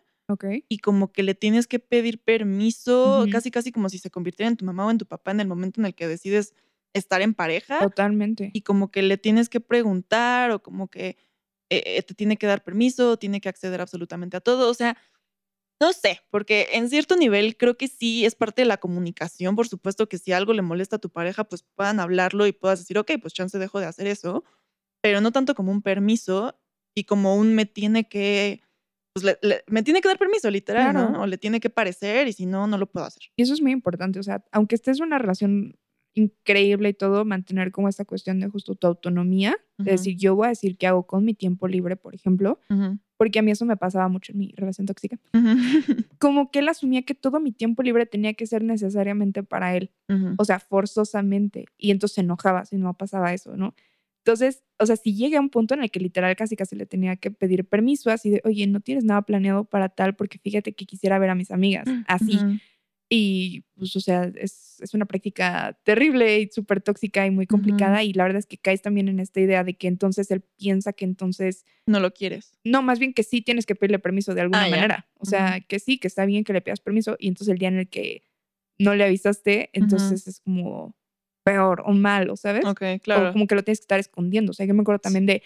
Y 0.69 0.79
como 0.79 1.11
que 1.11 1.23
le 1.23 1.35
tienes 1.35 1.67
que 1.67 1.79
pedir 1.79 2.21
permiso, 2.21 3.25
casi, 3.31 3.51
casi 3.51 3.71
como 3.71 3.89
si 3.89 3.97
se 3.97 4.09
convirtiera 4.09 4.49
en 4.49 4.57
tu 4.57 4.65
mamá 4.65 4.85
o 4.85 4.91
en 4.91 4.97
tu 4.97 5.05
papá 5.05 5.31
en 5.31 5.39
el 5.39 5.47
momento 5.47 5.81
en 5.81 5.85
el 5.85 5.95
que 5.95 6.07
decides 6.07 6.53
estar 6.93 7.21
en 7.21 7.33
pareja. 7.33 7.79
Totalmente. 7.79 8.51
Y 8.53 8.61
como 8.61 8.91
que 8.91 9.01
le 9.01 9.17
tienes 9.17 9.49
que 9.49 9.59
preguntar 9.59 10.51
o 10.51 10.61
como 10.61 10.87
que 10.87 11.17
eh, 11.69 11.83
eh, 11.85 12.03
te 12.03 12.13
tiene 12.13 12.37
que 12.37 12.47
dar 12.47 12.63
permiso, 12.63 13.17
tiene 13.17 13.41
que 13.41 13.49
acceder 13.49 13.81
absolutamente 13.81 14.37
a 14.37 14.41
todo. 14.41 14.69
O 14.69 14.73
sea, 14.73 14.97
no 15.81 15.91
sé, 15.91 16.21
porque 16.29 16.69
en 16.73 16.89
cierto 16.89 17.15
nivel 17.15 17.57
creo 17.57 17.75
que 17.75 17.87
sí 17.87 18.25
es 18.25 18.35
parte 18.35 18.61
de 18.61 18.67
la 18.67 18.77
comunicación. 18.77 19.55
Por 19.55 19.67
supuesto 19.67 20.07
que 20.07 20.17
si 20.17 20.31
algo 20.31 20.53
le 20.53 20.61
molesta 20.61 20.97
a 20.97 20.99
tu 20.99 21.09
pareja, 21.09 21.43
pues 21.43 21.63
puedan 21.75 21.99
hablarlo 21.99 22.47
y 22.47 22.51
puedas 22.53 22.79
decir, 22.79 22.97
ok, 22.97 23.11
pues 23.21 23.33
chance 23.33 23.57
dejo 23.57 23.79
de 23.79 23.87
hacer 23.87 24.07
eso. 24.07 24.43
Pero 25.01 25.19
no 25.19 25.31
tanto 25.31 25.55
como 25.55 25.71
un 25.71 25.81
permiso 25.81 26.57
y 26.95 27.05
como 27.05 27.35
un 27.35 27.55
me 27.55 27.65
tiene 27.65 28.07
que 28.07 28.61
pues 29.13 29.38
me 29.67 29.84
tiene 29.84 30.02
que 30.02 30.08
dar 30.08 30.17
permiso, 30.17 30.49
literal, 30.49 30.93
¿no? 30.93 31.21
O 31.21 31.28
le 31.28 31.38
tiene 31.38 31.60
que 31.60 31.69
parecer 31.69 32.28
y 32.28 32.34
si 32.34 32.45
no, 32.45 32.65
no 32.67 32.78
lo 32.78 32.88
puedo 32.88 33.06
hacer. 33.06 33.23
Y 33.36 33.43
eso 33.43 33.54
es 33.54 33.62
muy 33.62 33.71
importante, 33.71 34.19
o 34.19 34.23
sea, 34.23 34.43
aunque 34.52 34.76
estés 34.76 34.99
en 34.99 35.06
una 35.06 35.19
relación 35.19 35.78
increíble 36.15 36.89
y 36.89 36.93
todo, 36.93 37.26
mantener 37.26 37.71
como 37.71 37.89
esta 37.89 38.06
cuestión 38.06 38.39
de 38.39 38.47
justo 38.47 38.76
tu 38.76 38.88
autonomía, 38.88 39.56
es 39.80 39.86
decir, 39.86 40.15
yo 40.17 40.36
voy 40.36 40.45
a 40.45 40.49
decir 40.49 40.78
qué 40.78 40.88
hago 40.88 41.08
con 41.08 41.26
mi 41.26 41.34
tiempo 41.34 41.67
libre, 41.67 41.95
por 41.95 42.13
ejemplo, 42.15 42.60
porque 43.17 43.39
a 43.39 43.41
mí 43.41 43.52
eso 43.52 43.65
me 43.65 43.78
pasaba 43.78 44.08
mucho 44.10 44.32
en 44.32 44.39
mi 44.39 44.54
relación 44.56 44.86
tóxica. 44.86 45.19
Como 46.19 46.52
que 46.52 46.60
él 46.60 46.69
asumía 46.69 47.04
que 47.04 47.15
todo 47.15 47.39
mi 47.39 47.52
tiempo 47.52 47.84
libre 47.84 48.06
tenía 48.06 48.34
que 48.34 48.45
ser 48.47 48.63
necesariamente 48.63 49.43
para 49.43 49.76
él, 49.76 49.91
o 50.38 50.45
sea, 50.45 50.60
forzosamente, 50.60 51.65
y 51.78 51.91
entonces 51.91 52.15
se 52.15 52.21
enojaba 52.21 52.65
si 52.65 52.78
no 52.78 52.93
pasaba 52.95 53.34
eso, 53.34 53.58
¿no? 53.58 53.76
Entonces, 54.25 54.63
o 54.79 54.86
sea, 54.86 54.95
si 54.95 55.15
llegué 55.15 55.36
a 55.36 55.41
un 55.41 55.49
punto 55.49 55.73
en 55.73 55.83
el 55.83 55.91
que 55.91 55.99
literal 55.99 56.33
casi 56.38 56.55
casi 56.55 56.77
le 56.77 56.86
tenía 56.86 57.17
que 57.17 57.29
pedir 57.29 57.65
permiso, 57.65 58.09
así 58.09 58.29
de, 58.29 58.41
oye, 58.45 58.65
no 58.67 58.79
tienes 58.79 59.03
nada 59.03 59.21
planeado 59.23 59.65
para 59.65 59.89
tal, 59.89 60.15
porque 60.15 60.38
fíjate 60.39 60.73
que 60.73 60.86
quisiera 60.86 61.19
ver 61.19 61.29
a 61.29 61.36
mis 61.36 61.51
amigas, 61.51 61.86
así. 62.07 62.39
Y 63.09 63.65
pues, 63.75 63.95
o 63.95 63.99
sea, 63.99 64.31
es, 64.38 64.77
es 64.79 64.93
una 64.93 65.05
práctica 65.05 65.77
terrible 65.83 66.39
y 66.39 66.49
súper 66.51 66.81
tóxica 66.81 67.27
y 67.27 67.31
muy 67.31 67.45
complicada. 67.45 68.01
Y 68.03 68.13
la 68.13 68.23
verdad 68.23 68.39
es 68.39 68.45
que 68.47 68.57
caes 68.57 68.81
también 68.81 69.07
en 69.07 69.19
esta 69.19 69.39
idea 69.39 69.63
de 69.63 69.75
que 69.75 69.88
entonces 69.88 70.31
él 70.31 70.41
piensa 70.57 70.93
que 70.93 71.05
entonces... 71.05 71.65
No 71.86 71.99
lo 71.99 72.12
quieres. 72.12 72.57
No, 72.63 72.81
más 72.81 72.97
bien 72.97 73.13
que 73.13 73.21
sí 73.23 73.41
tienes 73.41 73.65
que 73.67 73.75
pedirle 73.75 73.99
permiso 73.99 74.33
de 74.33 74.41
alguna 74.41 74.63
Ah, 74.63 74.69
manera. 74.69 75.07
O 75.19 75.25
sea, 75.25 75.59
que 75.59 75.77
sí, 75.79 75.99
que 75.99 76.07
está 76.07 76.25
bien 76.25 76.43
que 76.43 76.53
le 76.53 76.62
pidas 76.62 76.79
permiso. 76.79 77.15
Y 77.19 77.27
entonces 77.27 77.51
el 77.51 77.59
día 77.59 77.67
en 77.67 77.77
el 77.77 77.89
que 77.89 78.23
no 78.79 78.95
le 78.95 79.03
avisaste, 79.03 79.69
entonces 79.73 80.27
es 80.27 80.39
como 80.39 80.95
peor 81.43 81.84
o 81.86 81.91
malo, 81.91 82.36
¿sabes? 82.36 82.65
Ok, 82.65 82.82
O 82.82 82.99
claro. 83.01 83.32
como 83.34 83.47
que 83.47 83.56
lo 83.56 83.63
tienes 83.63 83.79
que 83.79 83.84
estar 83.84 83.99
escondiendo. 83.99 84.51
O 84.51 84.53
sea, 84.53 84.65
yo 84.65 84.73
me 84.73 84.82
acuerdo 84.82 84.99
también 84.99 85.25
de, 85.25 85.43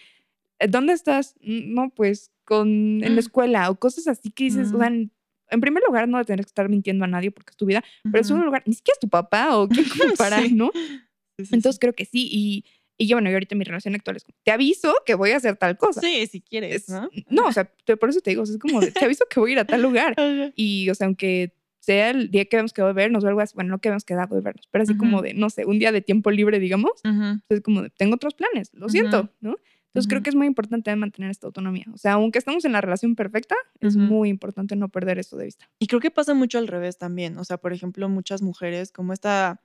"Eh, 0.60 0.68
¿dónde 0.68 0.94
estás? 0.94 1.36
"Mm, 1.42 1.74
No, 1.74 1.90
pues 1.90 2.32
con, 2.46 2.68
en 3.04 3.14
la 3.16 3.20
escuela 3.20 3.70
o 3.70 3.76
cosas 3.76 4.08
así 4.08 4.32
que 4.32 4.46
dices, 4.46 4.72
o 4.74 4.78
sea, 4.78 4.88
en, 4.88 5.12
en 5.50 5.62
primer 5.62 5.84
lugar 5.86 6.08
no 6.08 6.24
tienes 6.24 6.46
que 6.46 6.50
estar 6.50 6.70
mintiendo 6.70 7.04
a 7.06 7.08
nadie 7.08 7.32
porque 7.32 7.52
es 7.52 7.58
tu 7.58 7.66
vida, 7.66 7.84
pero 8.04 8.18
en 8.20 8.24
segundo 8.24 8.46
lugar, 8.46 8.64
ni 8.66 8.74
siquiera 8.74 8.96
es 8.96 9.00
tu 9.00 9.10
papá 9.10 9.58
o 9.58 9.68
quién 9.68 9.86
como 9.90 10.14
para, 10.16 10.42
Sí. 10.44 10.54
¿no? 10.54 10.72
Sí, 10.74 11.46
sí. 11.46 11.56
Entonces 11.56 11.78
creo 11.80 11.94
que 11.94 12.06
sí. 12.06 12.28
Y, 12.32 12.66
y 12.98 13.08
yo, 13.08 13.16
bueno, 13.18 13.30
yo 13.30 13.36
ahorita 13.36 13.56
mi 13.56 13.64
relación 13.64 13.94
actual 13.96 14.16
es 14.18 14.24
como, 14.24 14.36
te 14.44 14.52
aviso 14.52 14.94
que 15.06 15.14
voy 15.16 15.32
a 15.32 15.38
hacer 15.38 15.56
tal 15.58 15.78
cosa. 15.78 16.02
Sí, 16.02 16.26
si 16.28 16.42
quieres, 16.42 16.90
Es- 16.90 16.96
¿no? 17.30 17.46
o 17.46 17.52
sea, 17.52 17.66
te- 17.86 17.96
por 17.98 18.10
eso 18.10 18.22
te 18.22 18.30
digo, 18.32 18.42
o 18.44 18.46
sea, 18.46 18.56
es 18.56 18.60
como, 18.60 18.80
te 18.80 19.06
aviso 19.06 19.26
que 19.30 19.40
voy 19.40 19.52
a 19.52 19.54
ir 19.54 19.60
a 19.60 19.66
tal 19.66 19.82
lugar. 19.82 20.16
Y, 20.56 20.90
o 20.90 20.96
sea, 20.96 21.06
aunque 21.06 21.52
sea 21.88 22.10
el 22.10 22.30
día 22.30 22.44
que 22.44 22.58
quedado 22.76 22.90
de 22.90 22.94
vernos 22.94 23.24
o 23.24 23.28
algo 23.30 23.40
así, 23.40 23.56
bueno, 23.56 23.70
no 23.70 23.80
que 23.80 23.88
habíamos 23.88 24.04
quedado 24.04 24.36
de 24.36 24.42
vernos, 24.42 24.68
pero 24.70 24.84
así 24.84 24.98
como 24.98 25.22
de, 25.22 25.34
no 25.34 25.50
sé, 25.50 25.66
un 25.66 25.80
día 25.80 25.94
de 25.94 26.02
tiempo 26.02 26.32
libre, 26.32 26.60
digamos, 26.60 26.92
entonces, 27.06 27.62
como 27.64 27.82
de, 27.82 27.90
tengo 27.92 28.16
otros 28.16 28.34
planes, 28.34 28.72
lo 28.74 28.90
siento. 28.90 29.30
¿no? 29.40 29.56
Entonces, 29.88 30.10
creo 30.10 30.22
que 30.22 30.30
es 30.30 30.36
muy 30.36 30.48
importante 30.48 30.94
mantener 30.98 31.32
esta 31.32 31.48
autonomía. 31.48 31.86
O 31.94 31.98
sea, 31.98 32.14
aunque 32.14 32.40
estamos 32.40 32.66
en 32.66 32.74
la 32.74 32.82
relación 32.82 33.16
perfecta, 33.16 33.56
es 33.80 33.96
muy 33.96 34.28
importante 34.28 34.76
no 34.76 34.90
perder 34.90 35.18
eso 35.18 35.38
de 35.38 35.46
vista. 35.46 35.70
Y 35.80 35.88
creo 35.88 36.02
que 36.02 36.12
pasa 36.12 36.34
mucho 36.34 36.58
al 36.58 36.68
revés 36.68 36.98
también. 36.98 37.38
O 37.38 37.46
sea, 37.46 37.58
por 37.58 37.72
ejemplo, 37.72 38.10
muchas 38.10 38.42
mujeres, 38.42 38.92
como 38.92 39.14
esta, 39.14 39.62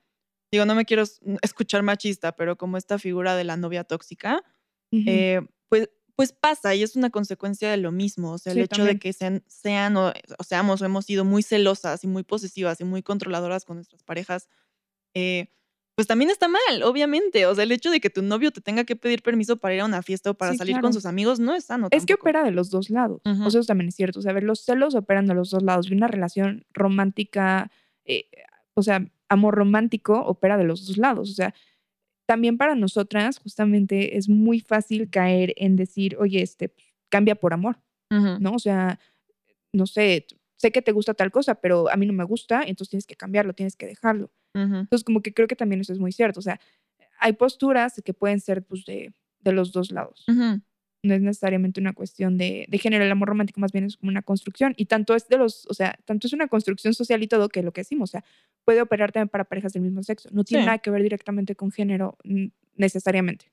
digo, 0.52 0.64
no 0.64 0.76
me 0.76 0.84
quiero 0.84 1.02
escuchar 1.42 1.82
machista, 1.82 2.36
pero 2.36 2.56
como 2.56 2.76
esta 2.76 3.00
figura 3.00 3.34
de 3.34 3.44
la 3.44 3.56
novia 3.56 3.82
tóxica, 3.82 4.44
eh, 4.92 5.40
pues, 5.68 5.90
pues 6.16 6.32
pasa 6.32 6.74
y 6.74 6.82
es 6.82 6.94
una 6.96 7.10
consecuencia 7.10 7.70
de 7.70 7.76
lo 7.78 7.90
mismo. 7.92 8.32
O 8.32 8.38
sea, 8.38 8.52
el 8.52 8.58
hecho 8.58 8.76
también. 8.76 8.96
de 8.96 9.00
que 9.00 9.12
sean, 9.12 9.42
sean 9.46 9.96
o, 9.96 10.12
o 10.38 10.44
seamos 10.44 10.82
o 10.82 10.84
hemos 10.84 11.04
sido 11.06 11.24
muy 11.24 11.42
celosas 11.42 12.04
y 12.04 12.06
muy 12.06 12.22
posesivas 12.22 12.80
y 12.80 12.84
muy 12.84 13.02
controladoras 13.02 13.64
con 13.64 13.76
nuestras 13.76 14.02
parejas, 14.02 14.48
eh, 15.14 15.48
pues 15.94 16.06
también 16.06 16.30
está 16.30 16.48
mal, 16.48 16.82
obviamente. 16.84 17.44
O 17.46 17.54
sea, 17.54 17.64
el 17.64 17.72
hecho 17.72 17.90
de 17.90 18.00
que 18.00 18.08
tu 18.08 18.22
novio 18.22 18.50
te 18.50 18.60
tenga 18.62 18.84
que 18.84 18.96
pedir 18.96 19.22
permiso 19.22 19.58
para 19.58 19.74
ir 19.74 19.80
a 19.82 19.84
una 19.84 20.02
fiesta 20.02 20.30
o 20.30 20.34
para 20.34 20.52
Sí, 20.52 20.58
salir 20.58 20.72
claro. 20.74 20.84
con 20.84 20.92
sus 20.94 21.04
amigos 21.06 21.38
no 21.38 21.54
es 21.54 21.64
sano. 21.64 21.88
Es 21.90 22.06
que 22.06 22.14
opera 22.14 22.42
de 22.44 22.50
los 22.50 22.70
dos 22.70 22.88
lados. 22.88 23.20
O 23.24 23.50
sea, 23.50 23.60
eso 23.60 23.66
también 23.66 23.88
es 23.88 23.94
cierto. 23.96 24.18
O 24.20 24.22
sea, 24.22 24.30
a 24.30 24.34
ver, 24.34 24.42
los 24.44 24.60
celos 24.64 24.94
operan 24.94 25.26
de 25.26 25.34
los 25.34 25.50
dos 25.50 25.62
lados. 25.62 25.90
Y 25.90 25.94
una 25.94 26.08
relación 26.08 26.64
romántica, 26.72 27.70
eh, 28.06 28.24
o 28.74 28.82
sea, 28.82 29.04
amor 29.28 29.54
romántico 29.54 30.18
opera 30.24 30.56
de 30.56 30.64
los 30.64 30.86
dos 30.86 30.96
lados. 30.96 31.30
O 31.30 31.34
sea, 31.34 31.54
también 32.26 32.56
para 32.56 32.74
nosotras, 32.74 33.38
justamente, 33.38 34.16
es 34.16 34.28
muy 34.28 34.60
fácil 34.60 35.10
caer 35.10 35.54
en 35.56 35.76
decir, 35.76 36.16
oye, 36.18 36.42
este, 36.42 36.68
pues, 36.68 36.86
cambia 37.08 37.34
por 37.34 37.52
amor. 37.52 37.78
¿no? 38.40 38.52
O 38.52 38.58
sea, 38.58 38.98
no 39.72 39.86
sé, 39.86 40.26
sé 40.56 40.70
que 40.70 40.82
te 40.82 40.92
gusta 40.92 41.14
tal 41.14 41.30
cosa, 41.30 41.54
pero 41.56 41.90
a 41.90 41.96
mí 41.96 42.04
no 42.06 42.12
me 42.12 42.24
gusta, 42.24 42.62
entonces 42.62 42.90
tienes 42.90 43.06
que 43.06 43.16
cambiarlo, 43.16 43.54
tienes 43.54 43.74
que 43.76 43.86
dejarlo. 43.86 44.30
Entonces, 44.54 45.02
como 45.04 45.22
que 45.22 45.32
creo 45.32 45.48
que 45.48 45.56
también 45.56 45.80
eso 45.80 45.92
es 45.94 45.98
muy 45.98 46.12
cierto. 46.12 46.40
O 46.40 46.42
sea, 46.42 46.60
hay 47.18 47.32
posturas 47.32 48.00
que 48.04 48.12
pueden 48.12 48.40
ser, 48.40 48.62
pues, 48.62 48.84
de, 48.84 49.12
de 49.40 49.52
los 49.52 49.72
dos 49.72 49.90
lados. 49.90 50.24
No 51.02 51.14
es 51.14 51.20
necesariamente 51.20 51.80
una 51.80 51.92
cuestión 51.94 52.38
de, 52.38 52.64
de 52.68 52.78
género, 52.78 53.04
el 53.04 53.10
amor 53.10 53.28
romántico 53.28 53.60
más 53.60 53.72
bien 53.72 53.84
es 53.86 53.96
como 53.96 54.10
una 54.10 54.22
construcción 54.22 54.72
y 54.76 54.86
tanto 54.86 55.14
es 55.16 55.28
de 55.28 55.36
los, 55.36 55.66
o 55.68 55.74
sea, 55.74 55.98
tanto 56.04 56.26
es 56.28 56.32
una 56.32 56.46
construcción 56.48 56.94
social 56.94 57.22
y 57.22 57.26
todo 57.26 57.48
que 57.48 57.62
lo 57.62 57.72
que 57.72 57.80
decimos, 57.80 58.10
o 58.10 58.12
sea, 58.12 58.24
puede 58.64 58.80
operar 58.82 59.10
también 59.12 59.28
para 59.28 59.44
parejas 59.44 59.72
del 59.72 59.82
mismo 59.82 60.02
sexo, 60.02 60.28
no 60.32 60.44
tiene 60.44 60.62
Sí. 60.62 60.66
nada 60.66 60.78
que 60.78 60.90
ver 60.90 61.02
directamente 61.02 61.56
con 61.56 61.72
género 61.72 62.16
necesariamente. 62.74 63.46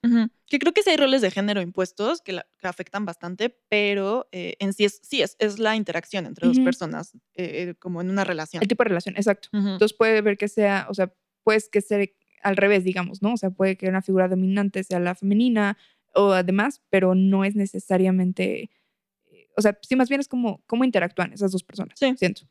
Que 0.48 0.60
creo 0.60 0.74
que 0.74 0.82
sí 0.84 0.90
hay 0.92 0.98
roles 0.98 1.22
de 1.22 1.32
género 1.32 1.62
impuestos 1.62 2.22
que, 2.22 2.34
la- 2.34 2.48
que 2.60 2.68
afectan 2.68 3.06
bastante, 3.06 3.50
pero 3.70 4.28
eh, 4.32 4.56
en 4.60 4.74
sí 4.74 4.86
es, 4.86 5.00
sí 5.04 5.22
es, 5.22 5.36
es 5.40 5.60
la 5.60 5.76
interacción 5.76 6.26
entre 6.26 6.48
dos 6.48 6.60
personas, 6.60 7.14
eh, 7.36 7.70
eh, 7.70 7.76
como 7.80 8.02
en 8.02 8.10
una 8.10 8.24
relación. 8.24 8.62
El 8.64 8.70
tipo 8.70 8.84
de 8.84 8.90
relación, 8.90 9.16
exacto. 9.18 9.50
Entonces 9.54 9.94
puede 9.94 10.22
ver 10.22 10.38
que 10.38 10.48
sea, 10.48 10.88
o 10.90 10.94
sea, 10.94 11.14
puede 11.44 11.62
que 11.72 11.82
sea 11.82 12.00
al 12.42 12.56
revés, 12.56 12.84
digamos, 12.86 13.22
¿no? 13.22 13.34
O 13.34 13.38
sea, 13.38 13.50
puede 13.50 13.76
que 13.76 13.88
una 13.90 14.02
figura 14.02 14.28
dominante 14.30 14.84
sea 14.84 15.00
la 15.00 15.16
femenina 15.16 15.78
o 16.14 16.32
además, 16.32 16.82
pero 16.90 17.16
no 17.16 17.46
es 17.46 17.56
necesariamente, 17.56 18.70
eh, 19.28 19.48
o 19.58 19.62
sea, 19.62 19.78
sí, 19.82 19.96
más 19.96 20.10
bien 20.10 20.22
es 20.22 20.28
como 20.28 20.62
cómo 20.68 20.84
interactúan 20.84 21.34
esas 21.34 21.52
dos 21.52 21.64
personas, 21.64 21.98
Sí. 22.00 22.14
siento. 22.18 22.44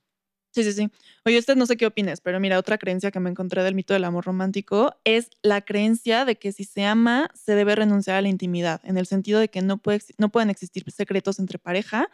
Sí, 0.50 0.64
sí, 0.64 0.72
sí. 0.72 0.88
Oye, 1.26 1.38
usted 1.38 1.56
no 1.56 1.66
sé 1.66 1.76
qué 1.76 1.86
opines, 1.86 2.22
pero 2.22 2.40
mira, 2.40 2.58
otra 2.58 2.78
creencia 2.78 3.10
que 3.10 3.20
me 3.20 3.28
encontré 3.28 3.62
del 3.62 3.74
mito 3.74 3.92
del 3.92 4.04
amor 4.04 4.24
romántico 4.24 4.94
es 5.04 5.28
la 5.42 5.60
creencia 5.60 6.24
de 6.24 6.36
que 6.36 6.52
si 6.52 6.64
se 6.64 6.84
ama, 6.84 7.28
se 7.34 7.54
debe 7.54 7.74
renunciar 7.76 8.16
a 8.16 8.22
la 8.22 8.28
intimidad, 8.28 8.80
en 8.84 8.96
el 8.96 9.06
sentido 9.06 9.40
de 9.40 9.48
que 9.48 9.60
no, 9.60 9.76
puede, 9.76 10.00
no 10.16 10.30
pueden 10.30 10.48
existir 10.48 10.90
secretos 10.90 11.38
entre 11.38 11.58
pareja 11.58 12.08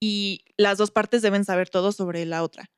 y 0.00 0.44
las 0.56 0.78
dos 0.78 0.90
partes 0.90 1.20
deben 1.20 1.44
saber 1.44 1.68
todo 1.68 1.92
sobre 1.92 2.24
la 2.24 2.42
otra. 2.42 2.70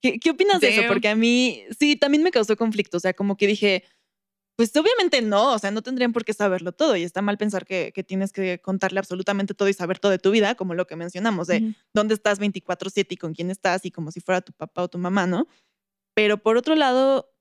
¿Qué, 0.00 0.18
qué 0.18 0.30
opinas 0.30 0.60
de 0.60 0.68
eso? 0.68 0.82
Porque 0.88 1.08
a 1.08 1.16
mí 1.16 1.62
sí, 1.78 1.96
también 1.96 2.22
me 2.22 2.30
causó 2.30 2.56
conflicto. 2.56 2.96
O 2.96 3.00
sea, 3.00 3.12
como 3.14 3.36
que 3.36 3.46
dije, 3.46 3.84
pues 4.56 4.74
obviamente 4.76 5.20
no, 5.20 5.54
o 5.54 5.58
sea, 5.58 5.70
no 5.70 5.82
tendrían 5.82 6.12
por 6.12 6.24
qué 6.24 6.32
saberlo 6.32 6.72
todo 6.72 6.96
y 6.96 7.02
está 7.02 7.22
mal 7.22 7.36
pensar 7.38 7.66
que, 7.66 7.92
que 7.92 8.04
tienes 8.04 8.32
que 8.32 8.60
contarle 8.60 9.00
absolutamente 9.00 9.54
todo 9.54 9.68
y 9.68 9.72
saber 9.72 9.98
todo 9.98 10.12
de 10.12 10.18
tu 10.18 10.30
vida, 10.30 10.54
como 10.54 10.74
lo 10.74 10.86
que 10.86 10.96
mencionamos, 10.96 11.48
de 11.48 11.74
dónde 11.92 12.14
estás 12.14 12.38
24/7 12.38 13.06
y 13.10 13.16
con 13.16 13.34
quién 13.34 13.50
estás 13.50 13.84
y 13.84 13.90
como 13.90 14.12
si 14.12 14.20
fuera 14.20 14.40
tu 14.40 14.52
papá 14.52 14.82
o 14.82 14.88
tu 14.88 14.98
mamá, 14.98 15.26
¿no? 15.26 15.48
Pero 16.14 16.38
por 16.38 16.56
otro 16.56 16.76
lado, 16.76 17.32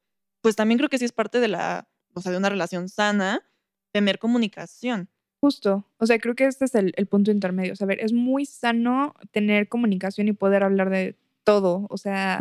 pues 0.41 0.55
también 0.55 0.79
creo 0.79 0.89
que 0.89 0.97
sí 0.97 1.05
es 1.05 1.11
parte 1.11 1.39
de 1.39 1.47
la, 1.47 1.87
o 2.15 2.21
sea, 2.21 2.31
de 2.31 2.37
una 2.37 2.49
relación 2.49 2.89
sana, 2.89 3.43
tener 3.91 4.17
comunicación. 4.17 5.09
Justo, 5.39 5.85
o 5.97 6.05
sea, 6.05 6.19
creo 6.19 6.35
que 6.35 6.47
este 6.47 6.65
es 6.65 6.73
el, 6.73 6.93
el 6.95 7.05
punto 7.05 7.29
intermedio. 7.29 7.73
O 7.79 7.85
ver, 7.85 7.99
es 7.99 8.13
muy 8.13 8.45
sano 8.45 9.13
tener 9.31 9.67
comunicación 9.67 10.29
y 10.29 10.33
poder 10.33 10.63
hablar 10.63 10.89
de 10.89 11.17
todo. 11.43 11.85
O 11.89 11.97
sea. 11.97 12.39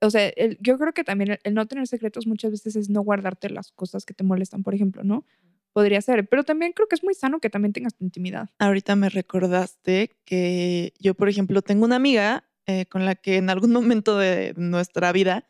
O 0.00 0.10
sea, 0.10 0.28
el- 0.28 0.58
yo 0.60 0.78
creo 0.78 0.92
que 0.92 1.04
también 1.04 1.38
el, 1.42 1.54
no 1.54 1.66
tener 1.66 1.86
secretos 1.86 2.26
muchas 2.26 2.50
veces 2.52 2.76
es 2.76 2.88
no 2.90 3.02
guardarte 3.02 3.50
las 3.50 3.72
cosas 3.72 4.04
que 4.04 4.14
te 4.14 4.24
molestan, 4.24 4.62
por 4.62 4.74
ejemplo, 4.74 5.02
¿no? 5.04 5.24
Podría 5.72 6.00
ser, 6.00 6.28
pero 6.28 6.44
también 6.44 6.72
creo 6.72 6.88
que 6.88 6.94
es 6.96 7.04
muy 7.04 7.14
sano 7.14 7.40
que 7.40 7.50
también 7.50 7.72
tengas 7.72 7.94
tu 7.94 8.04
intimidad. 8.04 8.48
Ahorita 8.58 8.96
me 8.96 9.08
recordaste 9.10 10.10
que 10.24 10.92
yo, 10.98 11.14
por 11.14 11.28
ejemplo, 11.28 11.62
tengo 11.62 11.84
una 11.84 11.96
amiga 11.96 12.44
eh, 12.66 12.86
con 12.86 13.04
la 13.04 13.14
que 13.14 13.36
en 13.36 13.50
algún 13.50 13.72
momento 14.02 14.18
de 14.18 14.54
nuestra 14.56 15.12
vida 15.12 15.48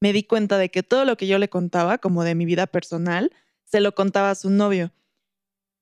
me 0.00 0.12
di 0.12 0.22
cuenta 0.24 0.56
de 0.58 0.70
que 0.70 0.82
todo 0.82 1.04
lo 1.04 1.16
que 1.16 1.26
yo 1.26 1.38
le 1.38 1.48
contaba, 1.48 1.98
como 1.98 2.24
de 2.24 2.34
mi 2.34 2.44
vida 2.46 2.66
personal, 2.66 3.30
se 3.64 3.80
lo 3.80 3.94
contaba 3.94 4.30
a 4.30 4.34
su 4.34 4.50
novio. 4.50 4.92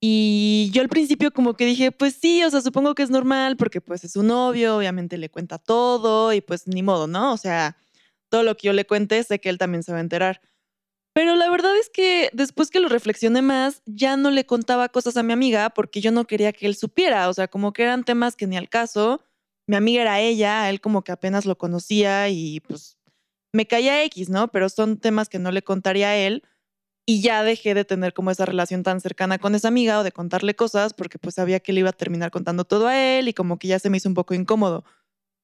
Y 0.00 0.70
yo 0.72 0.82
al 0.82 0.88
principio 0.88 1.32
como 1.32 1.54
que 1.54 1.66
dije, 1.66 1.90
pues 1.90 2.14
sí, 2.14 2.42
o 2.44 2.50
sea, 2.50 2.60
supongo 2.60 2.94
que 2.94 3.02
es 3.02 3.10
normal 3.10 3.56
porque 3.56 3.80
pues 3.80 4.04
es 4.04 4.12
su 4.12 4.22
novio, 4.22 4.76
obviamente 4.76 5.18
le 5.18 5.28
cuenta 5.28 5.58
todo 5.58 6.32
y 6.32 6.40
pues 6.40 6.68
ni 6.68 6.82
modo, 6.82 7.08
¿no? 7.08 7.32
O 7.32 7.36
sea, 7.36 7.76
todo 8.28 8.42
lo 8.42 8.56
que 8.56 8.68
yo 8.68 8.72
le 8.72 8.86
cuente 8.86 9.22
sé 9.22 9.40
que 9.40 9.48
él 9.48 9.58
también 9.58 9.82
se 9.82 9.92
va 9.92 9.98
a 9.98 10.02
enterar. 10.02 10.40
Pero 11.18 11.34
la 11.34 11.50
verdad 11.50 11.76
es 11.76 11.90
que 11.90 12.30
después 12.32 12.70
que 12.70 12.78
lo 12.78 12.88
reflexioné 12.88 13.42
más, 13.42 13.82
ya 13.86 14.16
no 14.16 14.30
le 14.30 14.46
contaba 14.46 14.88
cosas 14.88 15.16
a 15.16 15.24
mi 15.24 15.32
amiga 15.32 15.70
porque 15.70 16.00
yo 16.00 16.12
no 16.12 16.26
quería 16.26 16.52
que 16.52 16.66
él 16.66 16.76
supiera. 16.76 17.28
O 17.28 17.34
sea, 17.34 17.48
como 17.48 17.72
que 17.72 17.82
eran 17.82 18.04
temas 18.04 18.36
que 18.36 18.46
ni 18.46 18.56
al 18.56 18.68
caso. 18.68 19.20
Mi 19.66 19.74
amiga 19.74 20.02
era 20.02 20.20
ella, 20.20 20.70
él 20.70 20.80
como 20.80 21.02
que 21.02 21.10
apenas 21.10 21.44
lo 21.44 21.58
conocía 21.58 22.28
y 22.28 22.60
pues 22.60 22.98
me 23.52 23.66
caía 23.66 24.04
X, 24.04 24.28
¿no? 24.28 24.48
Pero 24.48 24.68
son 24.68 24.98
temas 24.98 25.28
que 25.28 25.40
no 25.40 25.50
le 25.50 25.62
contaría 25.62 26.10
a 26.10 26.16
él. 26.16 26.44
Y 27.04 27.20
ya 27.20 27.42
dejé 27.42 27.74
de 27.74 27.84
tener 27.84 28.12
como 28.12 28.30
esa 28.30 28.44
relación 28.46 28.84
tan 28.84 29.00
cercana 29.00 29.38
con 29.38 29.54
esa 29.54 29.68
amiga 29.68 29.98
o 29.98 30.04
de 30.04 30.12
contarle 30.12 30.54
cosas 30.54 30.94
porque 30.94 31.18
pues 31.18 31.34
sabía 31.34 31.58
que 31.58 31.72
le 31.72 31.80
iba 31.80 31.88
a 31.88 31.94
terminar 31.94 32.30
contando 32.30 32.64
todo 32.64 32.86
a 32.86 32.96
él 32.96 33.28
y 33.28 33.34
como 33.34 33.58
que 33.58 33.66
ya 33.66 33.78
se 33.78 33.90
me 33.90 33.96
hizo 33.96 34.08
un 34.08 34.14
poco 34.14 34.34
incómodo. 34.34 34.84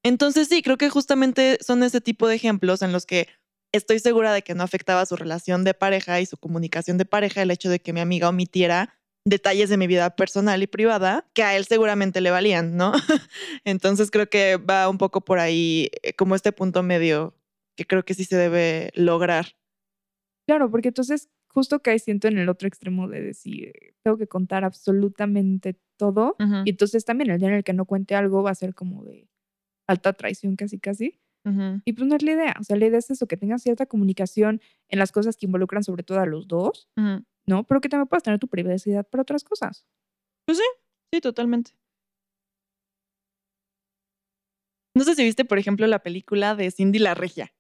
Entonces 0.05 0.49
sí, 0.49 0.63
creo 0.63 0.77
que 0.77 0.91
justamente 0.91 1.59
son 1.61 1.83
ese 1.83 2.01
tipo 2.01 2.29
de 2.29 2.37
ejemplos 2.37 2.83
en 2.83 2.93
los 2.93 3.07
que 3.07 3.29
estoy 3.73 3.99
segura 3.99 4.33
de 4.33 4.43
que 4.43 4.55
no 4.55 4.63
afectaba 4.63 5.05
su 5.07 5.17
relación 5.17 5.65
de 5.65 5.75
pareja 5.75 6.21
y 6.21 6.27
su 6.27 6.37
comunicación 6.37 6.99
de 6.99 7.07
pareja 7.07 7.43
el 7.43 7.51
hecho 7.51 7.71
de 7.71 7.81
que 7.81 7.93
mi 7.93 8.01
amiga 8.01 8.29
omitiera 8.29 8.95
detalles 9.27 9.71
de 9.71 9.79
mi 9.79 9.87
vida 9.87 10.15
personal 10.15 10.63
y 10.63 10.67
privada 10.67 11.27
que 11.33 11.43
a 11.43 11.57
él 11.57 11.65
seguramente 11.65 12.21
le 12.21 12.31
valían, 12.31 12.77
¿no? 12.77 12.93
Entonces 13.65 14.11
creo 14.11 14.29
que 14.29 14.59
va 14.59 14.89
un 14.89 14.99
poco 14.99 15.23
por 15.23 15.39
ahí 15.39 15.91
eh, 16.03 16.13
como 16.13 16.35
este 16.35 16.53
punto 16.53 16.83
medio 16.83 17.35
que 17.77 17.87
creo 17.87 18.05
que 18.05 18.15
sí 18.15 18.25
se 18.25 18.37
debe 18.37 18.93
lograr. 18.95 19.57
Claro, 20.47 20.71
porque 20.71 20.89
entonces 20.89 21.31
justo 21.49 21.81
que 21.81 21.99
siento 21.99 22.29
en 22.29 22.37
el 22.37 22.49
otro 22.49 22.69
extremo 22.69 23.09
de 23.09 23.23
decir, 23.23 23.73
tengo 24.03 24.19
que 24.19 24.27
contar 24.27 24.65
absolutamente 24.65 25.79
todo. 25.97 26.37
Y 26.65 26.71
entonces 26.71 27.05
también 27.05 27.31
el 27.31 27.39
día 27.39 27.49
en 27.49 27.55
el 27.55 27.65
que 27.65 27.73
no 27.73 27.87
cuente 27.87 28.15
algo 28.15 28.43
va 28.43 28.51
a 28.51 28.55
ser 28.55 28.75
como 28.75 29.05
de 29.05 29.29
alta 29.87 30.13
traición 30.13 30.57
casi 30.57 30.79
casi. 30.79 31.21
Y 31.85 31.93
pues 31.93 32.09
no 32.09 32.17
es 32.17 32.23
la 32.23 32.33
idea. 32.33 32.57
O 32.59 32.65
sea, 32.65 32.77
la 32.77 32.87
idea 32.87 32.99
es 32.99 33.11
eso, 33.11 33.27
que 33.27 33.37
tengas 33.37 33.63
cierta 33.63 33.85
comunicación 33.85 34.63
en 34.89 34.99
las 34.99 35.13
cosas 35.13 35.37
que 35.37 35.45
involucran 35.47 35.85
sobre 35.85 36.03
todo 36.03 36.21
a 36.21 36.27
los 36.27 36.49
dos. 36.49 36.89
¿no? 37.47 37.65
Pero 37.65 37.81
que 37.83 37.91
también 37.91 38.09
puedas 38.09 38.23
tener 38.23 38.39
tu 38.39 38.49
privacidad 38.49 39.07
para 39.07 39.21
otras 39.23 39.45
cosas. 39.45 39.87
Sí, 41.13 41.21
totalmente. 41.21 41.73
No 44.97 45.05
sé 45.05 45.15
si 45.15 45.25
viste, 45.25 45.45
por 45.45 45.59
ejemplo, 45.59 45.87
la 45.87 45.99
película 46.03 46.55
de 46.55 46.71
Cindy 46.71 46.99
la 47.01 47.15
Regia. 47.15 47.53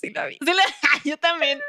sí 0.00 0.10
la 0.10 0.26
vi. 0.26 0.38
Sí 0.44 0.52
la- 0.52 0.62
yo 1.04 1.16
también. 1.18 1.60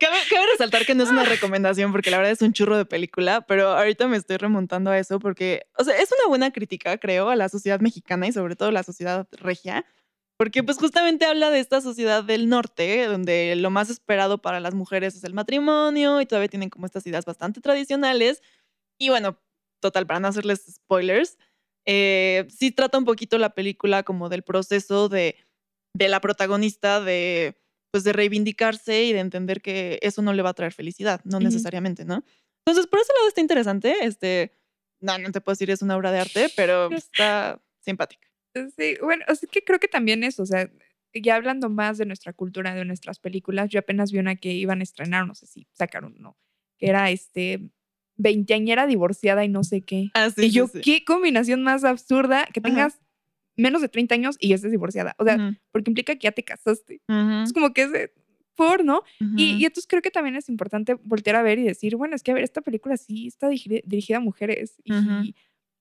Cabe, 0.00 0.16
resaltar 0.52 0.84
que 0.86 0.94
no 0.94 1.04
es 1.04 1.10
una 1.10 1.24
recomendación 1.24 1.92
porque 1.92 2.10
la 2.10 2.18
verdad 2.18 2.32
es 2.32 2.42
un 2.42 2.52
churro 2.52 2.76
de 2.76 2.84
película, 2.84 3.42
pero 3.42 3.68
ahorita 3.68 4.08
me 4.08 4.16
estoy 4.16 4.36
remontando 4.36 4.90
a 4.90 4.98
eso 4.98 5.18
porque, 5.18 5.66
o 5.76 5.84
sea, 5.84 5.96
es 5.98 6.10
una 6.12 6.28
buena 6.28 6.50
crítica, 6.50 6.98
creo, 6.98 7.28
a 7.30 7.36
la 7.36 7.48
sociedad 7.48 7.80
mexicana 7.80 8.26
y 8.26 8.32
sobre 8.32 8.56
todo 8.56 8.70
la 8.70 8.82
sociedad 8.82 9.26
regia, 9.32 9.84
porque 10.36 10.62
pues 10.62 10.78
justamente 10.78 11.26
habla 11.26 11.50
de 11.50 11.60
esta 11.60 11.80
sociedad 11.80 12.22
del 12.22 12.48
norte, 12.48 13.06
donde 13.06 13.56
lo 13.56 13.70
más 13.70 13.90
esperado 13.90 14.38
para 14.38 14.60
las 14.60 14.74
mujeres 14.74 15.16
es 15.16 15.24
el 15.24 15.34
matrimonio 15.34 16.20
y 16.20 16.26
todavía 16.26 16.48
tienen 16.48 16.70
como 16.70 16.86
estas 16.86 17.06
ideas 17.06 17.24
bastante 17.24 17.60
tradicionales. 17.60 18.42
Y 18.98 19.08
bueno, 19.08 19.40
total, 19.80 20.06
para 20.06 20.20
no 20.20 20.28
hacerles 20.28 20.64
spoilers, 20.70 21.38
eh, 21.86 22.46
sí 22.50 22.70
trata 22.70 22.98
un 22.98 23.04
poquito 23.04 23.38
la 23.38 23.54
película 23.54 24.04
como 24.04 24.28
del 24.28 24.42
proceso 24.42 25.08
de, 25.08 25.36
de 25.94 26.08
la 26.08 26.20
protagonista 26.20 27.00
de, 27.00 27.56
pues 27.90 28.04
de 28.04 28.12
reivindicarse 28.12 29.04
y 29.04 29.12
de 29.12 29.20
entender 29.20 29.60
que 29.60 29.98
eso 30.02 30.22
no 30.22 30.32
le 30.32 30.42
va 30.42 30.50
a 30.50 30.54
traer 30.54 30.72
felicidad, 30.72 31.20
no 31.24 31.38
Ujú. 31.38 31.44
necesariamente, 31.44 32.04
¿no? 32.04 32.24
Entonces, 32.66 32.86
por 32.86 33.00
ese 33.00 33.12
lado 33.14 33.28
está 33.28 33.40
interesante. 33.40 33.94
Este, 34.02 34.52
no, 35.00 35.18
no 35.18 35.32
te 35.32 35.40
puedo 35.40 35.54
decir 35.54 35.70
es 35.70 35.82
una 35.82 35.96
obra 35.96 36.12
de 36.12 36.20
arte, 36.20 36.48
pero 36.54 36.90
está 36.90 37.62
simpática. 37.80 38.28
Sí, 38.76 38.96
bueno, 39.00 39.24
o 39.28 39.34
sea, 39.34 39.48
que 39.50 39.62
creo 39.62 39.78
que 39.78 39.88
también 39.88 40.24
eso, 40.24 40.42
o 40.42 40.46
sea, 40.46 40.70
ya 41.14 41.36
hablando 41.36 41.70
más 41.70 41.98
de 41.98 42.06
nuestra 42.06 42.32
cultura, 42.32 42.74
de 42.74 42.84
nuestras 42.84 43.18
películas, 43.18 43.70
yo 43.70 43.78
apenas 43.78 44.12
vi 44.12 44.18
una 44.18 44.36
que 44.36 44.52
iban 44.52 44.80
a 44.80 44.82
estrenar, 44.82 45.26
no 45.26 45.34
sé 45.34 45.46
si 45.46 45.66
sacaron 45.72 46.14
o 46.18 46.20
no, 46.20 46.36
que 46.76 46.88
era 46.88 47.10
este 47.10 47.70
veinteañera 48.16 48.86
divorciada 48.86 49.44
y 49.44 49.48
no 49.48 49.62
sé 49.64 49.82
qué. 49.82 50.10
Ah, 50.14 50.30
sí, 50.30 50.46
y 50.46 50.50
yo, 50.50 50.66
sí. 50.66 50.80
qué 50.80 51.04
combinación 51.04 51.62
más 51.62 51.84
absurda 51.84 52.46
que 52.52 52.60
Ajá. 52.60 52.90
Menos 53.58 53.82
de 53.82 53.88
30 53.90 54.14
años 54.14 54.36
y 54.40 54.48
ya 54.48 54.54
estés 54.54 54.70
divorciada. 54.70 55.14
O 55.18 55.24
sea, 55.24 55.36
porque 55.72 55.90
implica 55.90 56.14
que 56.14 56.20
ya 56.24 56.32
te 56.32 56.44
casaste. 56.44 57.02
Es 57.44 57.52
como 57.52 57.72
que 57.74 57.82
es 57.82 57.92
de- 57.92 58.12
por, 58.54 58.84
¿no? 58.84 59.02
Y, 59.36 59.52
y 59.58 59.64
entonces 59.66 59.86
creo 59.86 60.02
que 60.02 60.10
también 60.10 60.34
es 60.36 60.48
importante 60.48 60.94
voltear 61.04 61.36
a 61.36 61.42
ver 61.42 61.58
y 61.60 61.64
decir, 61.64 61.94
bueno, 61.96 62.16
es 62.16 62.22
que 62.24 62.30
a 62.32 62.34
ver, 62.34 62.42
esta 62.44 62.60
película 62.60 62.96
sí 62.96 63.26
está 63.28 63.48
dirigida, 63.48 63.80
dirigida 63.84 64.16
a 64.16 64.20
mujeres 64.20 64.74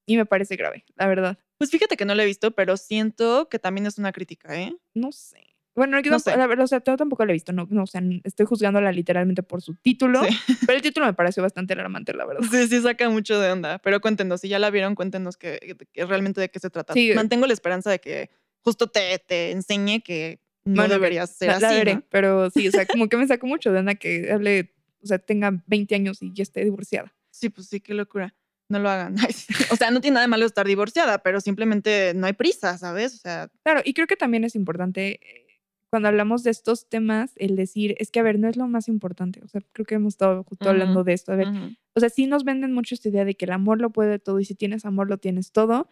y 0.06 0.18
me 0.18 0.26
parece 0.26 0.56
grave, 0.56 0.86
la 0.96 1.08
verdad. 1.08 1.38
Pues 1.58 1.72
fíjate 1.72 1.98
que 1.98 2.06
no 2.06 2.14
la 2.16 2.24
he 2.24 2.26
visto, 2.28 2.52
pero 2.52 2.78
siento 2.78 3.50
que 3.50 3.60
también 3.60 3.88
es 3.88 3.98
una 3.98 4.12
crítica, 4.12 4.60
¿eh? 4.62 4.76
No 4.94 5.12
sé. 5.12 5.56
Bueno, 5.78 5.98
yo 6.02 6.12
No 6.12 6.18
tampoco, 6.18 6.32
sé. 6.32 6.38
la 6.38 6.48
verdad, 6.48 6.64
o 6.66 6.68
sea, 6.68 6.84
yo 6.86 6.98
tampoco 6.98 7.24
la 7.26 7.32
he 7.32 7.34
visto, 7.34 7.54
no, 7.54 7.68
no, 7.70 7.84
o 7.84 7.88
sea, 7.88 8.02
estoy 8.26 8.46
juzgándola 8.46 8.92
literalmente 8.92 9.44
por 9.44 9.62
su 9.62 9.76
título, 9.76 10.24
Sí. 10.26 10.30
pero 10.68 10.76
el 10.76 10.82
título 10.82 11.06
me 11.06 11.14
pareció 11.14 11.42
bastante 11.44 11.74
alarmante, 11.74 12.14
la 12.14 12.26
verdad. 12.26 12.42
Sí, 12.52 12.68
sí, 12.68 12.82
saca 12.82 13.10
mucho 13.10 13.40
de 13.40 13.52
onda. 13.52 13.80
Pero 13.80 14.02
cuéntenos, 14.02 14.42
si 14.42 14.50
ya 14.50 14.60
la 14.60 14.70
vieron, 14.72 14.96
cuéntenos 14.96 15.38
que, 15.38 15.78
que 15.94 16.06
realmente 16.06 16.42
de 16.42 16.50
qué 16.50 16.60
se 16.60 16.70
trata. 16.70 16.94
Sí. 16.94 17.12
Mantengo 17.16 17.48
la 17.48 17.54
esperanza 17.54 17.90
de 17.92 18.00
que 18.00 18.30
justo 18.62 18.88
te, 18.88 19.18
te 19.20 19.52
enseñe 19.52 20.02
que 20.04 20.42
no 20.66 20.82
Bueno, 20.82 20.96
deberías 20.96 21.30
ser 21.38 21.48
la, 21.50 21.60
la 21.60 21.68
así. 21.70 21.78
veré, 21.78 21.96
¿no? 21.96 22.04
pero 22.10 22.50
sí, 22.50 22.68
o 22.68 22.72
sea, 22.72 22.86
como 22.86 23.08
que 23.10 23.16
me 23.18 23.28
sacó 23.28 23.48
mucho 23.48 23.72
de 23.72 23.80
onda 23.80 23.96
que 23.96 24.32
hable, 24.32 24.74
o 25.02 25.08
sea, 25.08 25.20
tenga 25.20 25.64
20 25.68 25.96
años 25.96 26.22
y 26.22 26.34
ya 26.34 26.44
esté 26.44 26.64
divorciada. 26.66 27.14
Sí, 27.30 27.50
pues 27.50 27.68
sí, 27.68 27.80
qué 27.80 27.94
locura. 27.94 28.34
No 28.70 28.80
lo 28.80 28.90
hagan. 28.90 29.16
O 29.72 29.76
sea, 29.78 29.92
no 29.92 30.02
tiene 30.02 30.16
nada 30.16 30.26
de 30.26 30.30
malo 30.30 30.46
estar 30.46 30.66
divorciada, 30.68 31.20
pero 31.20 31.40
simplemente 31.40 32.14
no 32.16 32.26
hay 32.26 32.34
prisa, 32.34 32.78
¿sabes? 32.78 33.14
O 33.14 33.18
sea, 33.18 33.50
Claro, 33.64 33.82
y 33.86 33.94
creo 33.94 34.08
que 34.08 34.16
también 34.18 34.44
es 34.44 34.56
importante 34.56 35.20
eh, 35.22 35.47
cuando 35.90 36.10
hablamos 36.10 36.44
de 36.44 36.52
estos 36.52 36.90
temas 36.90 37.34
el 37.38 37.56
decir, 37.56 37.96
es 38.00 38.12
que 38.12 38.20
a 38.20 38.24
ver, 38.24 38.40
no 38.40 38.48
es 38.48 38.58
lo 38.58 38.68
más 38.68 38.88
importante, 38.88 39.42
o 39.44 39.48
sea, 39.48 39.62
creo 39.72 39.86
que 39.86 39.96
hemos 39.96 40.14
estado 40.14 40.44
justo 40.44 40.70
hablando 40.70 41.04
de 41.04 41.14
esto, 41.14 41.32
a 41.32 41.36
ver, 41.36 41.48
o 41.96 42.00
sea, 42.00 42.10
sí 42.10 42.28
nos 42.28 42.44
venden 42.44 42.74
mucho 42.74 42.96
esta 42.96 43.10
idea 43.10 43.26
de 43.26 43.36
que 43.36 43.46
el 43.46 43.52
amor 43.52 43.80
lo 43.80 43.92
puede 43.92 44.20
todo 44.20 44.40
y 44.40 44.46
si 44.46 44.56
tienes 44.56 44.86
amor 44.86 45.10
lo 45.10 45.18
tienes 45.18 45.52
todo, 45.52 45.88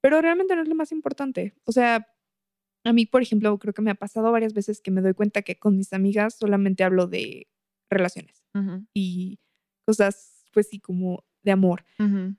pero 0.00 0.20
realmente 0.20 0.54
no 0.54 0.62
es 0.62 0.68
lo 0.68 0.74
más 0.74 0.92
importante. 0.92 1.54
O 1.64 1.72
sea, 1.72 2.06
a 2.84 2.92
mí, 2.92 3.06
por 3.06 3.22
ejemplo, 3.22 3.58
creo 3.58 3.74
que 3.74 3.82
me 3.82 3.90
ha 3.90 3.94
pasado 3.94 4.30
varias 4.30 4.54
veces 4.54 4.80
que 4.80 4.90
me 4.90 5.00
doy 5.00 5.14
cuenta 5.14 5.42
que 5.42 5.58
con 5.58 5.76
mis 5.76 5.92
amigas 5.92 6.36
solamente 6.38 6.84
hablo 6.84 7.06
de 7.06 7.48
relaciones 7.90 8.44
y 8.94 9.40
cosas, 9.86 10.44
pues 10.52 10.68
sí, 10.68 10.78
como 10.78 11.24
de 11.42 11.52
amor. 11.52 11.84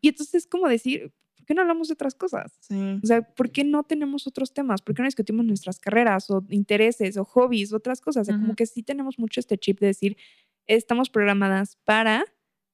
Y 0.02 0.10
entonces 0.10 0.36
es 0.36 0.48
como 0.48 0.68
decir, 0.68 1.12
¿por 1.12 1.14
qué 1.50 1.56
no 1.56 1.62
hablamos 1.62 1.88
de 1.88 1.96
otras 1.96 2.14
cosas? 2.14 2.60
Sí. 2.60 3.00
O 3.04 3.08
sea, 3.08 3.24
¿por 3.24 3.52
qué 3.52 3.64
no 3.64 3.82
tenemos 3.82 4.28
otros 4.28 4.54
temas? 4.54 4.84
¿Por 4.84 4.94
qué 4.94 5.02
no 5.02 5.08
discutimos 5.08 5.44
nuestras 5.44 5.80
carreras 5.80 6.30
o 6.30 6.46
intereses 6.50 7.18
o 7.18 7.26
hobbies, 7.26 7.74
otras 7.74 8.02
cosas? 8.02 8.22
O 8.22 8.32
sea, 8.32 8.40
como 8.40 8.56
que 8.56 8.68
sí 8.68 8.84
tenemos 8.84 9.18
mucho 9.18 9.40
este 9.40 9.58
chip 9.58 9.80
de 9.80 9.88
decir, 9.88 10.16
estamos 10.68 11.10
programadas 11.10 11.78
para 11.86 12.24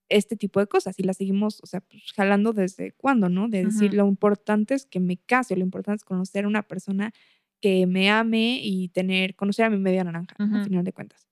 este 0.09 0.35
tipo 0.35 0.59
de 0.59 0.67
cosas 0.67 0.99
y 0.99 1.03
las 1.03 1.15
seguimos, 1.15 1.61
o 1.63 1.67
sea, 1.67 1.79
pues, 1.79 2.11
jalando 2.13 2.51
desde 2.51 2.91
cuándo, 2.91 3.29
¿no? 3.29 3.47
De 3.47 3.63
decir, 3.63 3.93
lo 3.93 4.05
importante 4.09 4.73
es 4.73 4.85
que 4.85 4.99
me 4.99 5.15
case, 5.15 5.55
lo 5.55 5.63
importante 5.63 6.01
es 6.01 6.03
conocer 6.03 6.43
a 6.43 6.49
una 6.49 6.63
persona 6.63 7.13
que 7.61 7.87
me 7.87 8.11
ame 8.11 8.59
y 8.61 8.89
tener, 8.89 9.35
conocer 9.35 9.63
a 9.63 9.69
mi 9.69 9.77
media 9.77 10.03
naranja. 10.03 10.35
Al 10.37 10.65
final 10.65 10.83
de 10.83 10.91
cuentas. 10.91 11.29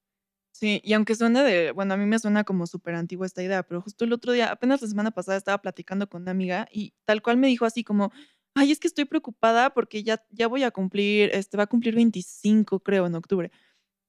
Sí, 0.54 0.82
y 0.84 0.94
aunque 0.94 1.16
suene 1.16 1.42
de, 1.42 1.72
bueno, 1.72 1.96
a 1.96 1.98
mí 1.98 2.06
me 2.06 2.20
suena 2.20 2.44
como 2.44 2.68
súper 2.68 2.94
antigua 2.94 3.26
esta 3.26 3.42
idea, 3.42 3.64
pero 3.64 3.82
justo 3.82 4.06
el 4.06 4.14
otro 4.14 4.34
día, 4.34 4.52
apenas 4.52 4.82
la 4.84 4.88
semana 4.88 5.10
pasada 5.10 5.38
estaba 5.38 5.58
platicando 5.60 6.08
con 6.08 6.22
una 6.22 6.32
amiga 6.32 6.68
y 6.72 6.94
tal 7.06 7.24
cual 7.24 7.38
me 7.38 7.48
dijo 7.48 7.66
así 7.66 7.84
como, 7.84 8.12
ay, 8.56 8.72
es 8.72 8.80
que 8.80 8.88
estoy 8.88 9.06
preocupada 9.06 9.72
porque 9.74 10.04
ya, 10.04 10.24
ya 10.30 10.48
voy 10.48 10.64
a 10.64 10.70
cumplir, 10.70 11.32
este, 11.34 11.58
va 11.58 11.64
a 11.64 11.68
cumplir 11.68 11.96
25 11.96 12.82
creo 12.82 13.08
en 13.08 13.16
octubre. 13.16 13.52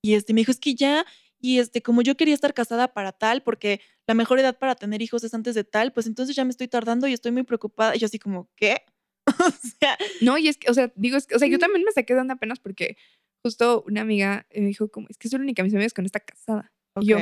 Y 0.03 0.15
este 0.15 0.35
me 0.35 0.43
dijo, 0.43 0.51
es 0.51 0.61
que 0.61 0.75
ya, 0.75 1.07
y 1.41 1.61
este, 1.61 1.83
como 1.83 2.03
yo 2.03 2.15
quería 2.17 2.35
estar 2.35 2.53
casada 2.53 2.93
para 2.93 3.13
tal, 3.13 3.43
porque 3.43 3.81
la 4.07 4.13
mejor 4.15 4.39
edad 4.39 4.59
para 4.59 4.75
tener 4.75 5.01
hijos 5.01 5.25
es 5.25 5.33
antes 5.33 5.55
de 5.55 5.65
tal, 5.65 5.95
pues 5.95 6.07
entonces 6.07 6.37
ya 6.37 6.45
me 6.45 6.51
estoy 6.51 6.69
tardando 6.69 7.07
y 7.07 7.15
estoy 7.15 7.33
muy 7.33 7.45
preocupada. 7.45 7.97
Y 7.97 8.01
yo 8.01 8.07
así 8.07 8.19
como, 8.19 8.51
¿qué? 8.55 8.83
o 9.27 9.51
sea, 9.81 9.97
No, 10.21 10.37
y 10.37 10.49
es 10.49 10.59
que, 10.59 10.71
o 10.71 10.75
sea, 10.75 10.93
digo, 10.95 11.17
es 11.17 11.27
que, 11.27 11.37
o 11.37 11.39
sea, 11.39 11.49
yo 11.49 11.59
también 11.59 11.85
me 11.85 11.93
saqué 11.93 12.15
de 12.15 12.21
onda 12.21 12.35
apenas 12.35 12.61
porque 12.61 12.99
justo 13.45 13.85
una 13.87 14.01
amiga 14.01 14.47
me 14.55 14.63
dijo 14.67 14.89
como, 14.89 15.07
es 15.11 15.19
que 15.19 15.29
soy 15.29 15.39
la 15.39 15.45
única 15.45 15.63
de 15.63 15.65
mis 15.69 15.75
amigas 15.75 15.93
que 15.93 16.03
no 16.03 16.07
está 16.07 16.21
casada. 16.21 16.73
Y 17.01 17.07
yo. 17.07 17.19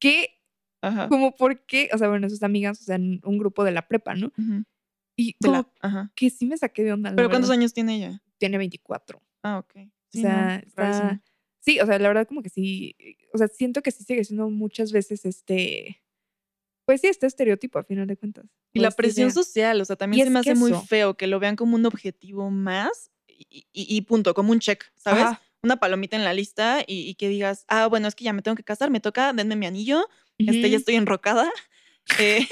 ¿qué? 0.00 0.40
Ajá. 0.82 1.08
Como, 1.08 1.34
¿por 1.36 1.64
qué? 1.66 1.88
O 1.92 1.98
sea, 1.98 2.08
bueno, 2.08 2.28
sus 2.28 2.42
amigas, 2.42 2.80
o 2.80 2.84
sea, 2.84 2.96
en 2.96 3.20
un 3.24 3.38
grupo 3.38 3.62
de 3.64 3.70
la 3.72 3.86
prepa, 3.86 4.14
¿no? 4.14 4.32
Y 5.16 5.36
la- 5.40 5.62
como 5.62 5.72
ajá. 5.80 6.12
que 6.14 6.30
sí 6.30 6.46
me 6.46 6.56
saqué 6.56 6.82
de 6.82 6.92
onda. 6.92 7.14
Pero 7.14 7.28
¿cuántos 7.30 7.50
años 7.50 7.72
tiene 7.72 7.96
ella? 7.96 8.22
Tiene 8.38 8.58
24. 8.58 9.22
Ah, 9.42 9.58
ok. 9.58 9.76
O 9.76 9.90
Sí, 10.10 10.20
sea, 10.22 10.56
está... 10.56 11.22
Sí, 11.60 11.80
o 11.80 11.86
sea, 11.86 11.98
la 11.98 12.08
verdad 12.08 12.26
como 12.28 12.42
que 12.42 12.50
sí, 12.50 12.94
o 13.32 13.38
sea, 13.38 13.48
siento 13.48 13.80
que 13.82 13.90
sí 13.90 14.04
sigue 14.04 14.22
siendo 14.24 14.50
muchas 14.50 14.92
veces 14.92 15.24
este, 15.24 16.02
pues 16.86 17.00
sí, 17.00 17.06
este 17.06 17.26
estereotipo 17.26 17.78
a 17.78 17.84
final 17.84 18.06
de 18.06 18.16
cuentas. 18.18 18.44
Y 18.74 18.80
la 18.80 18.88
esta 18.88 18.96
presión 18.98 19.30
social, 19.32 19.80
o 19.80 19.84
sea, 19.86 19.96
también 19.96 20.18
Y 20.18 20.22
se 20.24 20.28
es 20.28 20.32
me 20.32 20.38
hace 20.40 20.54
muy 20.54 20.72
eso. 20.72 20.82
feo 20.82 21.16
que 21.16 21.26
lo 21.26 21.40
vean 21.40 21.56
como 21.56 21.76
un 21.76 21.86
objetivo 21.86 22.50
más 22.50 23.10
y, 23.38 23.66
y- 23.72 24.00
punto, 24.02 24.34
como 24.34 24.52
un 24.52 24.60
check, 24.60 24.84
¿sabes? 24.96 25.22
Ajá. 25.24 25.42
Una 25.62 25.76
palomita 25.76 26.16
en 26.16 26.24
la 26.24 26.34
lista 26.34 26.80
y, 26.86 27.08
y 27.08 27.14
que 27.14 27.28
digas, 27.28 27.64
ah, 27.68 27.86
bueno, 27.86 28.06
es 28.06 28.14
que 28.14 28.24
ya 28.24 28.32
me 28.32 28.42
tengo 28.42 28.54
que 28.56 28.64
casar, 28.64 28.90
me 28.90 29.00
toca, 29.00 29.32
denme 29.32 29.56
mi 29.56 29.66
anillo, 29.66 30.06
este, 30.38 30.68
ya 30.68 30.76
estoy 30.76 30.96
enrocada, 30.96 31.50
eh, 32.20 32.46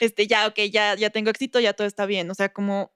este, 0.00 0.26
ya, 0.26 0.46
ok, 0.46 0.58
ya, 0.72 0.94
ya 0.94 1.10
tengo 1.10 1.30
éxito, 1.30 1.60
ya 1.60 1.74
todo 1.74 1.86
está 1.86 2.06
bien. 2.06 2.30
O 2.30 2.34
sea, 2.34 2.50
como, 2.52 2.92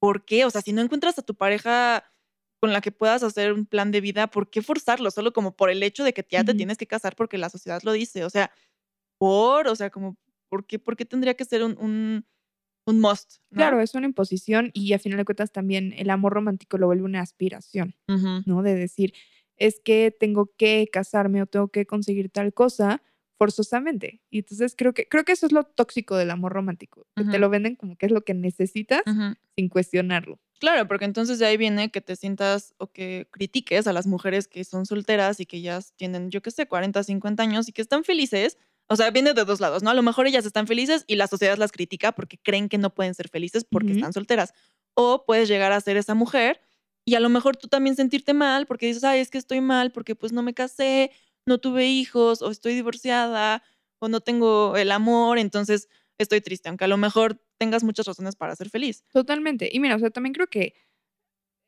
¿por 0.00 0.24
qué? 0.24 0.44
O 0.44 0.50
sea, 0.50 0.60
si 0.62 0.72
no 0.72 0.82
encuentras 0.82 1.18
a 1.18 1.22
tu 1.22 1.34
pareja 1.36 2.12
con 2.60 2.72
la 2.72 2.80
que 2.80 2.92
puedas 2.92 3.22
hacer 3.22 3.52
un 3.52 3.64
plan 3.64 3.90
de 3.90 4.00
vida, 4.00 4.26
¿por 4.26 4.50
qué 4.50 4.60
forzarlo? 4.60 5.10
Solo 5.10 5.32
como 5.32 5.56
por 5.56 5.70
el 5.70 5.82
hecho 5.82 6.04
de 6.04 6.12
que 6.12 6.26
ya 6.28 6.44
te 6.44 6.52
Ujú. 6.52 6.58
tienes 6.58 6.76
que 6.76 6.86
casar 6.86 7.16
porque 7.16 7.38
la 7.38 7.48
sociedad 7.48 7.80
lo 7.84 7.92
dice. 7.92 8.24
O 8.24 8.30
sea, 8.30 8.50
por, 9.18 9.68
o 9.68 9.76
sea, 9.76 9.90
como, 9.90 10.16
¿por 10.48 10.66
qué, 10.66 10.78
por 10.78 10.96
qué 10.96 11.04
tendría 11.04 11.34
que 11.34 11.44
ser 11.44 11.62
un, 11.62 11.76
un, 11.78 12.26
un 12.86 13.00
must? 13.00 13.38
¿no? 13.50 13.58
Claro, 13.58 13.80
es 13.80 13.94
una 13.94 14.06
imposición 14.06 14.70
y 14.74 14.92
a 14.92 14.98
final 14.98 15.18
de 15.18 15.24
cuentas 15.24 15.52
también 15.52 15.94
el 15.96 16.10
amor 16.10 16.32
romántico 16.32 16.78
lo 16.78 16.86
vuelve 16.86 17.04
una 17.04 17.20
aspiración, 17.20 17.94
¿no? 18.46 18.62
De 18.62 18.74
decir, 18.74 19.14
es 19.56 19.80
que 19.80 20.14
tengo 20.18 20.50
que 20.56 20.88
casarme 20.92 21.42
o 21.42 21.46
tengo 21.46 21.68
que 21.68 21.86
conseguir 21.86 22.30
tal 22.30 22.52
cosa 22.52 23.02
forzosamente. 23.38 24.20
Y 24.28 24.40
entonces 24.40 24.74
creo 24.76 24.92
que, 24.92 25.08
creo 25.08 25.24
que 25.24 25.32
eso 25.32 25.46
es 25.46 25.52
lo 25.52 25.64
tóxico 25.64 26.16
del 26.16 26.30
amor 26.30 26.52
romántico, 26.52 27.06
que 27.16 27.24
te 27.24 27.38
lo 27.38 27.48
venden 27.48 27.74
como 27.74 27.96
que 27.96 28.06
es 28.06 28.12
lo 28.12 28.22
que 28.22 28.34
necesitas 28.34 29.02
sin 29.56 29.68
cuestionarlo. 29.68 30.40
Claro, 30.60 30.86
porque 30.86 31.06
entonces 31.06 31.38
de 31.38 31.46
ahí 31.46 31.56
viene 31.56 31.90
que 31.90 32.02
te 32.02 32.16
sientas 32.16 32.74
o 32.76 32.88
que 32.88 33.28
critiques 33.30 33.86
a 33.86 33.94
las 33.94 34.06
mujeres 34.06 34.46
que 34.46 34.62
son 34.64 34.84
solteras 34.84 35.40
y 35.40 35.46
que 35.46 35.56
ellas 35.56 35.94
tienen, 35.96 36.30
yo 36.30 36.42
qué 36.42 36.50
sé, 36.50 36.66
40, 36.66 37.02
50 37.02 37.42
años 37.42 37.66
y 37.66 37.72
que 37.72 37.80
están 37.80 38.04
felices. 38.04 38.58
O 38.92 38.96
sea, 38.96 39.10
viene 39.12 39.34
de 39.34 39.44
dos 39.44 39.60
lados, 39.60 39.84
¿no? 39.84 39.90
A 39.90 39.94
lo 39.94 40.02
mejor 40.02 40.26
ellas 40.26 40.44
están 40.44 40.66
felices 40.66 41.04
y 41.06 41.14
la 41.14 41.28
sociedad 41.28 41.56
las 41.56 41.70
critica 41.70 42.10
porque 42.10 42.38
creen 42.38 42.68
que 42.68 42.76
no 42.76 42.92
pueden 42.92 43.14
ser 43.14 43.28
felices 43.28 43.64
porque 43.64 43.92
están 43.92 44.12
solteras. 44.12 44.52
O 44.94 45.24
puedes 45.24 45.48
llegar 45.48 45.70
a 45.70 45.80
ser 45.80 45.96
esa 45.96 46.14
mujer 46.14 46.60
y 47.04 47.14
a 47.14 47.20
lo 47.20 47.28
mejor 47.28 47.56
tú 47.56 47.68
también 47.68 47.94
sentirte 47.94 48.34
mal 48.34 48.66
porque 48.66 48.86
dices, 48.86 49.04
ay, 49.04 49.20
es 49.20 49.30
que 49.30 49.38
estoy 49.38 49.60
mal 49.60 49.92
porque 49.92 50.16
pues 50.16 50.32
no 50.32 50.42
me 50.42 50.54
casé, 50.54 51.12
no 51.46 51.58
tuve 51.58 51.86
hijos 51.86 52.42
o 52.42 52.50
estoy 52.50 52.74
divorciada 52.74 53.62
o 54.00 54.08
no 54.08 54.20
tengo 54.20 54.76
el 54.76 54.90
amor, 54.90 55.38
entonces 55.38 55.88
estoy 56.18 56.40
triste, 56.40 56.68
aunque 56.68 56.84
a 56.84 56.88
lo 56.88 56.96
mejor 56.96 57.40
tengas 57.58 57.84
muchas 57.84 58.06
razones 58.06 58.34
para 58.34 58.56
ser 58.56 58.70
feliz. 58.70 59.04
Totalmente. 59.12 59.70
Y 59.72 59.78
mira, 59.78 59.94
o 59.94 59.98
sea, 60.00 60.10
también 60.10 60.34
creo 60.34 60.48
que 60.48 60.74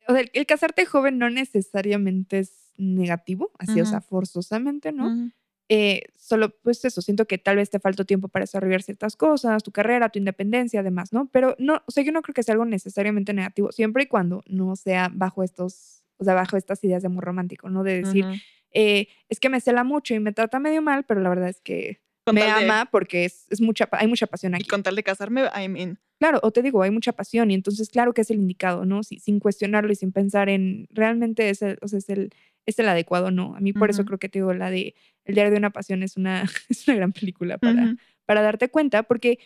o 0.07 0.11
sea, 0.11 0.21
el, 0.21 0.31
el 0.33 0.45
casarte 0.45 0.85
joven 0.85 1.17
no 1.17 1.29
necesariamente 1.29 2.39
es 2.39 2.73
negativo, 2.77 3.51
así, 3.59 3.79
o 3.79 3.85
sea, 3.85 4.01
forzosamente, 4.01 4.91
¿no? 4.91 5.31
Eh, 5.69 6.03
solo, 6.15 6.49
pues 6.61 6.83
eso, 6.85 7.01
siento 7.01 7.25
que 7.25 7.37
tal 7.37 7.55
vez 7.55 7.69
te 7.69 7.79
faltó 7.79 8.05
tiempo 8.05 8.27
para 8.27 8.43
desarrollar 8.43 8.81
ciertas 8.81 9.15
cosas, 9.15 9.63
tu 9.63 9.71
carrera, 9.71 10.09
tu 10.09 10.19
independencia, 10.19 10.81
además, 10.81 11.13
¿no? 11.13 11.29
Pero 11.31 11.55
no, 11.57 11.81
o 11.85 11.91
sea, 11.91 12.03
yo 12.03 12.11
no 12.11 12.21
creo 12.21 12.33
que 12.33 12.43
sea 12.43 12.53
algo 12.53 12.65
necesariamente 12.65 13.33
negativo, 13.33 13.71
siempre 13.71 14.03
y 14.03 14.07
cuando 14.07 14.43
no 14.47 14.75
sea 14.75 15.09
bajo 15.13 15.43
estos, 15.43 16.03
o 16.17 16.23
sea, 16.23 16.33
bajo 16.33 16.57
estas 16.57 16.83
ideas 16.83 17.01
de 17.01 17.07
amor 17.07 17.23
romántico, 17.23 17.69
¿no? 17.69 17.83
De 17.83 18.03
decir, 18.03 18.25
eh, 18.71 19.07
es 19.29 19.39
que 19.39 19.49
me 19.49 19.61
cela 19.61 19.83
mucho 19.83 20.13
y 20.13 20.19
me 20.19 20.33
trata 20.33 20.59
medio 20.59 20.81
mal, 20.81 21.05
pero 21.05 21.21
la 21.21 21.29
verdad 21.29 21.49
es 21.49 21.61
que 21.61 22.01
me 22.31 22.43
ama 22.43 22.87
porque 22.91 23.25
es, 23.25 23.47
es, 23.49 23.59
mucha, 23.59 23.87
hay 23.91 24.07
mucha 24.07 24.27
pasión 24.27 24.55
aquí. 24.55 24.63
Y 24.65 24.67
con 24.67 24.83
tal 24.83 24.95
de 24.95 25.03
casarme, 25.03 25.43
I'm 25.55 25.75
in. 25.75 25.99
Claro, 26.19 26.39
o 26.41 26.51
te 26.51 26.61
digo, 26.61 26.81
hay 26.81 26.91
mucha 26.91 27.11
pasión 27.11 27.51
y 27.51 27.53
entonces 27.53 27.89
claro 27.89 28.13
que 28.13 28.21
es 28.21 28.31
el 28.31 28.37
indicado, 28.37 28.85
¿no? 28.85 29.03
sin 29.03 29.39
cuestionarlo 29.39 29.91
y 29.91 29.95
sin 29.95 30.13
pensar 30.13 30.47
en 30.47 30.87
realmente 30.91 31.49
es 31.49 31.61
el, 31.61 31.77
o 31.81 31.87
sea, 31.87 31.99
es 31.99 32.07
el, 32.09 32.33
es 32.65 32.79
el 32.79 32.87
adecuado, 32.87 33.31
no. 33.31 33.55
A 33.55 33.59
mí 33.59 33.73
por 33.73 33.89
eso 33.89 34.05
creo 34.05 34.19
que 34.19 34.29
te 34.29 34.39
digo, 34.39 34.53
la 34.53 34.69
de 34.69 34.95
El 35.25 35.35
diario 35.35 35.51
de 35.51 35.57
una 35.57 35.71
pasión 35.71 36.03
es 36.03 36.17
una, 36.17 36.43
es 36.69 36.87
una 36.87 36.97
gran 36.97 37.11
película 37.11 37.57
para, 37.57 37.95
para 38.25 38.41
darte 38.41 38.69
cuenta, 38.69 39.03
porque 39.03 39.39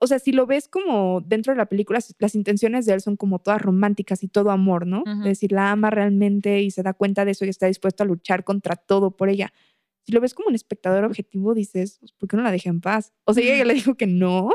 o 0.00 0.06
sea, 0.06 0.18
si 0.18 0.32
lo 0.32 0.46
ves 0.46 0.68
como 0.68 1.20
dentro 1.20 1.52
de 1.52 1.56
la 1.56 1.66
película, 1.66 1.98
las 2.18 2.34
intenciones 2.34 2.86
de 2.86 2.94
él 2.94 3.00
son 3.00 3.16
como 3.16 3.40
todas 3.40 3.60
románticas 3.60 4.22
y 4.22 4.28
todo 4.28 4.50
amor, 4.50 4.86
¿no? 4.86 5.02
Es 5.04 5.24
decir, 5.24 5.50
la 5.50 5.72
ama 5.72 5.90
realmente 5.90 6.62
y 6.62 6.70
se 6.70 6.84
da 6.84 6.92
cuenta 6.92 7.24
de 7.24 7.32
eso 7.32 7.44
y 7.44 7.48
está 7.48 7.66
dispuesto 7.66 8.04
a 8.04 8.06
luchar 8.06 8.44
contra 8.44 8.76
todo 8.76 9.10
por 9.10 9.28
ella. 9.28 9.52
Si 10.08 10.12
lo 10.14 10.22
ves 10.22 10.32
como 10.32 10.48
un 10.48 10.54
espectador 10.54 11.04
objetivo, 11.04 11.52
dices, 11.52 11.98
pues, 12.00 12.12
¿por 12.12 12.30
qué 12.30 12.38
no 12.38 12.42
la 12.42 12.50
deja 12.50 12.70
en 12.70 12.80
paz? 12.80 13.12
O 13.24 13.34
sea, 13.34 13.44
ella 13.44 13.66
le 13.66 13.74
dijo 13.74 13.94
que 13.94 14.06
no, 14.06 14.48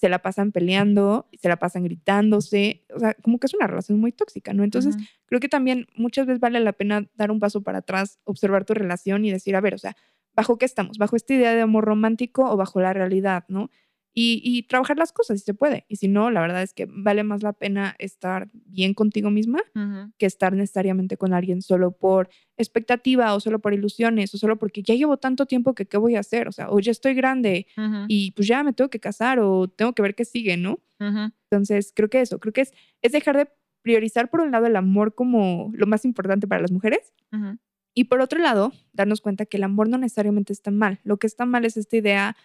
se 0.00 0.08
la 0.08 0.22
pasan 0.22 0.52
peleando, 0.52 1.28
se 1.38 1.50
la 1.50 1.58
pasan 1.58 1.84
gritándose, 1.84 2.86
o 2.94 2.98
sea, 2.98 3.12
como 3.12 3.38
que 3.38 3.46
es 3.46 3.52
una 3.52 3.66
relación 3.66 4.00
muy 4.00 4.10
tóxica, 4.12 4.54
¿no? 4.54 4.64
Entonces, 4.64 4.96
creo 5.26 5.38
que 5.38 5.50
también 5.50 5.86
muchas 5.96 6.26
veces 6.26 6.40
vale 6.40 6.60
la 6.60 6.72
pena 6.72 7.10
dar 7.14 7.30
un 7.30 7.40
paso 7.40 7.62
para 7.62 7.80
atrás, 7.80 8.20
observar 8.24 8.64
tu 8.64 8.72
relación 8.72 9.26
y 9.26 9.30
decir, 9.30 9.54
a 9.54 9.60
ver, 9.60 9.74
o 9.74 9.78
sea, 9.78 9.94
¿bajo 10.34 10.56
qué 10.56 10.64
estamos? 10.64 10.96
¿Bajo 10.96 11.14
esta 11.14 11.34
idea 11.34 11.54
de 11.54 11.60
amor 11.60 11.84
romántico 11.84 12.50
o 12.50 12.56
bajo 12.56 12.80
la 12.80 12.94
realidad, 12.94 13.44
¿no? 13.48 13.68
Y, 14.18 14.62
trabajar 14.62 14.96
las 14.96 15.12
cosas 15.12 15.38
si 15.38 15.44
se 15.44 15.52
puede. 15.52 15.84
Y 15.88 15.96
si 15.96 16.08
no, 16.08 16.30
la 16.30 16.40
verdad 16.40 16.62
es 16.62 16.72
que 16.72 16.88
vale 16.88 17.22
más 17.22 17.42
la 17.42 17.52
pena 17.52 17.94
estar 17.98 18.48
bien 18.52 18.94
contigo 18.94 19.30
misma 19.30 19.60
que 20.16 20.24
estar 20.24 20.54
necesariamente 20.54 21.18
con 21.18 21.34
alguien 21.34 21.60
solo 21.60 21.92
por 21.92 22.30
expectativa 22.56 23.34
o 23.34 23.40
solo 23.40 23.58
por 23.58 23.74
ilusiones 23.74 24.32
o 24.34 24.38
solo 24.38 24.56
porque 24.56 24.82
ya 24.82 24.94
llevo 24.94 25.18
tanto 25.18 25.44
tiempo 25.44 25.74
que 25.74 25.84
qué 25.84 25.98
voy 25.98 26.16
a 26.16 26.20
hacer. 26.20 26.48
O 26.48 26.52
sea, 26.52 26.70
o 26.70 26.80
ya 26.80 26.92
estoy 26.92 27.12
grande 27.12 27.66
y 28.08 28.30
pues 28.30 28.48
ya 28.48 28.62
me 28.62 28.72
tengo 28.72 28.88
que 28.88 29.00
casar 29.00 29.38
o 29.38 29.68
tengo 29.68 29.92
que 29.92 30.00
ver 30.00 30.14
qué 30.14 30.24
sigue, 30.24 30.56
¿no? 30.56 30.80
Entonces, 30.98 31.92
creo 31.94 32.08
que 32.08 32.22
eso, 32.22 32.38
creo 32.40 32.54
que 32.54 32.62
es, 32.62 32.72
es 33.02 33.12
dejar 33.12 33.36
de 33.36 33.50
priorizar 33.82 34.30
por 34.30 34.40
un 34.40 34.50
lado 34.50 34.64
el 34.64 34.76
amor 34.76 35.14
como 35.14 35.70
lo 35.74 35.86
más 35.86 36.06
importante 36.06 36.48
para 36.48 36.62
las 36.62 36.72
mujeres. 36.72 37.12
Y 37.94 38.04
por 38.04 38.22
otro 38.22 38.38
lado, 38.38 38.72
darnos 38.94 39.20
cuenta 39.20 39.44
que 39.44 39.58
el 39.58 39.64
amor 39.64 39.90
no 39.90 39.98
necesariamente 39.98 40.54
está 40.54 40.70
mal. 40.70 41.00
Lo 41.04 41.18
que 41.18 41.26
está 41.26 41.44
mal 41.44 41.66
es 41.66 41.76
esta 41.76 41.96
idea 41.98 42.36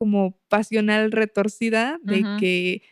como 0.00 0.40
pasional 0.48 1.12
retorcida 1.12 2.00
de 2.02 2.24
que 2.40 2.82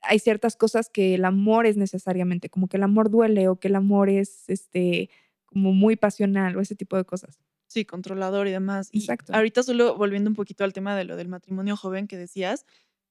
hay 0.00 0.18
ciertas 0.18 0.56
cosas 0.56 0.88
que 0.88 1.14
el 1.14 1.26
amor 1.26 1.66
es 1.66 1.76
necesariamente, 1.76 2.48
como 2.48 2.66
que 2.66 2.78
el 2.78 2.82
amor 2.82 3.10
duele 3.10 3.48
o 3.48 3.56
que 3.56 3.68
el 3.68 3.76
amor 3.76 4.08
es 4.08 4.48
este 4.48 5.10
como 5.44 5.74
muy 5.74 5.96
pasional 5.96 6.56
o 6.56 6.62
ese 6.62 6.74
tipo 6.74 6.96
de 6.96 7.04
cosas. 7.04 7.38
Sí, 7.66 7.84
controlador 7.84 8.48
y 8.48 8.52
demás. 8.52 8.88
Exacto. 8.94 9.34
ahorita 9.34 9.62
solo 9.62 9.98
volviendo 9.98 10.30
un 10.30 10.34
poquito 10.34 10.64
al 10.64 10.72
tema 10.72 10.96
de 10.96 11.04
lo 11.04 11.16
del 11.16 11.28
matrimonio 11.28 11.76
joven 11.76 12.06
que 12.06 12.16
decías, 12.16 12.64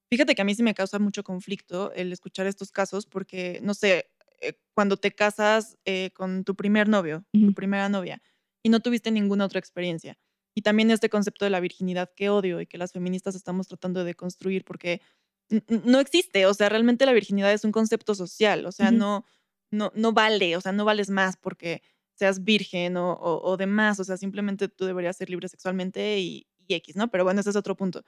fíjate 0.10 0.34
que 0.34 0.42
a 0.42 0.46
mí 0.46 0.56
sí 0.56 0.64
me 0.64 0.74
causa 0.74 0.98
mucho 0.98 1.24
conflicto 1.24 1.94
el 1.94 2.12
escuchar 2.12 2.48
estos 2.48 2.72
casos 2.72 3.06
porque, 3.06 3.60
no 3.62 3.76
sé, 3.76 4.10
eh, 4.42 4.54
cuando 4.74 4.98
te 4.98 5.12
casas 5.12 5.78
eh, 5.86 6.10
con 6.16 6.44
tu 6.44 6.56
primer 6.56 6.90
novio, 6.90 7.24
tu 7.32 7.54
primera 7.54 7.90
novia, 7.90 8.24
y 8.64 8.70
no 8.70 8.80
tuviste 8.80 9.12
ninguna 9.12 9.46
otra 9.46 9.60
experiencia 9.60 10.18
y 10.56 10.62
también 10.62 10.92
este 10.92 11.10
concepto 11.10 11.46
de 11.46 11.52
la 11.52 11.60
virginidad 11.60 12.12
que 12.16 12.30
odio 12.30 12.62
y 12.62 12.68
que 12.68 12.78
las 12.78 12.92
feministas 12.92 13.36
estamos 13.36 13.68
tratando 13.68 14.04
de 14.04 14.16
construir 14.16 14.66
porque 14.66 15.02
no 15.86 16.00
existe, 16.00 16.46
o 16.46 16.54
sea, 16.54 16.70
realmente 16.70 17.06
la 17.06 17.14
virginidad 17.14 17.52
es 17.52 17.64
un 17.64 17.72
concepto 17.72 18.14
social, 18.16 18.66
o 18.66 18.72
sea, 18.72 18.92
no, 18.92 19.26
no, 19.72 19.92
no 19.96 20.14
vale, 20.14 20.56
o 20.58 20.62
sea, 20.62 20.72
no 20.72 20.86
vales 20.86 21.10
más 21.10 21.38
porque 21.38 21.82
seas 22.14 22.44
virgen 22.44 22.98
o, 22.98 23.18
o, 23.18 23.58
demás, 23.58 24.00
o 24.00 24.04
sea, 24.04 24.18
simplemente 24.18 24.68
tú 24.68 24.86
deberías 24.86 25.16
ser 25.18 25.30
libre 25.30 25.48
sexualmente 25.48 26.20
y, 26.20 26.48
X, 26.68 26.96
¿no? 26.96 27.10
Pero 27.10 27.24
bueno, 27.24 27.42
ese 27.42 27.50
es 27.50 27.56
otro 27.56 27.76
punto. 27.76 28.06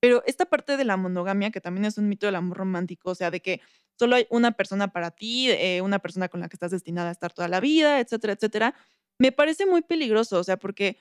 Pero 0.00 0.22
esta 0.26 0.44
parte 0.44 0.76
de 0.76 0.84
la 0.84 0.98
monogamia, 0.98 1.50
que 1.50 1.62
también 1.62 1.86
es 1.86 1.96
un 1.96 2.08
mito 2.08 2.26
del 2.26 2.34
amor 2.34 2.58
romántico, 2.58 3.10
o 3.10 3.14
sea, 3.14 3.30
de 3.30 3.40
que 3.40 3.62
solo 3.98 4.16
hay 4.16 4.26
una 4.28 4.52
persona 4.52 4.92
para 4.92 5.12
ti, 5.12 5.50
eh, 5.50 5.80
una 5.80 5.98
persona 6.00 6.28
con 6.28 6.40
la 6.40 6.48
que 6.48 6.56
estás 6.56 6.72
destinada 6.72 7.08
a 7.08 7.12
estar 7.12 7.32
toda 7.32 7.48
la 7.48 7.60
vida, 7.60 8.00
etcétera, 8.00 8.34
etcétera, 8.34 8.74
me 9.18 9.32
parece 9.32 9.64
muy 9.64 9.80
peligroso, 9.80 10.38
o 10.38 10.44
sea, 10.44 10.58
porque 10.58 10.98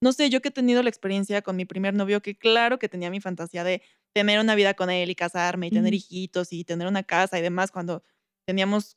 no 0.00 0.12
sé, 0.12 0.30
yo 0.30 0.42
que 0.42 0.48
he 0.48 0.52
tenido 0.52 0.82
la 0.82 0.88
experiencia 0.88 1.42
con 1.42 1.56
mi 1.56 1.64
primer 1.64 1.94
novio, 1.94 2.20
que 2.20 2.36
claro 2.36 2.78
que 2.78 2.88
tenía 2.88 3.10
mi 3.10 3.20
fantasía 3.20 3.64
de 3.64 3.82
tener 4.14 4.38
una 4.38 4.54
vida 4.54 4.74
con 4.74 4.90
él 4.90 5.10
y 5.10 5.14
casarme 5.14 5.66
y 5.68 5.70
tener 5.70 5.94
hijitos 5.94 6.52
y 6.52 6.64
tener 6.64 6.86
una 6.86 7.02
casa 7.02 7.38
y 7.38 7.42
demás 7.42 7.70
cuando 7.70 8.02
teníamos 8.46 8.96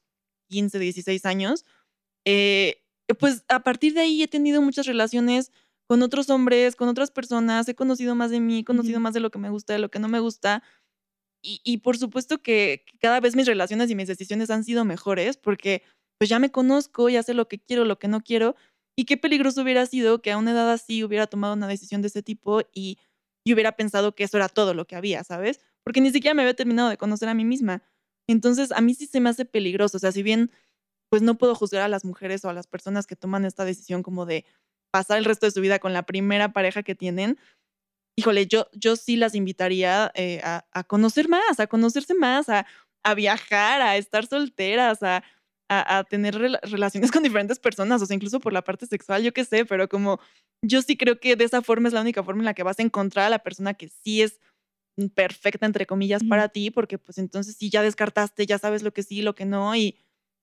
15, 0.50 0.80
16 0.80 1.26
años, 1.26 1.66
eh, 2.26 2.84
pues 3.20 3.46
a 3.48 3.62
partir 3.64 3.94
de 3.94 4.02
ahí 4.02 4.22
he 4.22 4.28
tenido 4.28 4.62
muchas 4.62 4.86
relaciones 4.86 5.52
con 5.88 6.04
otros 6.04 6.30
hombres, 6.30 6.76
con 6.76 6.90
otras 6.90 7.12
personas, 7.12 7.68
he 7.70 7.76
conocido 7.76 8.14
más 8.16 8.30
de 8.32 8.42
mí, 8.42 8.60
he 8.60 8.66
conocido 8.66 9.00
más 9.00 9.14
de 9.14 9.22
lo 9.22 9.32
que 9.32 9.40
me 9.40 9.50
gusta, 9.50 9.74
de 9.74 9.80
lo 9.80 9.90
que 9.90 10.00
no 10.00 10.10
me 10.10 10.20
gusta. 10.20 10.62
Y, 11.42 11.62
y, 11.64 11.78
por 11.78 11.98
supuesto 11.98 12.42
que 12.42 12.84
cada 13.00 13.22
vez 13.22 13.36
mis 13.36 13.46
relaciones 13.46 13.90
y 13.90 13.96
mis 13.96 14.08
decisiones 14.08 14.50
han 14.50 14.64
sido 14.64 14.84
mejores 14.84 15.38
porque 15.38 15.84
pues 16.18 16.30
ya 16.30 16.40
me 16.40 16.52
conozco, 16.52 17.10
ya 17.10 17.24
sé 17.24 17.34
lo 17.34 17.48
que 17.48 17.60
quiero, 17.60 17.86
lo 17.86 18.00
que 18.00 18.08
no 18.08 18.22
quiero 18.22 18.56
y 18.98 19.06
qué 19.06 19.16
peligroso 19.16 19.62
hubiera 19.62 19.86
sido 19.86 20.22
que 20.22 20.32
a 20.32 20.38
una 20.38 20.52
edad 20.52 20.72
así 20.72 21.04
hubiera 21.04 21.28
tomado 21.28 21.54
una 21.54 21.68
decisión 21.68 22.02
de 22.02 22.08
ese 22.08 22.24
tipo 22.24 22.62
y, 22.74 22.98
hubiera 23.50 23.78
pensado 23.78 24.14
que 24.14 24.26
eso 24.26 24.36
era 24.36 24.50
todo 24.50 24.74
lo 24.74 24.86
que 24.88 24.98
había, 24.98 25.24
¿sabes? 25.24 25.62
Porque 25.86 26.02
ni 26.02 26.12
siquiera 26.12 26.34
me 26.34 26.42
había 26.42 26.54
terminado 26.54 26.90
de 26.90 26.98
conocer 26.98 27.30
a 27.30 27.34
mí 27.34 27.46
misma. 27.46 27.82
Entonces, 28.28 28.74
a 28.74 28.82
mí 28.82 28.94
sí 28.94 29.08
se 29.08 29.22
me 29.22 29.30
hace 29.30 29.46
peligroso. 29.46 29.96
O 29.96 30.00
sea, 30.02 30.12
si 30.12 30.22
bien, 30.22 30.52
pues 31.10 31.22
no 31.22 31.38
puedo 31.38 31.56
juzgar 31.56 31.82
a 31.82 31.88
las 31.88 32.04
mujeres 32.04 32.44
o 32.44 32.50
a 32.50 32.54
las 32.54 32.68
personas 32.68 33.08
que 33.08 33.16
toman 33.16 33.46
esta 33.46 33.64
decisión 33.64 34.04
como 34.04 34.26
de 34.26 34.44
pasar 34.92 35.18
el 35.18 35.24
resto 35.24 35.46
de 35.46 35.54
su 35.54 35.62
vida 35.62 35.80
con 35.80 35.94
la 35.94 36.04
primera 36.04 36.52
pareja 36.52 36.84
que 36.84 36.94
tienen, 36.94 37.38
híjole, 38.18 38.48
yo, 38.48 38.68
yo 38.74 38.98
sí 38.98 39.16
las 39.16 39.34
invitaría 39.34 40.12
eh, 40.14 40.42
a, 40.44 40.84
conocer 40.84 41.30
más, 41.30 41.62
a 41.62 41.68
conocerse 41.68 42.16
más, 42.16 42.50
a, 42.50 42.66
a 43.06 43.14
viajar, 43.14 43.82
a 43.82 43.96
estar 43.96 44.26
solteras, 44.26 45.04
a, 45.04 45.24
a, 45.70 46.04
tener 46.06 46.36
relaciones 46.36 47.12
con 47.12 47.24
diferentes 47.24 47.60
personas, 47.60 48.02
o 48.02 48.06
sea, 48.06 48.16
incluso 48.16 48.40
por 48.40 48.54
la 48.54 48.64
parte 48.64 48.86
sexual, 48.86 49.24
yo 49.24 49.34
qué 49.34 49.46
sé, 49.46 49.66
pero 49.66 49.90
como 49.90 50.20
yo 50.62 50.82
sí 50.82 50.98
creo 50.98 51.20
que 51.20 51.36
de 51.36 51.44
esa 51.44 51.62
forma 51.62 51.88
es 51.88 51.94
la 51.94 52.02
única 52.02 52.24
forma 52.24 52.42
en 52.42 52.46
la 52.46 52.54
que 52.54 52.64
vas 52.64 52.80
a 52.80 52.84
encontrar 52.84 53.26
a 53.26 53.30
la 53.30 53.40
persona 53.40 53.74
que 53.74 53.90
sí 53.90 54.22
es 54.22 54.40
perfecta, 55.14 55.66
entre 55.66 55.86
comillas, 55.86 56.24
para 56.24 56.50
ti, 56.50 56.72
porque 56.72 56.98
pues 56.98 57.18
entonces 57.18 57.56
sí 57.58 57.70
ya 57.70 57.84
descartaste, 57.84 58.46
ya 58.46 58.58
sabes 58.58 58.82
lo 58.82 58.94
que 58.94 59.04
sí, 59.04 59.22
lo 59.22 59.36
que 59.36 59.46
no, 59.46 59.76
y, 59.76 59.96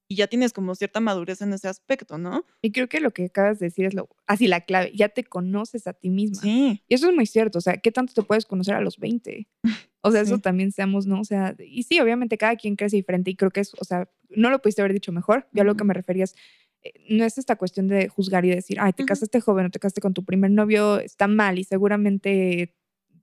y 0.09 0.17
ya 0.17 0.27
tienes 0.27 0.53
como 0.53 0.75
cierta 0.75 1.01
madurez 1.01 1.41
en 1.41 1.53
ese 1.53 1.69
aspecto, 1.69 2.19
¿no? 2.19 2.45
Y 2.63 2.73
creo 2.73 2.89
que 2.89 3.01
lo 3.01 3.13
que 3.13 3.27
acabas 3.27 3.59
de 3.59 3.67
decir 3.67 3.87
es 3.87 3.95
lo, 3.95 4.09
así 4.27 4.47
la 4.47 4.61
clave, 4.61 4.93
ya 4.95 5.09
te 5.09 5.25
conoces 5.25 5.87
a 5.87 5.95
ti 5.95 6.11
misma. 6.11 6.43
Sí. 6.43 6.83
Y 6.89 6.95
eso 6.95 7.09
es 7.09 7.15
muy 7.15 7.27
cierto, 7.27 7.59
o 7.59 7.61
sea, 7.61 7.79
¿qué 7.79 7.91
tanto 7.91 8.13
te 8.13 8.23
puedes 8.23 8.47
conocer 8.47 8.75
a 8.75 8.81
los 8.81 8.99
20? 8.99 9.49
O 10.07 10.11
sea, 10.11 10.21
eso 10.21 10.39
también 10.39 10.71
seamos, 10.71 11.07
¿no? 11.07 11.19
O 11.19 11.25
sea, 11.25 11.57
y 11.59 11.85
sí, 11.85 11.99
obviamente 11.99 12.37
cada 12.37 12.57
quien 12.57 12.77
crece 12.77 12.97
diferente 12.97 13.31
y 13.31 13.37
creo 13.37 13.51
que 13.51 13.61
es, 13.61 13.73
o 13.81 13.85
sea, 13.85 14.07
no 14.29 14.51
lo 14.51 14.61
pudiste 14.61 14.83
haber 14.83 14.93
dicho 14.93 15.13
mejor. 15.13 15.49
Yo 15.53 15.63
a 15.63 15.65
lo 15.65 15.77
que 15.77 15.85
me 15.85 15.95
refería 15.95 16.25
es, 16.25 16.37
eh, 16.83 16.93
no 17.09 17.25
es 17.25 17.39
esta 17.39 17.57
cuestión 17.57 17.89
de 17.89 18.09
juzgar 18.09 18.45
y 18.45 18.51
decir, 18.51 18.77
ay, 18.81 18.93
te 18.93 19.07
casaste 19.07 19.41
joven 19.41 19.65
o 19.65 19.71
te 19.71 19.79
casaste 19.79 20.03
con 20.03 20.13
tu 20.13 20.23
primer 20.23 20.51
novio, 20.51 21.01
está 21.01 21.27
mal 21.27 21.59
y 21.59 21.65
seguramente 21.65 22.75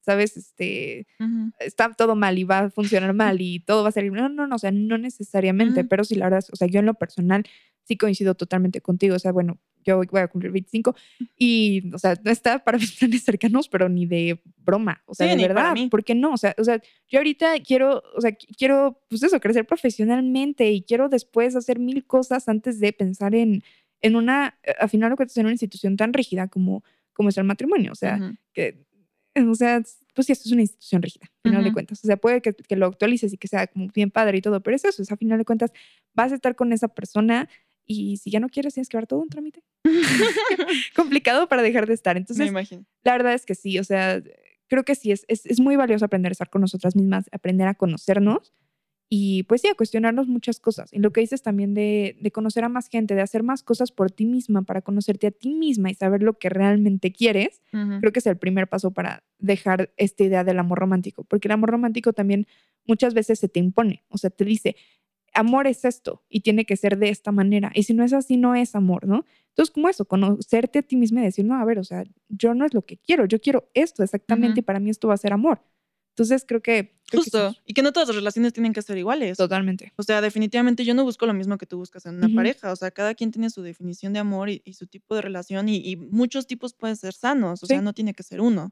¿sabes? 0.02 0.36
Este, 0.38 1.08
está 1.60 1.94
todo 1.94 2.16
mal 2.16 2.38
y 2.38 2.44
va 2.44 2.60
a 2.60 2.70
funcionar 2.70 3.14
mal 3.14 3.40
y 3.40 3.60
todo 3.60 3.84
va 3.84 3.90
a 3.90 3.92
salir. 3.92 4.12
No, 4.12 4.30
no, 4.30 4.48
no, 4.48 4.56
o 4.56 4.60
sea, 4.60 4.72
no 4.72 4.98
necesariamente, 4.98 5.84
pero 5.84 6.04
sí, 6.04 6.16
la 6.16 6.26
verdad, 6.26 6.44
o 6.52 6.56
sea, 6.56 6.68
yo 6.68 6.80
en 6.80 6.88
lo 6.88 6.96
personal 6.96 7.46
sí 7.84 7.98
coincido 7.98 8.36
totalmente 8.36 8.82
contigo. 8.82 9.16
O 9.16 9.20
sea, 9.20 9.32
bueno, 9.32 9.60
yo 9.84 10.02
voy 10.10 10.22
a 10.22 10.28
cumplir 10.28 10.52
25 10.52 10.96
y, 11.38 11.92
o 11.94 11.98
sea, 11.98 12.16
no 12.24 12.32
está 12.32 12.64
para 12.64 12.78
mis 12.80 12.94
planes 12.94 13.24
cercanos, 13.24 13.70
pero 13.70 13.90
ni 13.90 14.06
de 14.06 14.42
broma. 14.58 15.02
O 15.06 15.14
sea, 15.14 15.34
de 15.36 15.48
verdad, 15.48 15.76
¿por 15.90 16.04
qué 16.04 16.16
no? 16.16 16.34
O 16.34 16.38
sea, 16.38 16.56
o 16.58 16.64
sea, 16.64 16.82
yo 17.08 17.20
ahorita 17.20 17.60
quiero, 17.60 18.04
o 18.16 18.22
sea, 18.22 18.32
quiero, 18.58 19.02
pues 19.10 19.24
eso, 19.24 19.40
crecer 19.40 19.66
profesionalmente 19.66 20.72
y 20.72 20.82
quiero 20.82 21.10
después 21.10 21.56
hacer 21.56 21.80
mil 21.80 22.06
cosas 22.06 22.48
antes 22.48 22.80
de 22.80 22.94
pensar 22.94 23.36
en, 23.36 23.64
en 24.02 24.16
una, 24.16 24.58
al 24.80 24.90
final 24.90 25.12
lo 25.12 25.18
que 25.18 25.26
en 25.36 25.46
una 25.46 25.52
institución 25.52 25.96
tan 25.96 26.14
rígida 26.14 26.48
como, 26.48 26.84
como 27.14 27.30
es 27.30 27.38
el 27.38 27.44
matrimonio. 27.44 27.92
O 27.92 27.96
sea, 27.96 28.36
que 28.54 28.86
o 29.50 29.56
sea, 29.56 29.82
pues 30.14 30.28
sí, 30.28 30.34
esto 30.34 30.48
es 30.48 30.52
una 30.52 30.62
institución 30.62 31.02
rígida, 31.02 31.26
a 31.26 31.50
final 31.50 31.64
de 31.64 31.74
cuentas. 31.74 32.04
O 32.04 32.08
sea, 32.08 32.18
puede 32.18 32.42
que, 32.42 32.54
que, 32.54 32.76
lo 32.76 32.88
actualices 32.88 33.34
y 33.34 33.38
que 33.38 33.48
sea 33.48 33.68
como 33.68 33.88
bien 33.94 34.12
padre 34.12 34.38
y 34.38 34.42
todo, 34.42 34.62
pero 34.62 34.76
es 34.76 34.86
eso, 34.86 35.04
a 35.10 35.18
final 35.18 35.38
de 35.38 35.46
cuentas 35.46 35.72
vas 36.14 36.32
a 36.32 36.36
estar 36.36 36.56
con 36.56 36.74
esa 36.74 36.88
persona 36.90 37.50
y 37.86 38.18
si 38.18 38.32
ya 38.32 38.40
no 38.40 38.50
quieres 38.50 38.74
tienes 38.74 38.90
que 38.90 38.98
dar 38.98 39.08
todo 39.08 39.20
un 39.20 39.30
trámite. 39.30 39.64
Complicado 40.96 41.48
para 41.48 41.62
dejar 41.62 41.88
de 41.88 41.94
estar. 41.94 42.18
Entonces, 42.18 42.46
Me 42.46 42.52
imagino. 42.52 42.86
la 43.04 43.14
verdad 43.14 43.34
es 43.34 43.46
que 43.46 43.56
sí, 43.56 43.80
o 43.80 43.84
sea, 43.84 44.22
creo 44.68 44.84
que 44.84 44.96
sí, 44.96 45.12
es, 45.12 45.26
es, 45.28 45.46
es 45.46 45.60
muy 45.60 45.76
valioso 45.76 46.06
aprender 46.06 46.32
a 46.32 46.34
estar 46.34 46.50
con 46.50 46.62
nosotras 46.62 46.96
mismas, 46.96 47.26
aprender 47.32 47.68
a 47.68 47.76
conocernos 47.76 48.54
y 49.14 49.44
pues 49.44 49.60
sí, 49.60 49.68
a 49.68 49.76
cuestionarnos 49.76 50.30
muchas 50.30 50.62
cosas. 50.62 50.94
Y 50.94 51.00
lo 51.00 51.12
que 51.12 51.20
dices 51.20 51.42
también 51.42 51.74
de, 51.74 52.16
de, 52.22 52.32
conocer 52.32 52.64
a 52.64 52.70
más 52.70 52.88
gente, 52.88 53.14
de 53.14 53.20
hacer 53.20 53.44
más 53.44 53.62
cosas 53.62 53.92
por 53.92 54.10
ti 54.10 54.26
misma, 54.26 54.62
para 54.62 54.82
conocerte 54.82 55.28
a 55.28 55.32
ti 55.32 55.54
misma 55.54 55.92
y 55.92 55.96
saber 55.96 56.24
lo 56.24 56.40
que 56.40 56.48
realmente 56.48 57.12
quieres, 57.12 57.62
creo 57.72 58.14
que 58.14 58.20
es 58.20 58.26
el 58.26 58.38
primer 58.38 58.70
paso 58.70 58.92
para 58.92 59.26
dejar 59.38 59.92
esta 59.98 60.24
idea 60.24 60.46
del 60.46 60.60
amor 60.60 60.80
romántico. 60.80 61.26
Porque 61.26 61.50
el 61.50 61.52
amor 61.52 61.72
romántico 61.72 62.14
también 62.14 62.48
muchas 62.88 63.14
veces 63.14 63.38
se 63.38 63.50
te 63.50 63.60
impone, 63.60 64.06
o 64.08 64.18
sea, 64.18 64.30
te 64.30 64.46
dice, 64.46 64.78
amor 65.34 65.68
es 65.68 65.84
esto 65.84 66.24
y 66.30 66.40
tiene 66.40 66.64
que 66.64 66.78
ser 66.78 66.98
de 66.98 67.10
esta 67.10 67.34
manera. 67.34 67.74
Y 67.76 67.84
si 67.84 67.94
no 67.94 68.06
es 68.06 68.14
así, 68.14 68.38
no 68.38 68.56
es 68.56 68.76
amor, 68.76 69.06
¿no? 69.06 69.26
Entonces, 69.50 69.74
como 69.74 69.90
eso, 69.90 70.06
conocerte 70.06 70.80
a 70.80 70.84
ti 70.84 70.96
mismo 70.96 71.20
y 71.20 71.24
decir, 71.24 71.44
no, 71.44 71.56
a 71.56 71.66
ver, 71.66 71.80
o 71.80 71.84
sea, 71.84 72.06
yo 72.30 72.54
no 72.54 72.66
es 72.66 72.74
lo 72.74 72.84
que 72.84 72.96
quiero, 72.96 73.26
yo 73.26 73.42
quiero 73.42 73.68
esto 73.74 74.04
exactamente 74.04 74.62
y 74.62 74.64
para 74.64 74.80
mí 74.80 74.90
esto 74.90 75.10
va 75.10 75.16
a 75.16 75.18
ser 75.18 75.34
amor. 75.34 75.62
Entonces, 76.12 76.46
creo 76.48 76.62
que... 76.62 77.00
Justo. 77.12 77.54
y 77.66 77.74
que 77.74 77.82
no 77.82 77.92
todas 77.92 78.08
las 78.08 78.16
relaciones 78.16 78.54
tienen 78.54 78.72
que 78.72 78.82
ser 78.82 78.98
iguales. 78.98 79.38
Totalmente. 79.38 79.92
O 79.98 80.04
sea, 80.04 80.22
definitivamente 80.22 80.86
yo 80.86 80.94
no 80.94 81.04
busco 81.04 81.26
lo 81.26 81.34
mismo 81.34 81.58
que 81.58 81.66
tú 81.66 81.78
buscas 81.78 82.06
en 82.06 82.16
una 82.16 82.30
pareja. 82.34 82.72
O 82.72 82.76
sea, 82.78 82.90
cada 82.92 83.16
quien 83.16 83.32
tiene 83.32 83.50
su 83.50 83.62
definición 83.62 84.14
de 84.14 84.20
amor 84.20 84.50
y, 84.50 84.62
su 84.74 84.88
tipo 84.88 85.16
de 85.16 85.22
relación 85.22 85.68
y, 85.68 85.98
muchos 85.98 86.48
tipos 86.48 86.74
pueden 86.74 86.96
ser 86.96 87.14
sanos. 87.14 87.64
O 87.64 87.66
sea, 87.66 87.82
no 87.82 87.94
tiene 87.94 88.14
que 88.14 88.24
ser 88.24 88.40
uno. 88.40 88.72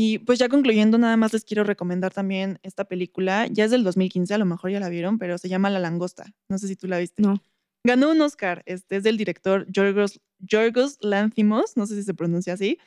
Y 0.00 0.20
pues 0.20 0.38
ya 0.38 0.48
concluyendo, 0.48 0.96
nada 0.96 1.16
más 1.16 1.32
les 1.32 1.44
quiero 1.44 1.64
recomendar 1.64 2.14
también 2.14 2.60
esta 2.62 2.84
película. 2.84 3.48
Ya 3.48 3.64
es 3.64 3.72
del 3.72 3.82
2015, 3.82 4.32
a 4.32 4.38
lo 4.38 4.44
mejor 4.44 4.70
ya 4.70 4.78
la 4.78 4.88
vieron, 4.88 5.18
pero 5.18 5.38
se 5.38 5.48
llama 5.48 5.70
La 5.70 5.80
Langosta. 5.80 6.26
No 6.48 6.56
sé 6.58 6.68
si 6.68 6.76
tú 6.76 6.86
la 6.86 6.98
viste. 6.98 7.20
No. 7.20 7.42
Ganó 7.84 8.12
un 8.12 8.20
Oscar. 8.20 8.62
Este 8.66 8.94
es 8.94 9.02
del 9.02 9.16
director 9.16 9.66
Yorgos, 9.68 10.20
Yorgos 10.38 10.98
Lanthimos, 11.00 11.76
no 11.76 11.84
sé 11.86 11.96
si 11.96 12.04
se 12.04 12.14
pronuncia 12.14 12.52
así, 12.52 12.78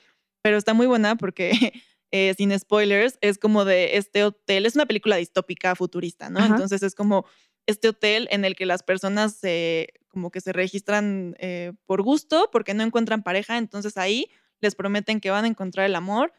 pero 0.42 0.56
está 0.56 0.74
muy 0.74 0.88
buena 0.88 1.18
porque, 1.18 1.52
eh, 2.12 2.34
sin 2.38 2.58
spoilers, 2.58 3.18
es 3.22 3.38
como 3.38 3.66
de 3.66 3.98
este 3.98 4.24
hotel. 4.24 4.66
Es 4.66 4.76
una 4.76 4.86
película 4.86 5.16
distópica 5.16 5.76
futurista, 5.76 6.30
¿no? 6.30 6.44
Entonces 6.46 6.84
es 6.84 6.94
como 6.94 7.26
este 7.66 7.90
hotel 7.90 8.28
en 8.32 8.44
el 8.44 8.56
que 8.56 8.66
las 8.66 8.84
personas 8.84 9.36
se, 9.36 9.94
como 10.10 10.32
que 10.32 10.42
se 10.42 10.52
registran 10.52 11.36
eh, 11.40 11.74
por 11.86 12.02
gusto 12.02 12.50
porque 12.52 12.74
no 12.74 12.84
encuentran 12.84 13.24
pareja. 13.24 13.58
Entonces 13.58 13.98
ahí 13.98 14.30
les 14.60 14.76
prometen 14.76 15.20
que 15.20 15.32
van 15.32 15.46
a 15.46 15.48
encontrar 15.48 15.86
el 15.86 15.96
amor 15.96 16.34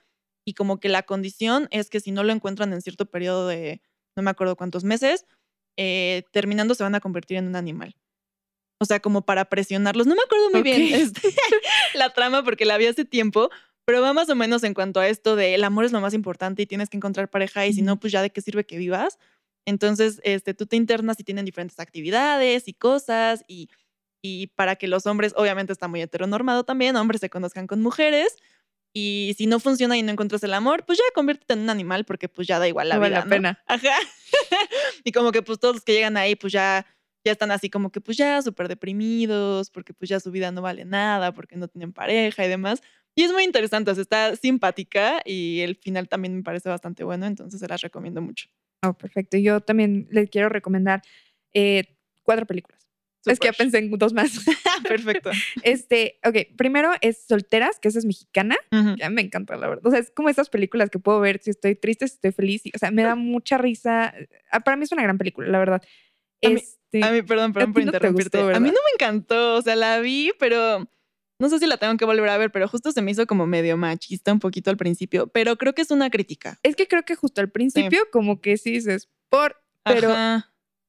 y 0.44 0.54
como 0.54 0.80
que 0.80 0.88
la 0.88 1.04
condición 1.04 1.68
es 1.70 1.88
que 1.88 2.00
si 2.00 2.10
no 2.12 2.24
lo 2.24 2.32
encuentran 2.32 2.72
en 2.72 2.82
cierto 2.82 3.06
periodo 3.06 3.48
de, 3.48 3.80
no 4.16 4.22
me 4.22 4.30
acuerdo 4.30 4.56
cuántos 4.56 4.84
meses, 4.84 5.26
eh, 5.76 6.24
terminando 6.32 6.74
se 6.74 6.82
van 6.82 6.94
a 6.94 7.00
convertir 7.00 7.38
en 7.38 7.46
un 7.46 7.56
animal. 7.56 7.96
O 8.78 8.84
sea, 8.84 9.00
como 9.00 9.24
para 9.24 9.44
presionarlos. 9.44 10.08
No 10.08 10.16
me 10.16 10.22
acuerdo 10.22 10.50
muy 10.50 10.62
bien 10.62 10.92
este, 10.92 11.20
la 11.94 12.12
trama 12.12 12.42
porque 12.42 12.64
la 12.64 12.76
vi 12.78 12.86
hace 12.86 13.04
tiempo, 13.04 13.48
pero 13.84 14.00
va 14.00 14.12
más 14.12 14.28
o 14.28 14.34
menos 14.34 14.62
en 14.64 14.74
cuanto 14.74 15.00
a 15.00 15.08
esto 15.08 15.36
de 15.36 15.54
el 15.54 15.64
amor 15.64 15.84
es 15.84 15.92
lo 15.92 16.00
más 16.00 16.14
importante 16.14 16.62
y 16.62 16.66
tienes 16.66 16.88
que 16.88 16.96
encontrar 16.96 17.28
pareja 17.30 17.66
y 17.66 17.72
si 17.72 17.82
no, 17.82 17.98
pues 17.98 18.12
ya 18.12 18.22
de 18.22 18.30
qué 18.30 18.40
sirve 18.40 18.64
que 18.64 18.78
vivas. 18.78 19.18
Entonces, 19.66 20.20
este, 20.24 20.54
tú 20.54 20.66
te 20.66 20.76
internas 20.76 21.20
y 21.20 21.24
tienen 21.24 21.44
diferentes 21.44 21.78
actividades 21.78 22.66
y 22.66 22.74
cosas 22.74 23.44
y, 23.46 23.68
y 24.22 24.48
para 24.48 24.76
que 24.76 24.88
los 24.88 25.06
hombres, 25.06 25.34
obviamente 25.36 25.72
está 25.72 25.88
muy 25.88 26.02
heteronormado 26.02 26.64
también, 26.64 26.96
hombres 26.96 27.20
se 27.20 27.30
conozcan 27.30 27.66
con 27.66 27.80
mujeres, 27.82 28.36
y 28.94 29.34
si 29.38 29.46
no 29.46 29.58
funciona 29.58 29.96
y 29.96 30.02
no 30.02 30.12
encuentras 30.12 30.42
el 30.42 30.52
amor, 30.52 30.84
pues 30.84 30.98
ya 30.98 31.04
conviértete 31.14 31.54
en 31.54 31.60
un 31.60 31.70
animal 31.70 32.04
porque 32.04 32.28
pues 32.28 32.46
ya 32.46 32.58
da 32.58 32.68
igual 32.68 32.88
la 32.90 32.96
vida. 32.96 33.08
Vale 33.08 33.14
la 33.14 33.24
pena. 33.24 33.64
Ajá. 33.66 33.96
y 35.04 35.12
como 35.12 35.32
que 35.32 35.42
pues 35.42 35.58
todos 35.58 35.76
los 35.76 35.84
que 35.84 35.94
llegan 35.94 36.16
ahí 36.18 36.36
pues 36.36 36.52
ya, 36.52 36.84
ya 37.24 37.32
están 37.32 37.50
así 37.50 37.70
como 37.70 37.90
que 37.90 38.02
pues 38.02 38.18
ya 38.18 38.42
súper 38.42 38.68
deprimidos 38.68 39.70
porque 39.70 39.94
pues 39.94 40.10
ya 40.10 40.20
su 40.20 40.30
vida 40.30 40.50
no 40.52 40.60
vale 40.60 40.84
nada 40.84 41.32
porque 41.32 41.56
no 41.56 41.68
tienen 41.68 41.92
pareja 41.92 42.44
y 42.44 42.48
demás. 42.48 42.82
Y 43.14 43.24
es 43.24 43.32
muy 43.32 43.44
interesante, 43.44 43.90
o 43.90 43.94
sea, 43.94 44.02
está 44.02 44.36
simpática 44.36 45.20
y 45.24 45.60
el 45.60 45.76
final 45.76 46.08
también 46.08 46.36
me 46.36 46.42
parece 46.42 46.68
bastante 46.68 47.04
bueno, 47.04 47.26
entonces 47.26 47.60
se 47.60 47.68
las 47.68 47.80
recomiendo 47.80 48.22
mucho. 48.22 48.48
Oh, 48.84 48.94
perfecto. 48.94 49.36
Yo 49.36 49.60
también 49.60 50.08
les 50.10 50.30
quiero 50.30 50.48
recomendar 50.48 51.02
eh, 51.52 51.84
cuatro 52.22 52.46
películas. 52.46 52.82
Es 53.24 53.38
que 53.38 53.46
ya 53.46 53.52
pensé 53.52 53.78
en 53.78 53.90
dos 53.90 54.12
más. 54.12 54.32
Perfecto. 54.88 55.30
Este, 55.62 56.18
ok, 56.24 56.56
primero 56.56 56.90
es 57.00 57.24
Solteras, 57.28 57.78
que 57.78 57.88
esa 57.88 58.00
es 58.00 58.04
mexicana. 58.04 58.56
Ya 58.98 59.10
me 59.10 59.22
encanta, 59.22 59.54
la 59.56 59.68
verdad. 59.68 59.86
O 59.86 59.90
sea, 59.90 60.00
es 60.00 60.10
como 60.10 60.28
esas 60.28 60.50
películas 60.50 60.90
que 60.90 60.98
puedo 60.98 61.20
ver 61.20 61.40
si 61.40 61.50
estoy 61.50 61.76
triste, 61.76 62.08
si 62.08 62.14
estoy 62.14 62.32
feliz. 62.32 62.62
o 62.74 62.78
sea, 62.78 62.90
me 62.90 63.02
da 63.02 63.14
mucha 63.14 63.58
risa. 63.58 64.12
Ah, 64.50 64.60
para 64.60 64.76
mí 64.76 64.84
es 64.84 64.92
una 64.92 65.04
gran 65.04 65.18
película, 65.18 65.48
la 65.48 65.58
verdad. 65.58 65.82
A, 66.44 66.48
este, 66.48 66.98
mí, 66.98 67.02
a 67.04 67.12
mí, 67.12 67.22
perdón, 67.22 67.52
perdón 67.52 67.72
por 67.72 67.82
interrumpirte. 67.82 68.40
a 68.40 68.58
mí 68.58 68.68
no 68.68 68.74
me 68.74 68.92
encantó. 68.94 69.54
O 69.54 69.62
sea, 69.62 69.76
la 69.76 70.00
vi, 70.00 70.32
pero 70.40 70.88
no 71.42 71.48
sé 71.48 71.58
si 71.58 71.66
la 71.66 71.76
tengo 71.76 71.96
que 71.96 72.04
volver 72.04 72.28
a 72.28 72.38
ver, 72.38 72.52
pero 72.52 72.68
justo 72.68 72.92
se 72.92 73.02
me 73.02 73.10
hizo 73.10 73.26
como 73.26 73.48
medio 73.48 73.76
machista 73.76 74.32
un 74.32 74.38
poquito 74.38 74.70
al 74.70 74.76
principio. 74.76 75.26
Pero 75.26 75.58
creo 75.58 75.74
que 75.74 75.82
es 75.82 75.90
una 75.90 76.08
crítica. 76.08 76.60
Es 76.62 76.76
que 76.76 76.86
creo 76.86 77.02
que 77.02 77.16
justo 77.16 77.40
al 77.40 77.50
principio, 77.50 77.98
como 78.12 78.40
que 78.40 78.56
sí 78.56 78.70
dices, 78.70 79.08
por. 79.28 79.56
Pero 79.82 80.14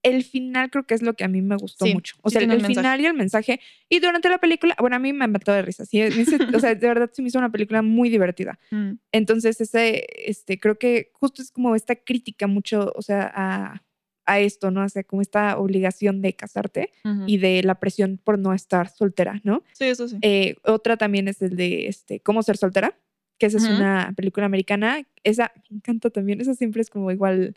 el 0.04 0.24
final 0.24 0.70
creo 0.70 0.86
que 0.86 0.94
es 0.94 1.02
lo 1.02 1.16
que 1.16 1.24
a 1.24 1.28
mí 1.28 1.42
me 1.42 1.56
gustó 1.56 1.88
mucho. 1.88 2.18
O 2.22 2.30
sea, 2.30 2.42
el, 2.44 2.64
final 2.64 3.02
y 3.02 3.08
el 3.08 3.16
mensaje. 3.16 3.62
Y 3.90 4.00
durante 4.00 4.30
la 4.30 4.38
película, 4.38 4.76
bueno, 4.78 4.96
a 4.96 5.00
mí 5.00 5.12
me 5.12 5.28
mató 5.28 5.52
de 5.54 5.64
risa. 5.64 5.88
Sí, 5.88 6.04
o 6.04 6.60
sea, 6.60 6.76
de 6.76 6.88
verdad 6.88 7.10
se 7.12 7.24
me 7.24 7.30
hizo 7.30 7.40
una 7.40 7.52
película 7.52 7.82
muy 7.82 8.10
divertida. 8.10 8.60
Mm. 8.74 8.98
Entonces, 9.12 9.62
ese, 9.62 10.06
este, 10.26 10.60
creo 10.60 10.80
que 10.80 11.12
justo 11.14 11.44
es 11.44 11.52
como 11.52 11.76
esta 11.76 11.96
crítica 11.96 12.48
mucho, 12.48 12.92
o 12.96 13.02
sea, 13.04 13.32
a, 13.36 13.84
a 14.26 14.40
esto, 14.40 14.72
¿no? 14.72 14.84
O 14.86 14.90
sea, 14.90 15.04
como 15.04 15.22
esta 15.22 15.58
obligación 15.58 16.22
de 16.22 16.34
casarte 16.34 16.92
y 17.28 17.38
de 17.38 17.62
la 17.64 17.80
presión 17.80 18.20
por 18.24 18.40
no 18.40 18.54
estar 18.54 18.90
soltera, 18.90 19.42
¿no? 19.44 19.64
Sí, 19.74 19.86
eso 19.86 20.08
sí. 20.08 20.18
Eh, 20.22 20.56
otra 20.64 20.98
también 20.98 21.28
es 21.28 21.42
el 21.42 21.56
de, 21.56 21.88
este, 21.88 22.20
cómo 22.20 22.44
ser 22.44 22.58
soltera, 22.58 22.98
que 23.38 23.48
esa 23.48 23.58
es 23.58 23.66
una 23.66 24.14
película 24.16 24.46
americana. 24.46 25.06
Esa 25.24 25.52
me 25.70 25.78
encanta 25.78 26.10
también. 26.10 26.40
Esa 26.40 26.54
siempre 26.54 26.82
es 26.82 26.90
como 26.90 27.12
igual 27.12 27.56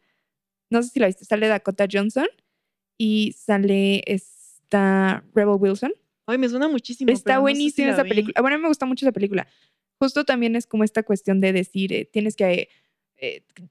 no 0.71 0.83
sé 0.83 0.91
si 0.91 1.01
la 1.01 1.07
viste, 1.07 1.25
sale 1.25 1.49
Dakota 1.49 1.87
Johnson 1.91 2.27
y 2.99 3.35
sale 3.39 4.03
esta 4.07 5.25
Rebel 5.35 5.57
Wilson. 5.59 5.93
Ay, 6.27 6.39
me 6.39 6.49
suena 6.49 6.69
muchísimo. 6.69 7.13
Está 7.13 7.39
buenísima 7.39 7.93
esa 7.93 8.05
película. 8.05 8.35
Bueno, 8.41 8.57
a 8.57 8.59
mí 8.59 8.63
me 8.63 8.69
gusta 8.69 8.87
mucho 8.87 9.07
esa 9.07 9.13
película. 9.13 9.47
Justo 10.01 10.25
también 10.25 10.57
es 10.57 10.67
como 10.67 10.83
esta 10.83 11.05
cuestión 11.05 11.41
de 11.41 11.53
decir, 11.53 11.93
eh, 11.93 12.05
tienes 12.05 12.35
que 12.35 12.53
eh, 12.53 12.69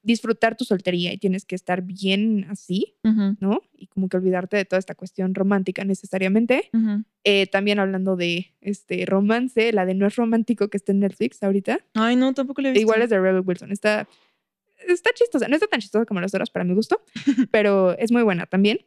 disfrutar 0.01 0.57
tu 0.57 0.65
soltería 0.65 1.13
y 1.13 1.17
tienes 1.17 1.45
que 1.45 1.55
estar 1.55 1.83
bien 1.83 2.47
así, 2.49 2.95
¿no? 3.03 3.61
Y 3.77 3.87
como 3.87 4.09
que 4.09 4.17
olvidarte 4.17 4.57
de 4.57 4.65
toda 4.65 4.79
esta 4.79 4.95
cuestión 4.95 5.35
romántica 5.35 5.83
necesariamente. 5.85 6.69
Eh, 7.23 7.47
también 7.47 7.79
hablando 7.79 8.15
de 8.15 8.55
este 8.61 9.05
romance, 9.05 9.71
la 9.71 9.85
de 9.85 9.93
No 9.93 10.07
es 10.07 10.15
romántico 10.15 10.69
que 10.69 10.77
está 10.77 10.91
en 10.91 10.99
Netflix 10.99 11.43
ahorita. 11.43 11.79
Ay, 11.93 12.15
no, 12.15 12.33
tampoco 12.33 12.61
le 12.61 12.69
he 12.69 12.71
visto. 12.71 12.81
Igual 12.81 13.01
es 13.01 13.09
de 13.09 13.19
Rebel 13.19 13.43
Wilson. 13.45 13.71
Está 13.71 14.07
está 14.87 15.11
chistosa. 15.13 15.47
No 15.47 15.55
está 15.55 15.67
tan 15.67 15.79
chistosa 15.79 16.05
como 16.05 16.21
las 16.21 16.33
otras 16.33 16.49
para 16.49 16.65
mi 16.65 16.73
gusto, 16.73 17.01
pero 17.51 17.97
es 17.97 18.11
muy 18.11 18.23
buena 18.23 18.45
también. 18.45 18.79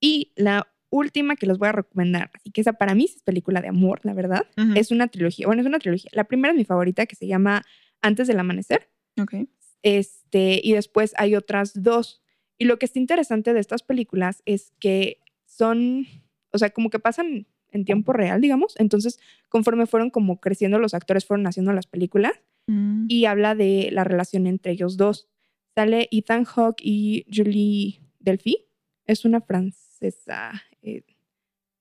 Y 0.00 0.32
la 0.36 0.68
última 0.90 1.36
que 1.36 1.46
les 1.46 1.58
voy 1.58 1.68
a 1.68 1.72
recomendar, 1.72 2.30
y 2.42 2.50
que 2.50 2.60
esa 2.60 2.72
para 2.72 2.94
mí 2.94 3.04
es 3.04 3.22
película 3.22 3.60
de 3.60 3.68
amor, 3.68 4.00
la 4.02 4.12
verdad, 4.12 4.46
es 4.74 4.90
una 4.90 5.08
trilogía. 5.08 5.46
Bueno, 5.46 5.62
es 5.62 5.66
una 5.66 5.78
trilogía. 5.78 6.10
La 6.12 6.24
primera 6.24 6.52
es 6.52 6.58
mi 6.58 6.64
favorita 6.64 7.06
que 7.06 7.16
se 7.16 7.26
llama 7.26 7.62
Antes 8.02 8.26
del 8.26 8.40
Amanecer. 8.40 8.88
Ok. 9.20 9.34
Este, 9.82 10.60
y 10.62 10.72
después 10.72 11.14
hay 11.16 11.34
otras 11.36 11.72
dos. 11.82 12.22
Y 12.58 12.64
lo 12.66 12.78
que 12.78 12.86
está 12.86 12.98
interesante 12.98 13.52
de 13.54 13.60
estas 13.60 13.82
películas 13.82 14.42
es 14.44 14.72
que 14.80 15.18
son, 15.46 16.06
o 16.52 16.58
sea, 16.58 16.70
como 16.70 16.90
que 16.90 16.98
pasan 16.98 17.46
en 17.72 17.84
tiempo 17.84 18.12
real, 18.12 18.40
digamos. 18.40 18.74
Entonces, 18.78 19.18
conforme 19.48 19.86
fueron 19.86 20.10
como 20.10 20.40
creciendo 20.40 20.78
los 20.78 20.92
actores, 20.94 21.24
fueron 21.24 21.46
haciendo 21.46 21.72
las 21.72 21.86
películas 21.86 22.32
Mm. 22.66 23.06
y 23.08 23.24
habla 23.24 23.54
de 23.54 23.88
la 23.90 24.04
relación 24.04 24.46
entre 24.46 24.72
ellos 24.72 24.96
dos. 24.96 25.28
Sale 25.74 26.08
Ethan 26.12 26.44
Hawke 26.44 26.80
y 26.84 27.24
Julie 27.34 28.00
Delphi. 28.18 28.66
Es 29.06 29.24
una 29.24 29.40
francesa. 29.40 30.62
Eh, 30.82 31.02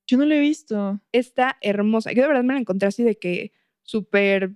Yo 0.08 0.18
no 0.18 0.26
la 0.26 0.36
he 0.36 0.40
visto. 0.40 1.00
Está 1.12 1.58
hermosa. 1.62 2.12
Yo 2.14 2.22
de 2.24 2.28
verdad 2.30 2.44
me 2.44 2.54
la 2.54 2.60
encontré 2.60 2.88
así 2.88 3.04
de 3.04 3.18
que 3.20 3.52
súper. 3.84 4.56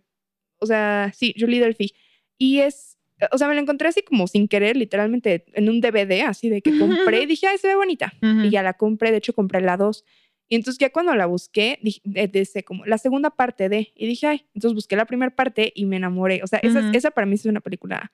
O 0.59 0.65
sea, 0.65 1.11
sí, 1.13 1.35
Julie 1.37 1.59
Delphi. 1.59 1.91
Y 2.39 2.59
es. 2.59 2.92
O 3.31 3.37
sea, 3.37 3.47
me 3.47 3.53
la 3.53 3.61
encontré 3.61 3.87
así 3.87 4.01
como 4.01 4.27
sin 4.27 4.47
querer, 4.47 4.75
literalmente 4.75 5.45
en 5.53 5.69
un 5.69 5.81
DVD, 5.81 6.23
así 6.23 6.49
de 6.49 6.61
que 6.61 6.77
compré 6.77 7.23
y 7.23 7.25
dije, 7.25 7.47
ay, 7.47 7.57
se 7.57 7.67
ve 7.67 7.75
bonita. 7.75 8.13
Y 8.21 8.49
ya 8.49 8.63
la 8.63 8.73
compré, 8.73 9.11
de 9.11 9.17
hecho 9.17 9.33
compré 9.33 9.61
la 9.61 9.77
dos. 9.77 10.03
Y 10.49 10.55
entonces 10.55 10.77
ya 10.77 10.91
cuando 10.91 11.15
la 11.15 11.25
busqué, 11.25 11.79
dije, 11.81 12.01
desde 12.03 12.63
como 12.63 12.85
la 12.85 12.97
segunda 12.97 13.29
parte 13.29 13.69
de, 13.69 13.91
y 13.95 14.07
dije, 14.07 14.27
ay, 14.27 14.45
entonces 14.53 14.75
busqué 14.75 14.95
la 14.95 15.05
primera 15.05 15.33
parte 15.33 15.71
y 15.73 15.85
me 15.85 15.95
enamoré. 15.95 16.41
O 16.43 16.47
sea, 16.47 16.59
esa, 16.59 16.91
esa 16.93 17.11
para 17.11 17.25
mí 17.25 17.35
es 17.35 17.45
una 17.45 17.61
película 17.61 18.11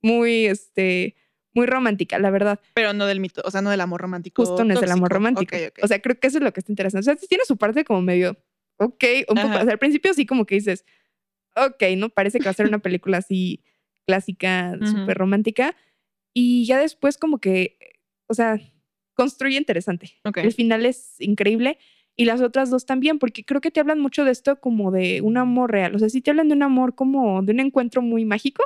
muy, 0.00 0.46
este, 0.46 1.16
muy 1.52 1.66
romántica, 1.66 2.18
la 2.18 2.30
verdad. 2.30 2.60
Pero 2.74 2.92
no 2.92 3.06
del 3.06 3.20
mito, 3.20 3.42
o 3.44 3.50
sea, 3.50 3.60
no 3.60 3.70
del 3.70 3.80
amor 3.80 4.00
romántico. 4.00 4.44
Justo 4.44 4.64
no 4.64 4.74
es 4.74 4.82
el 4.82 4.90
amor 4.90 5.10
romántico. 5.10 5.56
O 5.82 5.88
sea, 5.88 6.00
creo 6.00 6.18
que 6.18 6.26
eso 6.26 6.38
es 6.38 6.44
lo 6.44 6.52
que 6.52 6.60
está 6.60 6.70
interesante. 6.70 7.10
O 7.10 7.16
sea, 7.16 7.28
tiene 7.28 7.44
su 7.44 7.56
parte 7.56 7.84
como 7.84 8.02
medio, 8.02 8.36
ok, 8.76 9.04
un 9.28 9.36
poco. 9.36 9.48
O 9.48 9.62
sea, 9.62 9.72
al 9.72 9.78
principio 9.78 10.14
sí 10.14 10.26
como 10.26 10.46
que 10.46 10.56
dices, 10.56 10.84
ok, 11.56 11.82
¿no? 11.96 12.08
Parece 12.08 12.38
que 12.38 12.44
va 12.44 12.50
a 12.50 12.54
ser 12.54 12.66
una 12.66 12.78
película 12.78 13.18
así 13.18 13.62
clásica, 14.06 14.76
súper 14.84 15.16
romántica. 15.18 15.74
Y 16.34 16.64
ya 16.66 16.78
después 16.78 17.16
como 17.18 17.38
que, 17.38 17.78
o 18.28 18.34
sea, 18.34 18.58
construye 19.14 19.56
interesante. 19.56 20.12
El 20.42 20.52
final 20.52 20.84
es 20.86 21.20
increíble 21.20 21.78
y 22.16 22.24
las 22.26 22.40
otras 22.40 22.70
dos 22.70 22.86
también, 22.86 23.18
porque 23.18 23.44
creo 23.44 23.60
que 23.60 23.70
te 23.70 23.80
hablan 23.80 24.00
mucho 24.00 24.24
de 24.24 24.30
esto 24.32 24.60
como 24.60 24.90
de 24.90 25.20
un 25.20 25.36
amor 25.36 25.70
real. 25.72 25.94
O 25.94 25.98
sea, 25.98 26.08
sí 26.08 26.20
te 26.20 26.30
hablan 26.30 26.48
de 26.48 26.54
un 26.54 26.62
amor 26.62 26.94
como 26.94 27.42
de 27.42 27.52
un 27.52 27.60
encuentro 27.60 28.02
muy 28.02 28.24
mágico, 28.24 28.62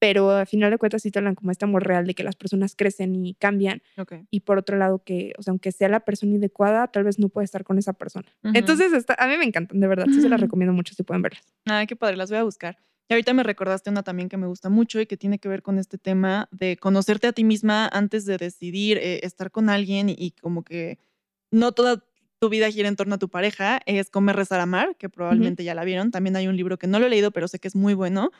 pero 0.00 0.30
al 0.32 0.46
final 0.46 0.70
de 0.70 0.78
cuentas 0.78 1.02
sí 1.02 1.10
te 1.10 1.18
hablan 1.18 1.34
como 1.34 1.50
este 1.50 1.64
amor 1.64 1.86
real 1.86 2.06
de 2.06 2.14
que 2.14 2.22
las 2.24 2.36
personas 2.36 2.74
crecen 2.76 3.14
y 3.24 3.34
cambian. 3.34 3.82
Y 4.30 4.40
por 4.40 4.58
otro 4.58 4.76
lado, 4.76 5.02
que, 5.02 5.32
o 5.38 5.42
sea, 5.42 5.52
aunque 5.52 5.72
sea 5.72 5.88
la 5.88 6.00
persona 6.00 6.36
adecuada, 6.36 6.88
tal 6.88 7.04
vez 7.04 7.18
no 7.18 7.28
puede 7.28 7.44
estar 7.44 7.64
con 7.64 7.78
esa 7.78 7.92
persona. 7.94 8.28
Entonces, 8.42 8.92
a 9.16 9.26
mí 9.26 9.36
me 9.38 9.44
encantan, 9.44 9.80
de 9.80 9.86
verdad. 9.86 10.06
Sí 10.12 10.20
se 10.20 10.28
las 10.28 10.40
recomiendo 10.40 10.72
mucho 10.72 10.94
si 10.94 11.02
pueden 11.04 11.22
verlas. 11.22 11.44
Ah, 11.66 11.86
qué 11.86 11.96
padre, 11.96 12.16
las 12.16 12.30
voy 12.30 12.38
a 12.38 12.44
buscar. 12.44 12.78
Y 13.08 13.12
ahorita 13.14 13.34
me 13.34 13.42
recordaste 13.42 13.90
una 13.90 14.02
también 14.02 14.28
que 14.28 14.36
me 14.36 14.46
gusta 14.46 14.70
mucho 14.70 15.00
y 15.00 15.06
que 15.06 15.16
tiene 15.16 15.38
que 15.38 15.48
ver 15.48 15.62
con 15.62 15.78
este 15.78 15.98
tema 15.98 16.48
de 16.52 16.76
conocerte 16.76 17.26
a 17.26 17.32
ti 17.32 17.44
misma 17.44 17.86
antes 17.88 18.24
de 18.24 18.38
decidir 18.38 18.96
eh, 18.98 19.20
estar 19.24 19.50
con 19.50 19.68
alguien 19.68 20.08
y, 20.08 20.30
como 20.40 20.64
que 20.64 20.98
no 21.50 21.72
toda 21.72 22.02
tu 22.40 22.48
vida 22.48 22.70
gira 22.70 22.88
en 22.88 22.96
torno 22.96 23.16
a 23.16 23.18
tu 23.18 23.28
pareja, 23.28 23.80
es 23.86 24.10
Comer, 24.10 24.36
Rezar, 24.36 24.60
Amar, 24.60 24.96
que 24.96 25.08
probablemente 25.08 25.64
ya 25.64 25.74
la 25.74 25.84
vieron. 25.84 26.10
También 26.10 26.36
hay 26.36 26.48
un 26.48 26.56
libro 26.56 26.78
que 26.78 26.86
no 26.86 26.98
lo 26.98 27.06
he 27.06 27.10
leído, 27.10 27.30
pero 27.30 27.46
sé 27.48 27.58
que 27.58 27.68
es 27.68 27.76
muy 27.76 27.94
bueno. 27.94 28.30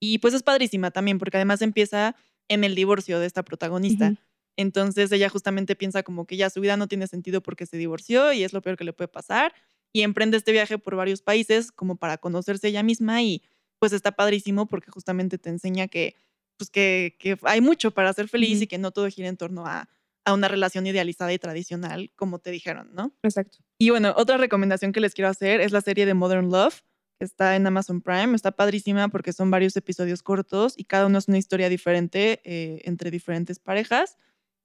Y 0.00 0.18
pues 0.18 0.34
es 0.34 0.42
padrísima 0.42 0.90
también, 0.90 1.18
porque 1.18 1.36
además 1.36 1.62
empieza 1.62 2.16
en 2.48 2.64
el 2.64 2.74
divorcio 2.74 3.20
de 3.20 3.26
esta 3.26 3.42
protagonista. 3.42 4.14
Entonces 4.56 5.12
ella 5.12 5.28
justamente 5.28 5.76
piensa 5.76 6.02
como 6.02 6.26
que 6.26 6.36
ya 6.36 6.50
su 6.50 6.60
vida 6.60 6.76
no 6.76 6.88
tiene 6.88 7.06
sentido 7.06 7.42
porque 7.42 7.64
se 7.64 7.76
divorció 7.76 8.32
y 8.32 8.42
es 8.42 8.52
lo 8.52 8.60
peor 8.60 8.76
que 8.76 8.84
le 8.84 8.92
puede 8.92 9.08
pasar. 9.08 9.54
Y 9.92 10.02
emprende 10.02 10.36
este 10.36 10.52
viaje 10.52 10.78
por 10.78 10.96
varios 10.96 11.22
países 11.22 11.70
como 11.72 11.96
para 11.96 12.18
conocerse 12.18 12.68
ella 12.68 12.82
misma 12.82 13.22
y 13.22 13.42
pues 13.78 13.92
está 13.92 14.12
padrísimo 14.12 14.66
porque 14.66 14.90
justamente 14.90 15.38
te 15.38 15.50
enseña 15.50 15.88
que, 15.88 16.16
pues 16.56 16.70
que, 16.70 17.16
que 17.18 17.38
hay 17.42 17.60
mucho 17.60 17.90
para 17.90 18.12
ser 18.12 18.28
feliz 18.28 18.62
y 18.62 18.66
que 18.66 18.78
no 18.78 18.90
todo 18.90 19.08
gira 19.08 19.28
en 19.28 19.36
torno 19.36 19.66
a, 19.66 19.88
a 20.28 20.34
una 20.34 20.48
relación 20.48 20.86
idealizada 20.86 21.32
y 21.32 21.38
tradicional, 21.38 22.10
como 22.16 22.38
te 22.38 22.50
dijeron, 22.50 22.90
¿no? 22.92 23.12
Exacto. 23.22 23.58
Y 23.78 23.90
bueno, 23.90 24.14
otra 24.16 24.36
recomendación 24.36 24.92
que 24.92 25.00
les 25.00 25.14
quiero 25.14 25.28
hacer 25.28 25.60
es 25.60 25.72
la 25.72 25.80
serie 25.80 26.06
de 26.06 26.14
Modern 26.14 26.50
Love, 26.50 26.82
que 27.18 27.24
está 27.24 27.56
en 27.56 27.66
Amazon 27.66 28.00
Prime. 28.00 28.34
Está 28.34 28.52
padrísima 28.52 29.08
porque 29.08 29.32
son 29.32 29.50
varios 29.50 29.76
episodios 29.76 30.22
cortos 30.22 30.74
y 30.76 30.84
cada 30.84 31.06
uno 31.06 31.18
es 31.18 31.28
una 31.28 31.38
historia 31.38 31.68
diferente 31.68 32.40
eh, 32.44 32.82
entre 32.84 33.10
diferentes 33.10 33.58
parejas. 33.58 34.16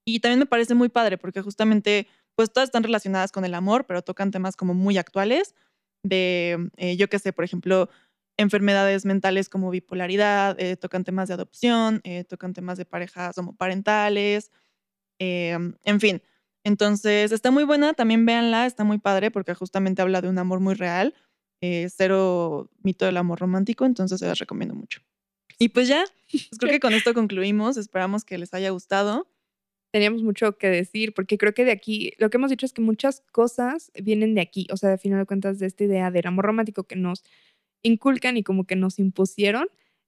Y 0.06 0.20
también 0.20 0.40
me 0.40 0.46
parece 0.46 0.76
muy 0.76 0.90
padre 0.90 1.18
porque 1.18 1.42
justamente, 1.42 2.08
pues 2.36 2.52
todas 2.52 2.68
están 2.68 2.84
relacionadas 2.84 3.32
con 3.32 3.46
el 3.46 3.54
amor, 3.54 3.86
pero 3.86 4.02
tocan 4.02 4.32
temas 4.32 4.56
como 4.56 4.74
muy 4.74 4.98
actuales 4.98 5.56
de, 6.04 6.70
eh, 6.76 6.98
yo 6.98 7.10
qué 7.10 7.20
sé, 7.20 7.32
por 7.32 7.46
ejemplo, 7.46 7.90
enfermedades 8.38 9.06
mentales 9.06 9.50
como 9.50 9.70
bipolaridad, 9.70 10.60
eh, 10.60 10.76
tocan 10.78 11.04
temas 11.04 11.28
de 11.28 11.36
adopción, 11.36 12.02
eh, 12.04 12.24
tocan 12.24 12.54
temas 12.54 12.78
de 12.78 12.86
parejas 12.86 13.38
homoparentales, 13.38 14.52
em, 15.20 15.76
en 15.84 16.00
fin. 16.00 16.22
Entonces, 16.64 17.32
está 17.32 17.52
muy 17.52 17.66
buena, 17.66 17.94
también 17.94 18.26
véanla, 18.26 18.66
está 18.66 18.84
muy 18.84 18.98
padre 18.98 19.32
porque 19.32 19.54
justamente 19.54 20.02
habla 20.02 20.22
de 20.22 20.30
un 20.30 20.40
amor 20.40 20.60
muy 20.60 20.76
real, 20.76 21.14
eh, 21.62 21.88
cero 21.90 22.70
mito 22.84 23.06
del 23.06 23.18
amor 23.18 23.40
romántico, 23.40 23.86
entonces 23.86 24.20
se 24.20 24.28
las 24.28 24.40
recomiendo 24.40 24.76
mucho. 24.76 25.02
Y 25.60 25.70
pues 25.70 25.88
ya, 25.88 26.04
pues 26.32 26.50
creo 26.60 26.72
que 26.72 26.80
con 26.80 26.94
esto 26.94 27.14
concluimos, 27.14 27.78
esperamos 27.78 28.26
que 28.26 28.38
les 28.38 28.54
haya 28.54 28.70
gustado. 28.72 29.28
Teníamos 29.92 30.24
mucho 30.24 30.58
que 30.58 30.70
decir, 30.70 31.14
porque 31.14 31.38
creo 31.38 31.54
que 31.54 31.66
de 31.66 31.72
aquí, 31.72 32.14
lo 32.18 32.30
que 32.30 32.38
hemos 32.38 32.50
dicho 32.50 32.66
es 32.66 32.74
que 32.74 32.82
muchas 32.82 33.22
cosas 33.32 33.92
vienen 34.02 34.34
de 34.34 34.42
aquí, 34.42 34.68
o 34.72 34.78
sea, 34.78 34.94
al 34.94 35.00
final 35.00 35.20
de 35.20 35.26
cuentas, 35.26 35.60
de 35.60 35.68
esta 35.68 35.84
idea 35.84 36.10
del 36.12 36.26
amor 36.26 36.46
romántico 36.46 36.86
que 36.86 36.96
nos 36.96 37.24
inculcan 37.84 38.38
y 38.38 38.44
como 38.44 38.66
que 38.66 38.76
nos 38.76 39.00
impusieron. 39.00 39.68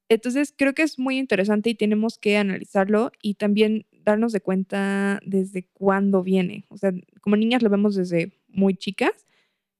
Entonces 0.09 0.53
creo 0.55 0.73
que 0.73 0.83
es 0.83 0.99
muy 0.99 1.17
interesante 1.17 1.69
y 1.69 1.75
tenemos 1.75 2.17
que 2.17 2.37
analizarlo 2.37 3.11
y 3.21 3.35
también 3.35 3.85
darnos 3.91 4.31
de 4.31 4.41
cuenta 4.41 5.19
desde 5.25 5.67
cuándo 5.73 6.23
viene. 6.23 6.65
O 6.69 6.77
sea, 6.77 6.91
como 7.21 7.35
niñas 7.35 7.63
lo 7.63 7.69
vemos 7.69 7.95
desde 7.95 8.33
muy 8.47 8.75
chicas, 8.75 9.25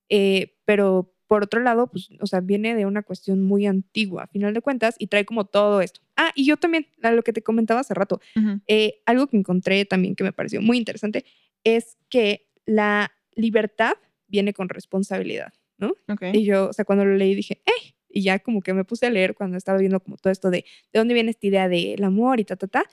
eh, 0.10 0.56
pero 0.66 1.16
por 1.28 1.44
otro 1.44 1.60
lado, 1.62 1.88
pues, 1.88 2.10
o 2.22 2.28
sea, 2.28 2.40
viene 2.40 2.76
de 2.76 2.86
una 2.86 3.02
cuestión 3.02 3.42
muy 3.42 3.66
antigua, 3.66 4.24
a 4.24 4.28
final 4.28 4.54
de 4.54 4.62
cuentas, 4.62 4.96
y 5.00 5.08
trae 5.08 5.26
como 5.26 5.46
todo 5.46 5.82
esto. 5.82 6.02
Ah, 6.16 6.32
y 6.36 6.46
yo 6.46 6.58
también, 6.58 6.88
lo 7.02 7.24
que 7.24 7.34
te 7.34 7.42
comentaba 7.42 7.80
hace 7.80 7.94
rato, 7.94 8.22
eh, 8.68 9.02
algo 9.06 9.28
que 9.28 9.38
encontré 9.38 9.86
también 9.86 10.16
que 10.16 10.24
me 10.24 10.34
pareció 10.34 10.62
muy 10.62 10.78
interesante 10.78 11.26
es 11.64 11.98
que 12.10 12.48
la 12.66 13.12
libertad 13.36 13.94
viene 14.28 14.54
con 14.54 14.70
responsabilidad. 14.70 15.54
¿No? 15.78 15.94
Y 16.34 16.46
yo, 16.46 16.70
o 16.70 16.74
sea, 16.74 16.86
cuando 16.86 17.06
lo 17.06 17.16
leí 17.16 17.36
dije, 17.36 17.62
¡eh! 17.66 17.96
Y 18.10 18.22
ya 18.24 18.40
como 18.40 18.62
que 18.62 18.74
me 18.74 18.86
puse 18.86 19.06
a 19.08 19.10
leer 19.10 19.36
cuando 19.36 19.58
estaba 19.58 19.78
viendo 19.78 20.00
como 20.00 20.16
todo 20.18 20.32
esto 20.32 20.50
de 20.50 20.64
de 20.94 21.00
dónde 21.00 21.14
viene 21.14 21.32
esta 21.32 21.48
idea 21.48 21.68
del 21.68 22.04
amor 22.04 22.40
y 22.40 22.46
ta, 22.46 22.56
ta, 22.56 22.68
ta. 22.68 22.84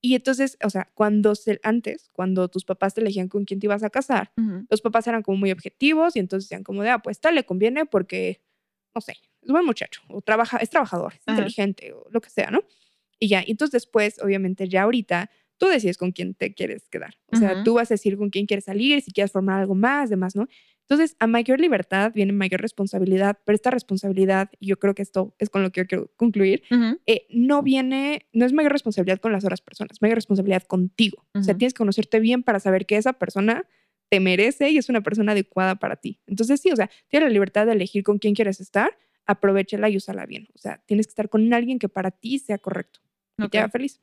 Y 0.00 0.14
entonces, 0.14 0.56
o 0.62 0.70
sea, 0.70 0.88
cuando 0.94 1.34
se, 1.34 1.58
antes, 1.64 2.10
cuando 2.12 2.48
tus 2.48 2.64
papás 2.64 2.94
te 2.94 3.00
elegían 3.00 3.28
con 3.28 3.44
quién 3.44 3.58
te 3.60 3.66
ibas 3.66 3.82
a 3.82 3.90
casar, 3.90 4.30
los 4.70 4.80
papás 4.80 5.06
eran 5.08 5.22
como 5.22 5.38
muy 5.38 5.50
objetivos 5.50 6.14
y 6.16 6.20
entonces 6.20 6.48
decían 6.48 6.62
como 6.64 6.82
de, 6.82 6.90
ah, 6.90 6.98
pues 7.00 7.18
tal 7.20 7.34
le 7.34 7.44
conviene 7.44 7.84
porque, 7.86 8.42
no 8.94 9.00
sé, 9.00 9.12
es 9.42 9.50
buen 9.50 9.64
muchacho, 9.64 10.02
o 10.08 10.20
trabaja, 10.22 10.58
es 10.58 10.70
trabajador, 10.70 11.14
es 11.14 11.22
inteligente, 11.26 11.92
o 11.94 12.06
lo 12.10 12.20
que 12.20 12.30
sea, 12.30 12.50
¿no? 12.50 12.60
Y 13.18 13.26
ya, 13.28 13.42
y 13.44 13.50
entonces 13.52 13.72
después, 13.72 14.20
obviamente, 14.22 14.68
ya 14.68 14.82
ahorita, 14.82 15.30
tú 15.56 15.66
decides 15.66 15.96
con 15.98 16.12
quién 16.12 16.34
te 16.34 16.54
quieres 16.54 16.88
quedar. 16.88 17.16
O 17.32 17.36
sea, 17.36 17.64
tú 17.64 17.74
vas 17.74 17.90
a 17.90 17.94
decir 17.94 18.16
con 18.16 18.30
quién 18.30 18.46
quieres 18.46 18.66
salir, 18.66 19.02
si 19.02 19.10
quieres 19.10 19.32
formar 19.32 19.60
algo 19.60 19.74
más, 19.74 20.10
demás, 20.10 20.36
¿no? 20.36 20.46
Entonces, 20.88 21.16
a 21.18 21.26
mayor 21.26 21.60
libertad 21.60 22.12
viene 22.14 22.32
mayor 22.32 22.62
responsabilidad, 22.62 23.38
pero 23.44 23.54
esta 23.54 23.70
responsabilidad, 23.70 24.48
yo 24.58 24.78
creo 24.78 24.94
que 24.94 25.02
esto 25.02 25.34
es 25.38 25.50
con 25.50 25.62
lo 25.62 25.70
que 25.70 25.82
yo 25.82 25.86
quiero 25.86 26.10
concluir, 26.16 26.62
eh, 27.04 27.26
no 27.28 27.62
viene, 27.62 28.26
no 28.32 28.46
es 28.46 28.54
mayor 28.54 28.72
responsabilidad 28.72 29.18
con 29.18 29.32
las 29.32 29.44
otras 29.44 29.60
personas, 29.60 29.92
es 29.92 30.02
mayor 30.02 30.16
responsabilidad 30.16 30.62
contigo. 30.62 31.26
O 31.34 31.42
sea, 31.42 31.54
tienes 31.54 31.74
que 31.74 31.78
conocerte 31.78 32.20
bien 32.20 32.42
para 32.42 32.58
saber 32.58 32.86
que 32.86 32.96
esa 32.96 33.12
persona 33.12 33.66
te 34.08 34.18
merece 34.18 34.70
y 34.70 34.78
es 34.78 34.88
una 34.88 35.02
persona 35.02 35.32
adecuada 35.32 35.74
para 35.74 35.96
ti. 35.96 36.20
Entonces, 36.26 36.60
sí, 36.62 36.70
o 36.72 36.76
sea, 36.76 36.90
tienes 37.08 37.28
la 37.28 37.32
libertad 37.34 37.66
de 37.66 37.72
elegir 37.72 38.02
con 38.02 38.18
quién 38.18 38.34
quieres 38.34 38.58
estar, 38.58 38.96
aprovechala 39.26 39.90
y 39.90 39.98
úsala 39.98 40.24
bien. 40.24 40.48
O 40.54 40.58
sea, 40.58 40.82
tienes 40.86 41.06
que 41.06 41.10
estar 41.10 41.28
con 41.28 41.52
alguien 41.52 41.78
que 41.78 41.90
para 41.90 42.10
ti 42.10 42.38
sea 42.38 42.56
correcto 42.56 43.00
y 43.36 43.46
te 43.48 43.58
haga 43.58 43.68
feliz. 43.68 44.00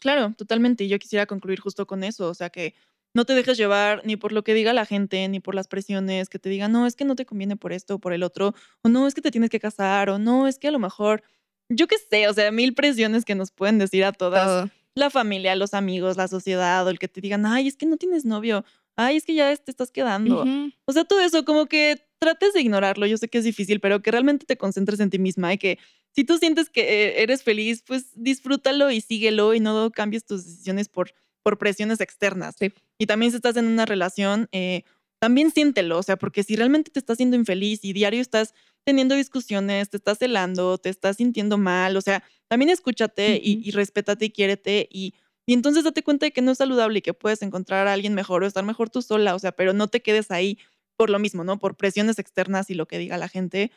Claro, 0.00 0.34
totalmente. 0.36 0.84
Y 0.84 0.88
yo 0.88 0.98
quisiera 0.98 1.26
concluir 1.26 1.60
justo 1.60 1.86
con 1.86 2.02
eso. 2.02 2.28
O 2.28 2.34
sea, 2.34 2.50
que 2.50 2.74
no 3.14 3.24
te 3.24 3.34
dejes 3.34 3.56
llevar 3.56 4.02
ni 4.04 4.16
por 4.16 4.32
lo 4.32 4.42
que 4.42 4.54
diga 4.54 4.72
la 4.72 4.84
gente, 4.84 5.26
ni 5.28 5.40
por 5.40 5.54
las 5.54 5.68
presiones 5.68 6.28
que 6.28 6.38
te 6.38 6.48
digan, 6.48 6.72
no, 6.72 6.86
es 6.86 6.96
que 6.96 7.04
no 7.04 7.16
te 7.16 7.24
conviene 7.24 7.56
por 7.56 7.72
esto 7.72 7.94
o 7.94 7.98
por 7.98 8.12
el 8.12 8.22
otro, 8.22 8.54
o 8.82 8.88
no, 8.88 9.06
es 9.06 9.14
que 9.14 9.22
te 9.22 9.30
tienes 9.30 9.50
que 9.50 9.60
casar, 9.60 10.10
o 10.10 10.18
no, 10.18 10.48
es 10.48 10.58
que 10.58 10.68
a 10.68 10.72
lo 10.72 10.80
mejor, 10.80 11.22
yo 11.68 11.86
qué 11.86 11.96
sé, 12.10 12.28
o 12.28 12.34
sea, 12.34 12.50
mil 12.50 12.74
presiones 12.74 13.24
que 13.24 13.36
nos 13.36 13.52
pueden 13.52 13.78
decir 13.78 14.04
a 14.04 14.12
todas, 14.12 14.68
la 14.96 15.10
familia, 15.10 15.56
los 15.56 15.74
amigos, 15.74 16.16
la 16.16 16.28
sociedad, 16.28 16.86
o 16.86 16.90
el 16.90 16.98
que 16.98 17.08
te 17.08 17.20
digan, 17.20 17.46
ay, 17.46 17.68
es 17.68 17.76
que 17.76 17.86
no 17.86 17.96
tienes 17.96 18.24
novio, 18.24 18.64
ay, 18.96 19.16
es 19.16 19.24
que 19.24 19.34
ya 19.34 19.56
te 19.56 19.70
estás 19.70 19.90
quedando. 19.90 20.44
O 20.84 20.92
sea, 20.92 21.04
todo 21.04 21.20
eso, 21.20 21.44
como 21.44 21.66
que 21.66 22.00
trates 22.18 22.52
de 22.52 22.60
ignorarlo, 22.60 23.06
yo 23.06 23.16
sé 23.16 23.28
que 23.28 23.38
es 23.38 23.44
difícil, 23.44 23.80
pero 23.80 24.02
que 24.02 24.10
realmente 24.10 24.46
te 24.46 24.56
concentres 24.56 25.00
en 25.00 25.10
ti 25.10 25.18
misma 25.18 25.52
y 25.52 25.58
que 25.58 25.78
si 26.14 26.24
tú 26.24 26.38
sientes 26.38 26.70
que 26.70 26.82
eh, 26.82 27.22
eres 27.22 27.42
feliz, 27.42 27.82
pues 27.84 28.10
disfrútalo 28.14 28.90
y 28.90 29.00
síguelo 29.00 29.52
y 29.52 29.60
no 29.60 29.90
cambies 29.90 30.24
tus 30.24 30.44
decisiones 30.44 30.88
por 30.88 31.12
por 31.44 31.58
presiones 31.58 32.00
externas. 32.00 32.56
Y 32.98 33.06
también 33.06 33.30
si 33.30 33.36
estás 33.36 33.56
en 33.56 33.66
una 33.66 33.86
relación, 33.86 34.48
eh, 34.50 34.82
también 35.20 35.52
siéntelo, 35.52 35.98
o 35.98 36.02
sea, 36.02 36.16
porque 36.16 36.42
si 36.42 36.56
realmente 36.56 36.90
te 36.90 36.98
estás 36.98 37.18
siendo 37.18 37.36
infeliz 37.36 37.84
y 37.84 37.92
diario 37.92 38.20
estás 38.20 38.54
teniendo 38.82 39.14
discusiones, 39.14 39.88
te 39.88 39.98
estás 39.98 40.18
celando, 40.18 40.78
te 40.78 40.88
estás 40.88 41.18
sintiendo 41.18 41.56
mal, 41.56 41.96
o 41.96 42.00
sea, 42.00 42.24
también 42.48 42.70
escúchate 42.70 43.40
y, 43.42 43.70
respétate 43.70 44.26
y 44.26 44.30
quiérete 44.30 44.88
y, 44.90 45.14
y 45.46 45.54
entonces 45.54 45.84
date 45.84 46.02
cuenta 46.02 46.26
de 46.26 46.32
que 46.32 46.42
no 46.42 46.50
es 46.50 46.58
saludable 46.58 46.98
y 46.98 47.02
que 47.02 47.14
puedes 47.14 47.42
encontrar 47.42 47.86
a 47.86 47.92
alguien 47.92 48.14
mejor 48.14 48.42
o 48.42 48.46
estar 48.46 48.64
mejor 48.64 48.90
tú 48.90 49.02
sola, 49.02 49.34
o 49.34 49.38
sea, 49.38 49.52
pero 49.52 49.72
no 49.72 49.88
te 49.88 50.02
quedes 50.02 50.30
ahí 50.30 50.58
por 50.96 51.10
lo 51.10 51.18
mismo, 51.18 51.44
¿no? 51.44 51.58
Por 51.58 51.76
presiones 51.76 52.18
externas 52.18 52.70
y 52.70 52.74
lo 52.74 52.86
que 52.86 52.98
diga 52.98 53.18
la 53.18 53.28
gente. 53.28 53.70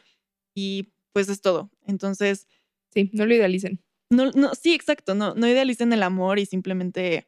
Y 0.56 0.94
pues 1.14 1.30
es 1.30 1.42
todo. 1.42 1.72
Entonces. 1.86 2.48
Sí, 2.94 3.10
no 3.14 3.26
lo 3.26 3.34
idealicen. 3.34 3.82
No, 4.10 4.32
no, 4.32 4.56
sí, 4.56 4.74
exacto, 4.74 5.16
no, 5.16 5.36
no 5.36 5.48
idealicen 5.48 5.92
el 5.92 6.04
amor 6.04 6.40
y 6.40 6.46
simplemente 6.46 7.28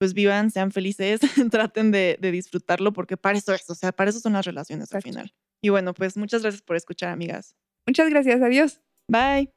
pues 0.00 0.14
vivan, 0.14 0.50
sean 0.50 0.72
felices, 0.72 1.20
traten 1.50 1.90
de, 1.90 2.16
disfrutarlo 2.22 2.94
porque 2.94 3.18
para 3.18 3.36
eso 3.36 3.52
es, 3.52 3.68
o 3.68 3.74
sea, 3.74 3.92
para 3.92 4.08
eso 4.08 4.18
son 4.18 4.32
las 4.32 4.46
relaciones 4.46 4.92
al 4.94 5.02
final. 5.02 5.34
Y 5.62 5.68
bueno, 5.68 5.92
pues 5.92 6.16
muchas 6.16 6.40
gracias 6.40 6.62
por 6.62 6.74
escuchar, 6.74 7.10
amigas. 7.10 7.54
Muchas 7.86 8.08
gracias, 8.08 8.40
adiós. 8.40 8.80
Bye. 9.08 9.52